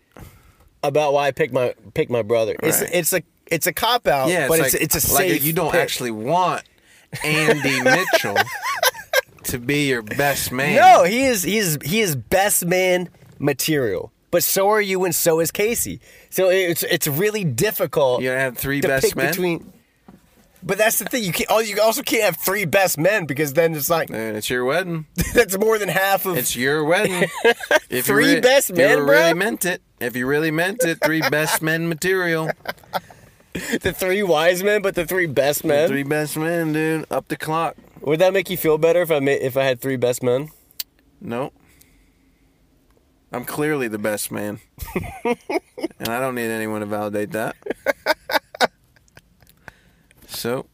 about 0.83 1.13
why 1.13 1.27
I 1.27 1.31
picked 1.31 1.53
my 1.53 1.73
pick 1.95 2.09
my 2.11 2.21
brother. 2.21 2.55
It's 2.61 2.81
Right. 2.81 2.89
it's 2.93 3.13
a 3.13 3.23
it's 3.47 3.65
a 3.67 3.73
cop 3.73 4.05
out, 4.07 4.29
Yeah, 4.29 4.47
but 4.47 4.59
it's, 4.59 4.73
it's 4.75 4.75
like, 4.75 4.83
it's 4.83 5.09
a 5.09 5.13
like 5.13 5.27
safe. 5.29 5.43
you 5.43 5.53
don't 5.53 5.71
pick. 5.71 5.81
actually 5.81 6.11
want 6.11 6.63
Andy 7.23 7.81
Mitchell 7.83 8.37
to 9.45 9.57
be 9.57 9.87
your 9.89 10.03
best 10.03 10.51
man. 10.51 10.75
No, 10.75 11.03
he 11.03 11.25
is 11.25 11.41
he 11.41 11.57
is 11.57 11.79
he 11.83 11.99
is 12.01 12.15
best 12.15 12.63
man 12.63 13.09
material. 13.39 14.11
But 14.33 14.43
so 14.43 14.67
are 14.69 14.81
you, 14.81 15.05
and 15.05 15.13
so 15.13 15.39
is 15.39 15.51
Casey. 15.51 16.01
So 16.31 16.49
it's 16.49 16.81
it's 16.81 17.07
really 17.07 17.43
difficult. 17.43 18.23
You 18.23 18.29
have 18.29 18.57
three 18.57 18.81
best 18.81 19.15
men? 19.15 19.27
between. 19.29 19.71
But 20.63 20.79
that's 20.79 20.97
the 20.97 21.05
thing. 21.05 21.23
You 21.23 21.31
can't. 21.31 21.51
Oh, 21.51 21.59
you 21.59 21.79
also 21.79 22.01
can't 22.01 22.23
have 22.23 22.37
three 22.37 22.65
best 22.65 22.97
men 22.97 23.27
because 23.27 23.53
then 23.53 23.75
it's 23.75 23.91
like 23.91 24.09
And 24.09 24.35
it's 24.35 24.49
your 24.49 24.65
wedding. 24.65 25.05
that's 25.35 25.55
more 25.59 25.77
than 25.77 25.87
half 25.87 26.25
of. 26.25 26.35
It's 26.35 26.55
your 26.55 26.83
wedding. 26.83 27.29
If 27.91 28.07
Three 28.07 28.29
you 28.29 28.35
re- 28.37 28.41
best 28.41 28.71
if 28.71 28.77
men, 28.77 28.97
you 28.97 29.05
bro? 29.05 29.13
really 29.19 29.33
meant 29.35 29.65
it. 29.65 29.83
If 29.99 30.15
you 30.15 30.25
really 30.25 30.49
meant 30.49 30.83
it, 30.83 30.97
three 31.05 31.21
best 31.29 31.61
men 31.61 31.87
material. 31.87 32.49
the 33.53 33.93
three 33.93 34.23
wise 34.23 34.63
men, 34.63 34.81
but 34.81 34.95
the 34.95 35.05
three 35.05 35.27
best 35.27 35.63
men. 35.63 35.87
Three 35.87 36.01
best 36.01 36.37
men, 36.37 36.73
dude. 36.73 37.05
Up 37.11 37.27
the 37.27 37.37
clock. 37.37 37.75
Would 38.01 38.17
that 38.19 38.33
make 38.33 38.49
you 38.49 38.57
feel 38.57 38.79
better 38.79 39.03
if 39.03 39.11
I 39.11 39.19
made, 39.19 39.43
if 39.43 39.55
I 39.57 39.63
had 39.63 39.79
three 39.79 39.95
best 39.95 40.23
men? 40.23 40.49
Nope. 41.21 41.53
I'm 43.33 43.45
clearly 43.45 43.87
the 43.87 43.97
best 43.97 44.31
man. 44.31 44.59
and 45.25 46.07
I 46.07 46.19
don't 46.19 46.35
need 46.35 46.49
anyone 46.51 46.79
to 46.81 46.85
validate 46.85 47.31
that. 47.31 47.55
So, 50.27 50.65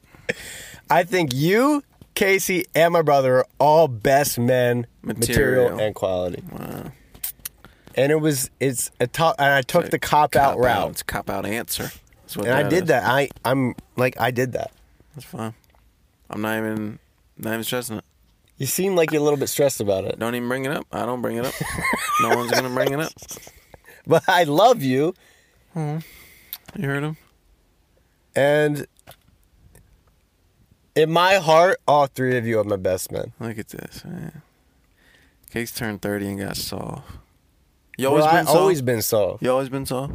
I 0.89 1.03
think 1.03 1.33
you, 1.33 1.83
Casey, 2.15 2.65
and 2.73 2.93
my 2.93 3.01
brother 3.01 3.39
are 3.39 3.45
all 3.59 3.87
best 3.87 4.39
men, 4.39 4.87
material, 5.01 5.63
Material. 5.65 5.79
and 5.79 5.93
quality. 5.95 6.43
Wow. 6.51 6.91
And 7.95 8.11
it 8.11 8.21
was 8.21 8.49
it's 8.59 8.89
a 9.01 9.07
top, 9.07 9.35
and 9.37 9.53
I 9.53 9.61
took 9.61 9.89
the 9.89 9.99
cop 9.99 10.35
out 10.35 10.53
cop 10.55 10.59
route, 10.59 10.91
It's 10.91 11.01
a 11.01 11.05
cop 11.05 11.29
out 11.29 11.45
answer. 11.45 11.91
What 12.35 12.47
and 12.47 12.55
I 12.55 12.69
did 12.69 12.83
is. 12.83 12.87
that. 12.89 13.03
I 13.03 13.29
I'm 13.43 13.75
like 13.97 14.19
I 14.19 14.31
did 14.31 14.53
that. 14.53 14.71
That's 15.13 15.25
fine. 15.25 15.53
I'm 16.29 16.41
not 16.41 16.57
even 16.57 16.99
not 17.37 17.51
even 17.53 17.63
stressing 17.63 17.97
it. 17.97 18.05
You 18.59 18.65
seem 18.67 18.95
like 18.95 19.11
you're 19.11 19.21
a 19.21 19.23
little 19.23 19.39
bit 19.39 19.47
stressed 19.47 19.79
about 19.81 20.03
it, 20.05 20.19
Don't 20.19 20.35
even 20.35 20.47
bring 20.49 20.65
it 20.65 20.71
up. 20.71 20.85
I 20.91 21.05
don't 21.05 21.21
bring 21.21 21.37
it 21.37 21.45
up. 21.45 21.53
no 22.21 22.35
one's 22.35 22.51
gonna 22.51 22.69
bring 22.69 22.93
it 22.93 22.99
up. 22.99 23.11
but 24.05 24.21
I 24.27 24.43
love 24.43 24.83
you, 24.83 25.13
hmm. 25.73 25.99
You 26.77 26.87
heard 26.87 27.03
him? 27.03 27.17
and 28.35 28.85
in 30.95 31.09
my 31.11 31.35
heart, 31.35 31.77
all 31.87 32.07
three 32.07 32.37
of 32.37 32.45
you 32.45 32.59
are 32.59 32.63
my 32.65 32.75
best 32.75 33.11
men. 33.11 33.31
Look 33.39 33.57
at 33.57 33.69
this, 33.69 34.03
man. 34.03 34.41
Case 35.49 35.71
turned 35.71 36.01
30 36.01 36.27
and 36.27 36.39
got 36.39 36.57
soft. 36.57 37.09
You 37.97 38.07
always 38.09 38.23
well, 38.23 38.31
been 38.31 38.39
I 38.41 38.43
soft? 38.43 38.57
always 38.57 38.81
been 38.81 39.01
soft. 39.01 39.41
You 39.43 39.51
always 39.51 39.69
been 39.69 39.85
soft? 39.85 40.13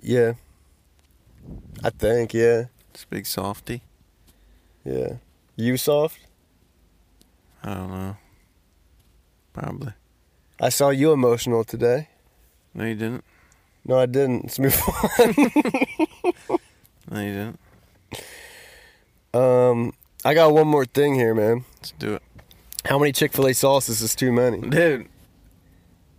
Yeah, 0.00 0.34
I 1.82 1.90
think 1.90 2.32
yeah, 2.34 2.66
This 2.92 3.04
big 3.04 3.26
softy? 3.26 3.82
yeah. 4.84 5.14
You 5.56 5.76
soft? 5.76 6.18
I 7.64 7.74
don't 7.74 7.90
know. 7.90 8.16
Probably. 9.52 9.92
I 10.60 10.68
saw 10.68 10.90
you 10.90 11.12
emotional 11.12 11.64
today. 11.64 12.08
No, 12.74 12.84
you 12.84 12.94
didn't. 12.94 13.24
No, 13.86 13.98
I 13.98 14.06
didn't. 14.06 14.44
Let's 14.44 14.58
move 14.58 14.80
on. 15.18 16.58
No, 17.10 17.20
you 17.20 17.32
didn't. 17.32 17.60
Um, 19.32 19.92
I 20.24 20.34
got 20.34 20.52
one 20.52 20.68
more 20.68 20.84
thing 20.84 21.14
here, 21.14 21.34
man. 21.34 21.64
Let's 21.76 21.92
do 21.92 22.14
it. 22.14 22.22
How 22.84 22.98
many 22.98 23.12
Chick 23.12 23.32
Fil 23.32 23.46
A 23.46 23.54
sauces 23.54 24.00
is 24.02 24.14
too 24.14 24.30
many? 24.32 24.60
Dude, 24.60 25.08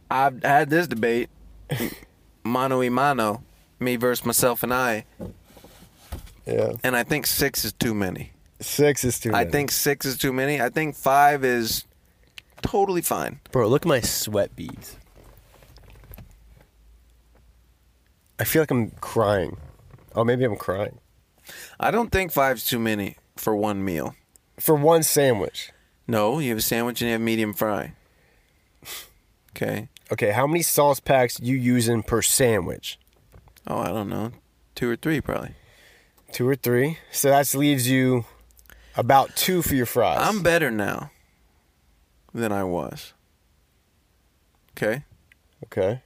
I've 0.10 0.42
had 0.44 0.70
this 0.70 0.88
debate. 0.88 1.30
mano 2.44 2.80
y 2.80 2.90
mano. 2.90 3.44
Me 3.80 3.96
versus 3.98 4.26
myself 4.26 4.64
and 4.64 4.74
I. 4.74 5.06
Yeah, 6.46 6.74
And 6.84 6.96
I 6.96 7.04
think 7.04 7.26
six 7.26 7.66
is 7.66 7.74
too 7.74 7.94
many. 7.94 8.32
Six 8.66 9.04
is 9.04 9.20
too 9.20 9.30
many. 9.30 9.42
I 9.42 9.44
many. 9.44 9.52
think 9.52 9.72
six 9.72 10.06
is 10.06 10.18
too 10.18 10.34
many. 10.34 10.62
I 10.62 10.70
think 10.70 10.96
five 10.96 11.44
is 11.46 11.86
totally 12.62 13.02
fine. 13.02 13.40
bro, 13.52 13.68
look 13.68 13.84
at 13.84 13.88
my 13.88 14.02
sweat 14.02 14.56
beads. 14.56 14.98
I 18.40 18.44
feel 18.44 18.62
like 18.62 18.72
I'm 18.72 18.92
crying. 19.02 19.58
Oh, 20.14 20.24
maybe 20.24 20.44
I'm 20.46 20.56
crying 20.56 21.00
I 21.80 21.92
don't 21.92 22.12
think 22.12 22.32
five's 22.32 22.66
too 22.66 22.80
many 22.80 23.18
for 23.36 23.56
one 23.56 23.84
meal. 23.86 24.16
for 24.60 24.76
one 24.76 25.04
sandwich. 25.04 25.72
No, 26.08 26.40
you 26.40 26.50
have 26.50 26.58
a 26.58 26.62
sandwich 26.62 27.02
and 27.02 27.08
you 27.08 27.14
have 27.14 27.22
medium 27.22 27.54
fry. 27.54 27.94
Okay. 29.58 29.88
Okay, 30.12 30.32
how 30.32 30.46
many 30.46 30.62
sauce 30.62 31.00
packs 31.00 31.40
you 31.40 31.56
using 31.56 32.04
per 32.04 32.22
sandwich? 32.22 33.00
Oh, 33.66 33.78
I 33.78 33.88
don't 33.88 34.10
know. 34.10 34.32
Two 34.76 34.90
or 34.90 34.98
three, 34.98 35.22
probably. 35.22 35.52
Two 36.34 36.46
or 36.46 36.56
three. 36.56 36.98
So 37.14 37.30
that 37.30 37.56
leaves 37.56 37.90
you 37.90 38.26
about 38.98 39.36
two 39.36 39.62
for 39.62 39.76
your 39.76 39.86
fries. 39.86 40.20
I'm 40.22 40.42
better 40.42 40.72
now 40.72 41.12
than 42.34 42.52
I 42.52 42.64
was. 42.64 43.14
Okay? 44.72 45.04
okay. 45.66 46.02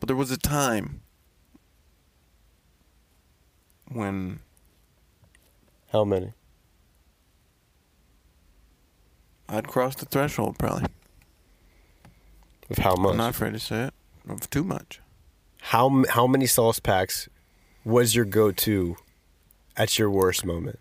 But 0.00 0.08
there 0.08 0.16
was 0.16 0.32
a 0.32 0.36
time 0.36 1.02
when 3.90 4.40
How 5.92 6.04
many? 6.04 6.32
I'd 9.48 9.68
cross 9.68 9.94
the 9.94 10.06
threshold 10.06 10.58
probably. 10.58 10.86
Of 12.70 12.78
how 12.78 12.96
much? 12.96 13.12
I'm 13.12 13.18
not 13.18 13.30
afraid 13.30 13.52
to 13.52 13.60
say 13.60 13.82
it. 13.84 13.94
Of 14.28 14.48
too 14.48 14.64
much. 14.64 15.00
How 15.60 16.04
how 16.08 16.26
many 16.26 16.46
sauce 16.46 16.80
packs 16.80 17.28
was 17.84 18.16
your 18.16 18.24
go-to 18.24 18.96
at 19.76 19.98
your 19.98 20.10
worst 20.10 20.44
moment? 20.44 20.78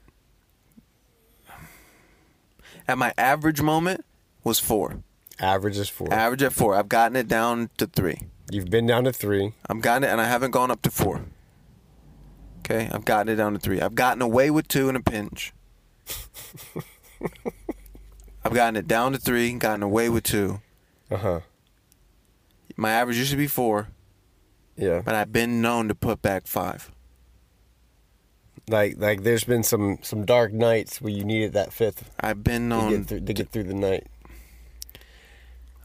At 2.87 2.97
my 2.97 3.13
average 3.17 3.61
moment 3.61 4.03
was 4.43 4.59
four. 4.59 5.03
Average 5.39 5.77
is 5.77 5.89
four. 5.89 6.13
Average 6.13 6.43
at 6.43 6.53
four. 6.53 6.75
I've 6.75 6.89
gotten 6.89 7.15
it 7.15 7.27
down 7.27 7.69
to 7.77 7.87
three. 7.87 8.21
You've 8.51 8.69
been 8.69 8.85
down 8.85 9.05
to 9.05 9.13
three. 9.13 9.53
I've 9.69 9.81
gotten 9.81 10.03
it 10.03 10.07
and 10.11 10.19
I 10.19 10.25
haven't 10.25 10.51
gone 10.51 10.71
up 10.71 10.81
to 10.83 10.91
four. 10.91 11.21
Okay? 12.59 12.89
I've 12.91 13.05
gotten 13.05 13.31
it 13.31 13.35
down 13.37 13.53
to 13.53 13.59
three. 13.59 13.79
I've 13.81 13.95
gotten 13.95 14.21
away 14.21 14.49
with 14.51 14.67
two 14.67 14.89
in 14.89 14.95
a 14.95 15.01
pinch. 15.01 15.53
I've 18.43 18.53
gotten 18.53 18.75
it 18.75 18.87
down 18.87 19.11
to 19.13 19.17
three, 19.19 19.51
gotten 19.53 19.83
away 19.83 20.09
with 20.09 20.23
two. 20.23 20.61
Uh 21.09 21.17
huh. 21.17 21.39
My 22.75 22.91
average 22.91 23.17
used 23.17 23.31
to 23.31 23.37
be 23.37 23.47
four, 23.47 23.89
Yeah. 24.75 25.01
but 25.05 25.13
I've 25.13 25.31
been 25.31 25.61
known 25.61 25.87
to 25.87 25.95
put 25.95 26.21
back 26.21 26.47
five. 26.47 26.91
Like 28.71 28.95
like 28.97 29.23
there's 29.23 29.43
been 29.43 29.63
some 29.63 29.99
some 30.01 30.25
dark 30.25 30.53
nights 30.53 31.01
where 31.01 31.11
you 31.11 31.23
needed 31.23 31.53
that 31.53 31.73
fifth 31.73 32.09
I've 32.19 32.43
been 32.43 32.63
to 32.63 32.67
known 32.75 32.89
get 32.89 33.07
through 33.07 33.19
to 33.21 33.33
get 33.33 33.49
through 33.49 33.63
the 33.63 33.73
night. 33.73 34.07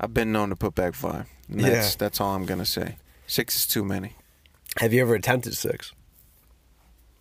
I've 0.00 0.14
been 0.14 0.32
known 0.32 0.50
to 0.50 0.56
put 0.56 0.74
back 0.74 0.94
five. 0.94 1.26
Yeah. 1.48 1.70
That's 1.70 1.94
that's 1.96 2.20
all 2.20 2.34
I'm 2.34 2.46
gonna 2.46 2.64
say. 2.66 2.96
Six 3.26 3.56
is 3.56 3.66
too 3.66 3.84
many. 3.84 4.12
Have 4.78 4.92
you 4.92 5.02
ever 5.02 5.14
attempted 5.14 5.56
six? 5.56 5.92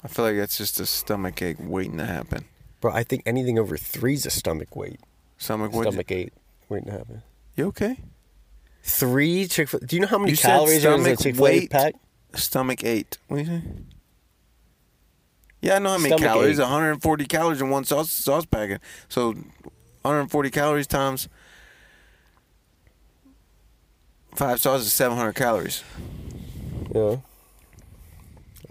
I 0.03 0.07
feel 0.07 0.26
like 0.26 0.36
that's 0.36 0.57
just 0.57 0.80
a 0.80 0.86
stomach 0.86 1.41
ache 1.41 1.57
waiting 1.59 1.97
to 1.97 2.05
happen. 2.05 2.45
Bro, 2.82 2.93
I 2.93 3.03
think 3.03 3.24
anything 3.26 3.57
over 3.57 3.76
three's 3.78 4.26
a 4.26 4.30
stomach 4.30 4.76
weight. 4.76 4.99
Stomach 5.38 5.72
what? 5.74 5.88
Stomach 5.88 6.11
eight 6.11 6.34
waiting 6.70 6.88
to 6.91 6.97
happen. 6.97 7.24
You 7.55 7.68
okay? 7.68 7.97
Three 8.84 9.47
Chick 9.47 9.70
Fil. 9.70 9.80
Do 9.84 9.95
you 9.95 10.01
know 10.01 10.07
how 10.07 10.20
many 10.20 10.32
You 10.32 10.38
calories 10.38 10.86
are 10.86 10.93
in 10.93 11.05
a 11.05 11.16
Chick 11.16 11.36
Fil 11.36 11.47
A 11.47 11.49
weight? 11.49 11.72
pack? 11.72 11.95
Stomach 12.36 12.84
eight. 12.84 13.18
What 13.28 13.38
do 13.38 13.43
you 13.43 13.47
say? 13.59 13.63
Yeah, 15.66 15.76
I 15.76 15.80
know 15.80 15.89
how 15.91 15.97
many 15.97 16.09
Stomach 16.09 16.24
calories. 16.26 16.59
ache. 16.59 16.63
140 16.63 17.26
calories 17.26 17.61
in 17.61 17.70
one 17.70 17.84
sauce 17.86 18.11
sauce 18.11 18.45
packet. 18.45 18.82
So 19.09 19.34
140 20.03 20.49
calories 20.51 20.88
times 20.88 21.28
five 24.36 24.59
sauces 24.59 24.88
is 24.88 24.93
700 24.93 25.34
calories. 25.34 25.84
Yeah. 26.93 27.18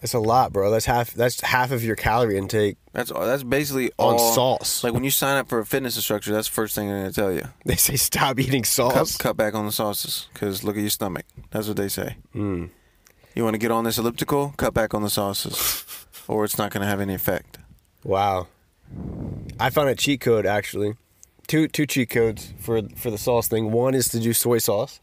That's 0.00 0.12
a 0.14 0.18
lot, 0.18 0.52
bro. 0.52 0.70
That's 0.70 0.84
half. 0.84 1.14
That's 1.14 1.40
half 1.40 1.70
of 1.72 1.82
your 1.82 1.96
calorie 1.96 2.36
intake. 2.36 2.76
That's 2.92 3.10
all. 3.10 3.24
That's 3.24 3.42
basically 3.42 3.90
On 3.98 4.14
all, 4.14 4.18
sauce. 4.34 4.84
Like 4.84 4.92
when 4.92 5.02
you 5.02 5.10
sign 5.10 5.38
up 5.38 5.48
for 5.48 5.58
a 5.60 5.64
fitness 5.66 5.96
instructor, 5.96 6.30
that's 6.30 6.46
the 6.48 6.52
first 6.54 6.74
thing 6.74 6.88
they're 6.88 6.98
gonna 6.98 7.12
tell 7.12 7.32
you. 7.32 7.48
They 7.64 7.76
say 7.76 7.96
stop 7.96 8.38
eating 8.38 8.62
Cut, 8.62 8.68
sauce. 8.68 9.16
cut 9.16 9.36
back 9.36 9.54
on 9.54 9.64
the 9.64 9.72
sauces 9.72 10.28
because 10.34 10.62
look 10.62 10.76
at 10.76 10.80
your 10.82 10.90
stomach. 10.90 11.24
That's 11.50 11.68
what 11.68 11.78
they 11.78 11.88
say. 11.88 12.16
Mm. 12.34 12.68
You 13.34 13.44
want 13.44 13.54
to 13.54 13.58
get 13.58 13.70
on 13.70 13.84
this 13.84 13.96
elliptical? 13.96 14.52
Cut 14.58 14.74
back 14.74 14.92
on 14.92 15.02
the 15.02 15.08
sauces, 15.10 15.83
or 16.28 16.44
it's 16.44 16.58
not 16.58 16.70
gonna 16.70 16.86
have 16.86 17.00
any 17.00 17.14
effect. 17.14 17.58
Wow. 18.02 18.48
I 19.58 19.70
found 19.70 19.88
a 19.88 19.94
cheat 19.94 20.20
code 20.20 20.46
actually. 20.46 20.94
Two 21.46 21.68
two 21.68 21.86
cheat 21.86 22.10
codes 22.10 22.52
for 22.58 22.82
for 22.96 23.10
the 23.10 23.18
sauce 23.18 23.48
thing. 23.48 23.70
One 23.70 23.94
is 23.94 24.08
to 24.08 24.20
do 24.20 24.32
soy 24.32 24.58
sauce. 24.58 25.00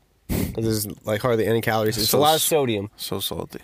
There's 0.55 0.87
like 1.05 1.21
hardly 1.21 1.45
any 1.45 1.61
calories. 1.61 1.97
It's 1.97 2.13
a 2.13 2.17
lot 2.17 2.35
of 2.35 2.41
sodium. 2.41 2.89
So 2.95 3.19
salty. 3.19 3.59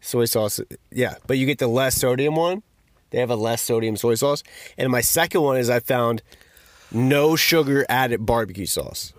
Soy 0.00 0.24
sauce, 0.24 0.60
yeah, 0.90 1.16
but 1.26 1.36
you 1.36 1.44
get 1.44 1.58
the 1.58 1.66
less 1.66 1.94
sodium 1.94 2.34
one. 2.34 2.62
They 3.10 3.18
have 3.18 3.30
a 3.30 3.36
less 3.36 3.60
sodium 3.60 3.96
soy 3.96 4.14
sauce. 4.14 4.42
And 4.78 4.90
my 4.90 5.02
second 5.02 5.42
one 5.42 5.58
is 5.58 5.68
I 5.68 5.80
found 5.80 6.22
no 6.90 7.36
sugar 7.36 7.84
added 7.88 8.24
barbecue 8.24 8.66
sauce. 8.66 9.12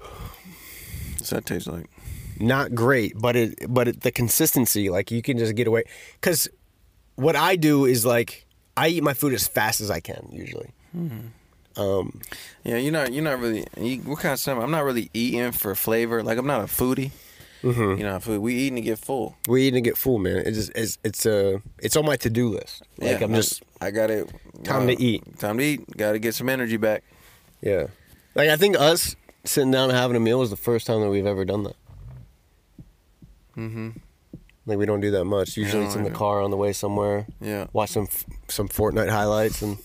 What's 1.17 1.29
that 1.29 1.45
taste 1.45 1.67
like? 1.67 1.85
Not 2.39 2.73
great, 2.73 3.13
but 3.15 3.35
it 3.35 3.55
but 3.69 3.89
it, 3.89 4.01
the 4.01 4.11
consistency 4.11 4.89
like 4.89 5.11
you 5.11 5.21
can 5.21 5.37
just 5.37 5.53
get 5.55 5.67
away 5.67 5.83
cuz 6.21 6.47
what 7.15 7.35
I 7.35 7.55
do 7.55 7.85
is 7.85 8.05
like 8.05 8.45
I 8.77 8.87
eat 8.89 9.03
my 9.03 9.13
food 9.13 9.33
as 9.33 9.47
fast 9.47 9.81
as 9.81 9.91
I 9.91 9.99
can 9.99 10.27
usually. 10.31 10.69
um 11.77 12.21
Yeah, 12.63 12.77
you're 12.77 12.91
not. 12.91 13.13
You're 13.13 13.23
not 13.23 13.39
really. 13.39 13.65
You, 13.79 13.97
what 14.01 14.19
kind 14.19 14.33
of 14.33 14.39
stuff? 14.39 14.61
I'm 14.61 14.71
not 14.71 14.83
really 14.83 15.09
eating 15.13 15.51
for 15.51 15.73
flavor. 15.75 16.23
Like 16.23 16.37
I'm 16.37 16.47
not 16.47 16.61
a 16.61 16.65
foodie. 16.65 17.11
Mm-hmm. 17.63 17.99
You 17.99 18.03
know, 18.03 18.19
food. 18.19 18.41
We 18.41 18.55
eating 18.55 18.77
to 18.77 18.81
get 18.81 18.97
full. 18.97 19.35
We 19.47 19.67
eating 19.67 19.83
to 19.83 19.89
get 19.89 19.95
full, 19.97 20.17
man. 20.17 20.37
It's 20.37 20.57
just, 20.57 20.71
it's 20.75 20.97
it's 21.03 21.25
uh 21.25 21.59
it's 21.79 21.95
on 21.95 22.05
my 22.05 22.15
to 22.17 22.29
do 22.29 22.49
list. 22.49 22.81
Like 22.97 23.19
Yeah, 23.19 23.25
I'm 23.25 23.35
just 23.35 23.61
I 23.79 23.91
got 23.91 24.09
it. 24.09 24.31
Time 24.63 24.87
to 24.87 24.99
eat. 24.99 25.37
Time 25.39 25.57
to 25.59 25.63
eat. 25.63 25.85
Got 25.95 26.13
to 26.13 26.19
get 26.19 26.33
some 26.35 26.49
energy 26.49 26.77
back. 26.77 27.03
yeah. 27.61 27.87
Like 28.33 28.49
I 28.49 28.55
think 28.55 28.79
us 28.79 29.15
sitting 29.43 29.71
down 29.71 29.89
and 29.89 29.97
having 29.97 30.15
a 30.15 30.19
meal 30.19 30.41
is 30.41 30.49
the 30.49 30.55
first 30.57 30.87
time 30.87 31.01
that 31.01 31.09
we've 31.09 31.25
ever 31.25 31.45
done 31.45 31.63
that. 31.63 31.75
Mm-hmm. 33.57 33.89
Like 34.65 34.77
we 34.77 34.85
don't 34.85 34.99
do 34.99 35.11
that 35.11 35.25
much. 35.25 35.57
Usually 35.57 35.85
it's 35.85 35.95
in 35.95 36.03
the 36.03 36.11
car 36.11 36.41
on 36.41 36.51
the 36.51 36.57
way 36.57 36.71
somewhere. 36.73 37.25
Yeah. 37.39 37.67
Watch 37.73 37.91
some 37.91 38.07
some 38.47 38.67
Fortnite 38.67 39.09
highlights 39.09 39.61
and 39.61 39.77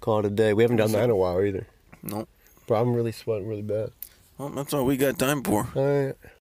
call 0.00 0.18
it 0.20 0.26
a 0.26 0.30
day. 0.30 0.52
We 0.52 0.62
haven't 0.62 0.76
done 0.76 0.92
that 0.92 1.04
in 1.04 1.10
a 1.10 1.16
while 1.16 1.42
either. 1.42 1.66
Nope. 2.02 2.28
Bro, 2.66 2.80
I'm 2.80 2.94
really 2.94 3.12
sweating 3.12 3.48
really 3.48 3.62
bad. 3.62 3.90
Well, 4.36 4.50
that's 4.50 4.74
all 4.74 4.84
we 4.84 4.96
got 4.96 5.18
time 5.18 5.42
for. 5.42 5.68
All 5.74 6.04
right. 6.06 6.14